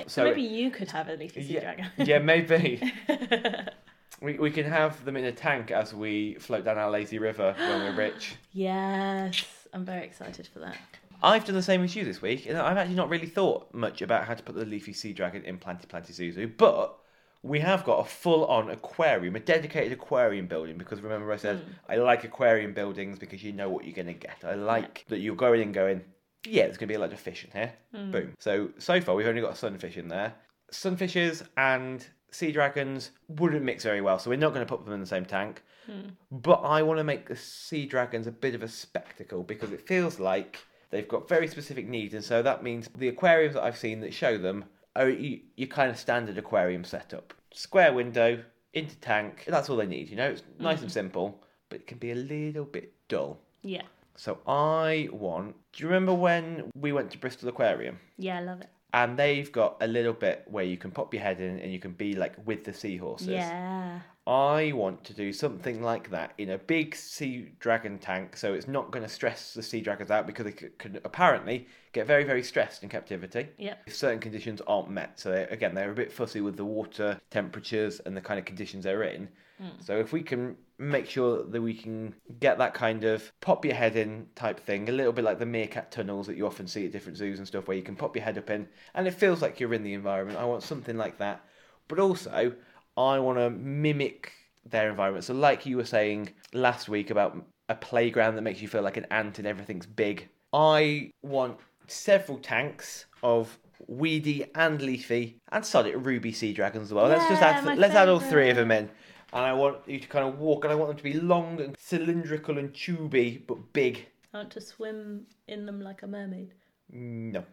so, 0.02 0.22
So 0.22 0.24
maybe 0.24 0.42
you 0.42 0.70
could 0.70 0.90
have 0.90 1.08
a 1.08 1.14
leafy 1.14 1.42
sea 1.42 1.54
yeah, 1.54 1.60
dragon. 1.60 1.86
yeah, 1.98 2.18
maybe. 2.18 2.92
we, 4.20 4.38
we 4.38 4.50
can 4.50 4.64
have 4.64 5.04
them 5.04 5.16
in 5.16 5.24
a 5.24 5.32
tank 5.32 5.70
as 5.70 5.94
we 5.94 6.34
float 6.34 6.64
down 6.64 6.78
our 6.78 6.90
lazy 6.90 7.18
river 7.18 7.54
when 7.58 7.80
we're 7.80 7.94
rich. 7.96 8.36
yes, 8.52 9.44
I'm 9.72 9.84
very 9.84 10.04
excited 10.04 10.46
for 10.46 10.58
that. 10.60 10.76
I've 11.22 11.44
done 11.44 11.54
the 11.54 11.62
same 11.62 11.84
as 11.84 11.94
you 11.94 12.04
this 12.04 12.20
week, 12.20 12.46
and 12.46 12.58
I've 12.58 12.76
actually 12.76 12.96
not 12.96 13.08
really 13.08 13.28
thought 13.28 13.72
much 13.72 14.02
about 14.02 14.24
how 14.24 14.34
to 14.34 14.42
put 14.42 14.56
the 14.56 14.64
leafy 14.64 14.92
sea 14.92 15.12
dragon 15.12 15.44
in 15.44 15.56
Planty 15.56 15.86
Planty 15.86 16.12
Zoo 16.12 16.32
Zoo, 16.32 16.48
but 16.48 16.98
we 17.42 17.58
have 17.58 17.84
got 17.84 17.98
a 17.98 18.04
full 18.04 18.44
on 18.46 18.70
aquarium, 18.70 19.34
a 19.34 19.40
dedicated 19.40 19.92
aquarium 19.92 20.46
building, 20.46 20.78
because 20.78 21.00
remember 21.00 21.32
I 21.32 21.36
said 21.36 21.58
mm. 21.58 21.68
I 21.88 21.96
like 21.96 22.24
aquarium 22.24 22.72
buildings 22.72 23.18
because 23.18 23.42
you 23.42 23.52
know 23.52 23.68
what 23.68 23.84
you're 23.84 23.94
going 23.94 24.06
to 24.06 24.12
get. 24.12 24.36
I 24.44 24.54
like 24.54 25.04
that 25.08 25.18
you're 25.18 25.34
going 25.34 25.60
in 25.60 25.72
going, 25.72 26.02
yeah, 26.46 26.64
there's 26.64 26.76
going 26.76 26.88
to 26.88 26.92
be 26.92 26.94
a 26.94 27.00
lot 27.00 27.12
of 27.12 27.18
fish 27.18 27.44
in 27.44 27.50
here. 27.50 27.72
Mm. 27.94 28.12
Boom. 28.12 28.34
So, 28.38 28.70
so 28.78 29.00
far 29.00 29.16
we've 29.16 29.26
only 29.26 29.40
got 29.40 29.52
a 29.52 29.56
sunfish 29.56 29.96
in 29.96 30.08
there. 30.08 30.34
Sunfishes 30.72 31.46
and 31.56 32.06
sea 32.30 32.52
dragons 32.52 33.10
wouldn't 33.28 33.64
mix 33.64 33.82
very 33.82 34.00
well, 34.00 34.18
so 34.18 34.30
we're 34.30 34.36
not 34.36 34.54
going 34.54 34.64
to 34.64 34.70
put 34.70 34.84
them 34.84 34.94
in 34.94 35.00
the 35.00 35.06
same 35.06 35.24
tank. 35.24 35.64
Mm. 35.90 36.12
But 36.30 36.62
I 36.62 36.82
want 36.82 36.98
to 36.98 37.04
make 37.04 37.26
the 37.26 37.36
sea 37.36 37.86
dragons 37.86 38.28
a 38.28 38.32
bit 38.32 38.54
of 38.54 38.62
a 38.62 38.68
spectacle 38.68 39.42
because 39.42 39.72
it 39.72 39.86
feels 39.86 40.20
like 40.20 40.60
they've 40.90 41.08
got 41.08 41.28
very 41.28 41.48
specific 41.48 41.88
needs, 41.88 42.14
and 42.14 42.22
so 42.22 42.40
that 42.40 42.62
means 42.62 42.88
the 42.96 43.08
aquariums 43.08 43.54
that 43.54 43.64
I've 43.64 43.76
seen 43.76 44.00
that 44.00 44.14
show 44.14 44.38
them 44.38 44.64
Oh, 44.94 45.06
are 45.06 45.10
your 45.10 45.68
kind 45.68 45.90
of 45.90 45.98
standard 45.98 46.38
aquarium 46.38 46.84
setup: 46.84 47.34
square 47.52 47.92
window, 47.92 48.42
into 48.74 48.96
tank. 48.96 49.44
That's 49.46 49.68
all 49.68 49.76
they 49.76 49.86
need. 49.86 50.08
You 50.08 50.16
know, 50.16 50.30
it's 50.30 50.42
nice 50.58 50.80
and 50.80 50.90
mm. 50.90 50.92
simple, 50.92 51.42
but 51.68 51.80
it 51.80 51.86
can 51.86 51.98
be 51.98 52.12
a 52.12 52.16
little 52.16 52.64
bit 52.64 52.92
dull. 53.08 53.38
Yeah. 53.62 53.82
So 54.16 54.38
I 54.46 55.08
want. 55.12 55.56
Do 55.72 55.82
you 55.82 55.88
remember 55.88 56.14
when 56.14 56.70
we 56.74 56.92
went 56.92 57.10
to 57.12 57.18
Bristol 57.18 57.48
Aquarium? 57.48 57.98
Yeah, 58.18 58.38
I 58.38 58.42
love 58.42 58.60
it. 58.60 58.68
And 58.94 59.18
they've 59.18 59.50
got 59.50 59.76
a 59.80 59.86
little 59.86 60.12
bit 60.12 60.44
where 60.46 60.64
you 60.64 60.76
can 60.76 60.90
pop 60.90 61.14
your 61.14 61.22
head 61.22 61.40
in 61.40 61.58
and 61.60 61.72
you 61.72 61.78
can 61.78 61.92
be 61.92 62.14
like 62.14 62.34
with 62.46 62.64
the 62.64 62.72
seahorses. 62.74 63.28
Yeah. 63.28 64.00
I 64.26 64.70
want 64.72 65.02
to 65.04 65.14
do 65.14 65.32
something 65.32 65.82
like 65.82 66.10
that 66.10 66.32
in 66.38 66.50
a 66.50 66.58
big 66.58 66.94
sea 66.94 67.48
dragon 67.58 67.98
tank, 67.98 68.36
so 68.36 68.52
it's 68.54 68.68
not 68.68 68.92
going 68.92 69.02
to 69.02 69.08
stress 69.08 69.52
the 69.52 69.62
sea 69.64 69.80
dragons 69.80 70.12
out 70.12 70.28
because 70.28 70.44
they 70.44 70.52
could, 70.52 70.78
could 70.78 71.00
apparently 71.04 71.66
get 71.92 72.06
very, 72.06 72.22
very 72.22 72.42
stressed 72.42 72.84
in 72.84 72.88
captivity 72.88 73.48
Yep. 73.58 73.82
if 73.86 73.96
certain 73.96 74.20
conditions 74.20 74.60
aren't 74.68 74.90
met. 74.90 75.18
So 75.18 75.32
they, 75.32 75.42
again, 75.44 75.74
they're 75.74 75.90
a 75.90 75.94
bit 75.94 76.12
fussy 76.12 76.40
with 76.40 76.56
the 76.56 76.64
water 76.64 77.20
temperatures 77.30 78.00
and 78.06 78.16
the 78.16 78.20
kind 78.20 78.38
of 78.38 78.44
conditions 78.44 78.84
they're 78.84 79.02
in. 79.02 79.28
Hmm. 79.58 79.68
So 79.80 79.98
if 79.98 80.12
we 80.12 80.22
can 80.22 80.56
make 80.82 81.08
sure 81.08 81.44
that 81.44 81.62
we 81.62 81.74
can 81.74 82.14
get 82.40 82.58
that 82.58 82.74
kind 82.74 83.04
of 83.04 83.30
pop 83.40 83.64
your 83.64 83.74
head 83.74 83.96
in 83.96 84.26
type 84.34 84.58
thing, 84.58 84.88
a 84.88 84.92
little 84.92 85.12
bit 85.12 85.24
like 85.24 85.38
the 85.38 85.46
meerkat 85.46 85.90
tunnels 85.92 86.26
that 86.26 86.36
you 86.36 86.46
often 86.46 86.66
see 86.66 86.84
at 86.84 86.92
different 86.92 87.16
zoos 87.16 87.38
and 87.38 87.46
stuff, 87.46 87.68
where 87.68 87.76
you 87.76 87.82
can 87.82 87.96
pop 87.96 88.16
your 88.16 88.24
head 88.24 88.36
up 88.36 88.50
in 88.50 88.68
and 88.94 89.06
it 89.06 89.14
feels 89.14 89.40
like 89.40 89.60
you're 89.60 89.74
in 89.74 89.84
the 89.84 89.94
environment. 89.94 90.38
I 90.38 90.44
want 90.44 90.62
something 90.62 90.96
like 90.96 91.18
that, 91.18 91.44
but 91.88 91.98
also 91.98 92.52
I 92.96 93.18
want 93.20 93.38
to 93.38 93.50
mimic 93.50 94.32
their 94.68 94.90
environment. 94.90 95.24
So, 95.24 95.34
like 95.34 95.64
you 95.66 95.76
were 95.76 95.84
saying 95.84 96.30
last 96.52 96.88
week 96.88 97.10
about 97.10 97.36
a 97.68 97.74
playground 97.74 98.34
that 98.36 98.42
makes 98.42 98.60
you 98.60 98.68
feel 98.68 98.82
like 98.82 98.96
an 98.96 99.06
ant 99.10 99.38
and 99.38 99.46
everything's 99.46 99.86
big, 99.86 100.28
I 100.52 101.12
want 101.22 101.58
several 101.86 102.38
tanks 102.38 103.06
of 103.22 103.58
weedy 103.88 104.44
and 104.54 104.80
leafy 104.80 105.38
and 105.50 105.64
solid 105.64 105.94
ruby 106.06 106.32
sea 106.32 106.52
dragons 106.52 106.88
as 106.88 106.94
well. 106.94 107.08
let's 107.08 107.28
just 107.28 107.42
add 107.42 107.78
let's 107.78 107.94
add 107.94 108.08
all 108.08 108.20
three 108.20 108.50
of 108.50 108.56
them 108.56 108.70
in. 108.70 108.90
And 109.32 109.44
I 109.44 109.52
want 109.52 109.78
you 109.86 109.98
to 109.98 110.08
kind 110.08 110.26
of 110.28 110.38
walk, 110.38 110.64
and 110.64 110.72
I 110.72 110.74
want 110.76 110.88
them 110.90 110.96
to 110.98 111.02
be 111.02 111.14
long 111.14 111.60
and 111.60 111.74
cylindrical 111.78 112.58
and 112.58 112.72
tubey, 112.72 113.46
but 113.46 113.72
big. 113.72 114.06
I 114.34 114.38
want 114.38 114.50
to 114.52 114.60
swim 114.60 115.26
in 115.48 115.66
them 115.66 115.80
like 115.80 116.02
a 116.02 116.06
mermaid. 116.06 116.54
No. 116.90 117.44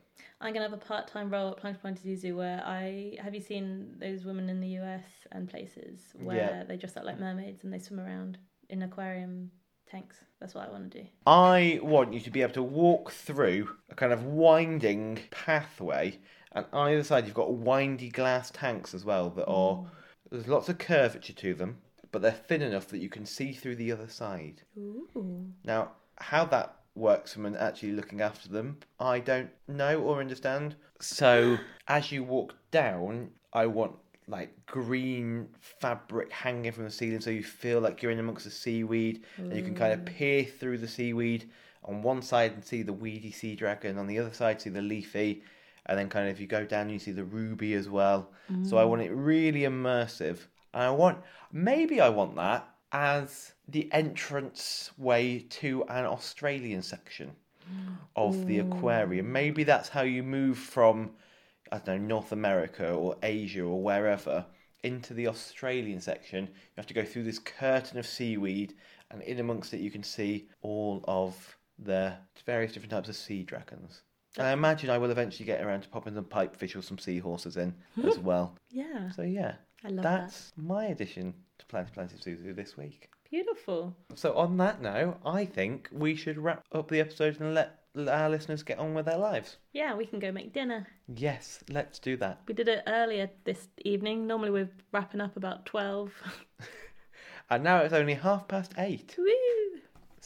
I'm 0.42 0.54
gonna 0.54 0.66
have 0.66 0.74
a 0.74 0.78
part-time 0.78 1.30
role 1.30 1.52
at 1.52 1.58
Planty 1.58 1.80
Planty 1.80 2.16
Zoo 2.16 2.36
where 2.36 2.62
I 2.66 3.18
have 3.22 3.34
you 3.34 3.40
seen 3.42 3.96
those 4.00 4.26
women 4.26 4.50
in 4.50 4.60
the 4.60 4.68
US 4.80 5.04
and 5.32 5.50
places 5.50 6.14
where 6.22 6.36
Yeah. 6.38 6.64
they 6.64 6.76
dress 6.78 6.98
up 6.98 7.06
like 7.06 7.20
mermaids 7.20 7.64
and 7.64 7.74
they 7.74 7.80
swim 7.80 8.00
around 8.02 8.38
in 8.70 8.82
aquarium 8.82 9.52
tanks. 9.90 10.18
That's 10.40 10.54
what 10.54 10.68
I 10.68 10.72
want 10.72 10.92
to 10.92 11.02
do. 11.02 11.08
I 11.26 11.80
want 11.82 12.14
you 12.14 12.20
to 12.22 12.30
be 12.30 12.42
able 12.42 12.54
to 12.54 12.64
walk 12.64 13.12
through 13.12 13.70
a 13.90 13.96
kind 13.96 14.12
of 14.12 14.24
winding 14.26 15.20
pathway, 15.32 16.20
and 16.52 16.66
on 16.74 16.92
either 16.92 17.04
side 17.04 17.26
you've 17.26 17.34
got 17.36 17.54
windy 17.54 18.10
glass 18.10 18.52
tanks 18.52 18.94
as 18.94 19.06
well 19.06 19.30
that 19.32 19.46
are 19.48 19.86
there's 20.32 20.48
lots 20.48 20.70
of 20.70 20.78
curvature 20.78 21.34
to 21.34 21.54
them, 21.54 21.78
but 22.12 22.22
they're 22.22 22.32
thin 22.32 22.62
enough 22.62 22.88
that 22.88 23.00
you 23.00 23.10
can 23.10 23.26
see 23.26 23.54
through 23.54 23.76
the 23.76 23.92
other 23.92 24.08
side. 24.08 24.62
Ooh. 24.78 25.48
Now, 25.64 25.92
how 26.18 26.46
that 26.46 26.76
works 26.96 27.34
from 27.34 27.46
an 27.46 27.56
actually 27.56 27.94
looking 27.94 28.22
after 28.22 28.50
them, 28.50 28.78
I 29.00 29.20
don't 29.20 29.50
know 29.68 30.02
or 30.02 30.20
understand. 30.20 30.76
So, 31.00 31.58
as 31.88 32.12
you 32.12 32.24
walk 32.24 32.56
down, 32.72 33.32
I 33.54 33.66
want 33.66 33.94
like 34.28 34.52
green 34.68 35.48
fabric 35.60 36.32
hanging 36.32 36.72
from 36.72 36.84
the 36.84 36.92
ceiling 36.92 37.20
so 37.20 37.32
you 37.32 37.42
feel 37.42 37.82
like 37.82 38.04
you're 38.04 38.12
in 38.12 38.20
amongst 38.20 38.46
the 38.46 38.52
seaweed 38.52 39.24
and 39.38 39.56
you 39.56 39.64
can 39.64 39.74
kind 39.74 39.92
of 39.92 40.02
mm. 40.02 40.06
peer 40.06 40.44
through 40.44 40.78
the 40.78 40.88
seaweed 40.88 41.50
on 41.84 42.04
one 42.04 42.22
side 42.22 42.52
and 42.52 42.64
see 42.64 42.84
the 42.84 42.94
weedy 42.94 43.32
sea 43.32 43.56
dragon, 43.56 43.98
on 43.98 44.06
the 44.06 44.20
other 44.20 44.34
side, 44.34 44.62
see 44.62 44.70
the 44.70 44.82
leafy, 44.82 45.42
and 45.90 45.98
then 45.98 46.08
kind 46.08 46.30
of 46.30 46.36
if 46.36 46.40
you 46.40 46.48
go 46.48 46.64
down, 46.64 46.90
you 46.90 47.00
see 47.00 47.12
the 47.12 47.26
ruby 47.26 47.74
as 47.74 47.90
well. 47.90 48.30
So, 48.64 48.78
I 48.78 48.84
mm. 48.84 48.90
want 48.90 49.02
it 49.02 49.12
really 49.12 49.62
immersive. 49.62 50.38
And 50.74 50.84
I 50.84 50.92
want, 50.92 51.18
maybe 51.52 52.00
I 52.00 52.10
want 52.10 52.36
that 52.36 52.70
as 52.92 53.54
the 53.68 53.92
entrance 53.92 54.92
way 54.98 55.40
to 55.50 55.84
an 55.90 56.06
Australian 56.06 56.82
section 56.84 57.32
of 58.16 58.48
the 58.48 58.60
aquarium. 58.60 59.32
Maybe 59.32 59.64
that's 59.64 59.90
how 59.90 60.02
you 60.02 60.24
move 60.24 60.58
from, 60.58 61.12
I 61.72 61.78
don't 61.78 62.02
know, 62.02 62.16
North 62.16 62.32
America 62.32 62.92
or 62.92 63.16
Asia 63.22 63.62
or 63.62 63.82
wherever 63.82 64.46
into 64.84 65.14
the 65.14 65.28
Australian 65.28 66.02
section. 66.02 66.46
You 66.46 66.74
have 66.78 66.88
to 66.88 66.94
go 66.94 67.04
through 67.04 67.24
this 67.24 67.40
curtain 67.40 68.00
of 68.00 68.08
seaweed, 68.08 68.76
and 69.12 69.22
in 69.24 69.40
amongst 69.40 69.74
it, 69.74 69.82
you 69.82 69.92
can 69.92 70.04
see 70.04 70.48
all 70.62 71.04
of 71.08 71.58
the 71.78 72.14
various 72.46 72.74
different 72.74 72.92
types 72.92 73.10
of 73.10 73.16
sea 73.16 73.44
dragons. 73.44 74.02
And 74.38 74.48
I 74.48 74.52
imagine 74.52 74.90
I 74.90 74.98
will 74.98 75.12
eventually 75.12 75.46
get 75.46 75.64
around 75.64 75.82
to 75.82 75.90
popping 75.90 76.16
some 76.16 76.26
pipefish 76.26 76.76
or 76.76 76.82
some 76.82 77.00
seahorses 77.00 77.58
in 77.58 77.74
hmm. 77.96 78.08
as 78.08 78.20
well. 78.20 78.56
Yeah. 78.70 79.12
So, 79.12 79.24
yeah, 79.24 79.56
I 79.84 79.90
love 79.90 80.04
that's 80.04 80.52
my 80.56 80.86
addition 80.86 81.34
to 81.58 81.66
Planty 81.66 81.92
Planty 81.94 82.18
Zoo 82.22 82.38
Zoo 82.38 82.54
this 82.54 82.78
week. 82.78 83.10
Beautiful. 83.30 83.96
So 84.16 84.36
on 84.36 84.58
that 84.58 84.82
note, 84.82 85.18
I 85.26 85.46
think 85.46 85.90
we 85.92 86.16
should 86.16 86.38
wrap 86.38 86.64
up 86.72 86.90
the 86.90 87.00
episode 87.00 87.40
and 87.40 87.54
let 87.54 87.80
our 87.96 88.30
listeners 88.30 88.64
get 88.64 88.80
on 88.80 88.94
with 88.94 89.06
their 89.06 89.18
lives. 89.18 89.58
Yeah, 89.74 89.96
we 89.96 90.06
can 90.06 90.20
go 90.20 90.32
make 90.32 90.54
dinner. 90.54 90.88
Yes, 91.08 91.64
let's 91.70 92.00
do 92.00 92.18
that. 92.18 92.42
We 92.48 92.54
did 92.54 92.68
it 92.68 92.84
earlier 92.88 93.30
this 93.44 93.68
evening. 93.84 94.26
Normally 94.26 94.50
we're 94.52 94.70
wrapping 94.92 95.22
up 95.22 95.38
about 95.38 95.66
12. 95.66 96.12
And 97.52 97.64
now 97.64 97.80
it's 97.80 97.94
only 97.94 98.14
half 98.14 98.48
past 98.48 98.74
eight. 98.78 99.16
Woo! 99.18 99.79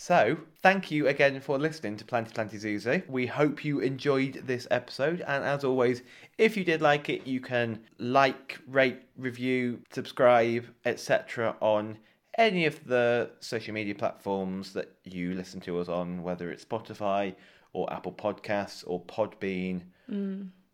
So, 0.05 0.35
thank 0.61 0.91
you 0.91 1.07
again 1.07 1.39
for 1.39 1.57
listening 1.57 1.95
to 1.95 2.03
Planty 2.03 2.33
Planty 2.33 2.57
Zoo 2.57 2.77
Zoo. 2.77 3.01
We 3.07 3.25
hope 3.25 3.63
you 3.63 3.79
enjoyed 3.79 4.43
this 4.45 4.67
episode, 4.69 5.21
and 5.21 5.45
as 5.45 5.63
always, 5.63 6.01
if 6.37 6.57
you 6.57 6.65
did 6.65 6.81
like 6.81 7.07
it, 7.07 7.25
you 7.25 7.39
can 7.39 7.79
like, 7.99 8.59
rate, 8.67 8.99
review, 9.17 9.79
subscribe, 9.91 10.65
etc. 10.83 11.55
on 11.61 11.97
any 12.37 12.65
of 12.65 12.85
the 12.85 13.31
social 13.39 13.73
media 13.73 13.95
platforms 13.95 14.73
that 14.73 14.91
you 15.05 15.35
listen 15.35 15.61
to 15.61 15.79
us 15.79 15.87
on, 15.87 16.21
whether 16.21 16.51
it's 16.51 16.65
Spotify 16.65 17.33
or 17.71 17.89
Apple 17.93 18.11
Podcasts 18.11 18.83
or 18.85 18.99
Podbean 19.03 19.83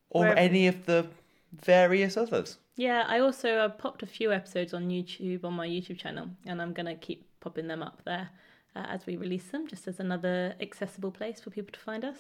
or 0.10 0.22
Wherever- 0.22 0.40
any 0.40 0.66
of 0.66 0.88
the 0.88 1.06
various 1.54 2.18
others. 2.18 2.58
Yeah, 2.78 3.04
I 3.08 3.20
also 3.20 3.58
uh, 3.58 3.70
popped 3.70 4.02
a 4.02 4.08
few 4.08 4.34
episodes 4.34 4.74
on 4.74 4.90
YouTube 4.90 5.44
on 5.44 5.54
my 5.54 5.68
YouTube 5.68 6.00
channel, 6.00 6.30
and 6.48 6.60
I'm 6.60 6.74
going 6.74 6.88
to 6.88 6.96
keep 6.96 7.28
popping 7.42 7.68
them 7.68 7.84
up 7.84 8.02
there 8.06 8.32
uh, 8.76 8.86
as 8.88 9.06
we 9.06 9.18
release 9.18 9.46
them, 9.46 9.68
just 9.68 9.88
as 9.88 10.00
another 10.00 10.56
accessible 10.60 11.12
place 11.12 11.40
for 11.42 11.50
people 11.50 11.72
to 11.74 11.80
find 11.80 12.04
us. 12.06 12.18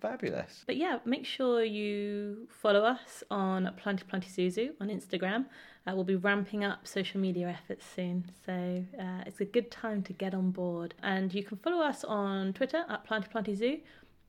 Fabulous. 0.00 0.62
But 0.64 0.76
yeah, 0.76 0.98
make 1.04 1.26
sure 1.26 1.64
you 1.64 2.46
follow 2.48 2.84
us 2.84 3.24
on 3.30 3.68
Planty 3.76 4.04
Planty 4.08 4.28
Zoo 4.28 4.48
Zoo 4.48 4.74
on 4.80 4.88
Instagram. 4.88 5.46
Uh, 5.86 5.94
we'll 5.94 6.04
be 6.04 6.14
ramping 6.14 6.64
up 6.64 6.86
social 6.86 7.20
media 7.20 7.48
efforts 7.48 7.84
soon, 7.96 8.30
so 8.46 8.84
uh, 9.00 9.24
it's 9.26 9.40
a 9.40 9.44
good 9.44 9.70
time 9.72 10.02
to 10.04 10.12
get 10.12 10.34
on 10.34 10.52
board. 10.52 10.94
And 11.02 11.34
you 11.34 11.42
can 11.42 11.56
follow 11.58 11.82
us 11.82 12.04
on 12.04 12.52
Twitter 12.52 12.84
at 12.88 13.04
Planty 13.04 13.28
Planty 13.28 13.56
Zoo. 13.56 13.78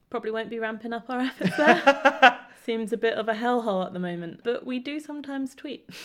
Probably 0.10 0.32
won't 0.32 0.50
be 0.50 0.58
ramping 0.58 0.92
up 0.92 1.08
our 1.10 1.20
efforts 1.22 1.56
there. 1.56 2.40
Seems 2.66 2.92
a 2.92 2.98
bit 2.98 3.14
of 3.14 3.28
a 3.28 3.34
hellhole 3.34 3.86
at 3.86 3.94
the 3.94 4.00
moment, 4.00 4.42
but 4.44 4.66
we 4.66 4.80
do 4.80 5.00
sometimes 5.00 5.54
tweet. 5.54 5.88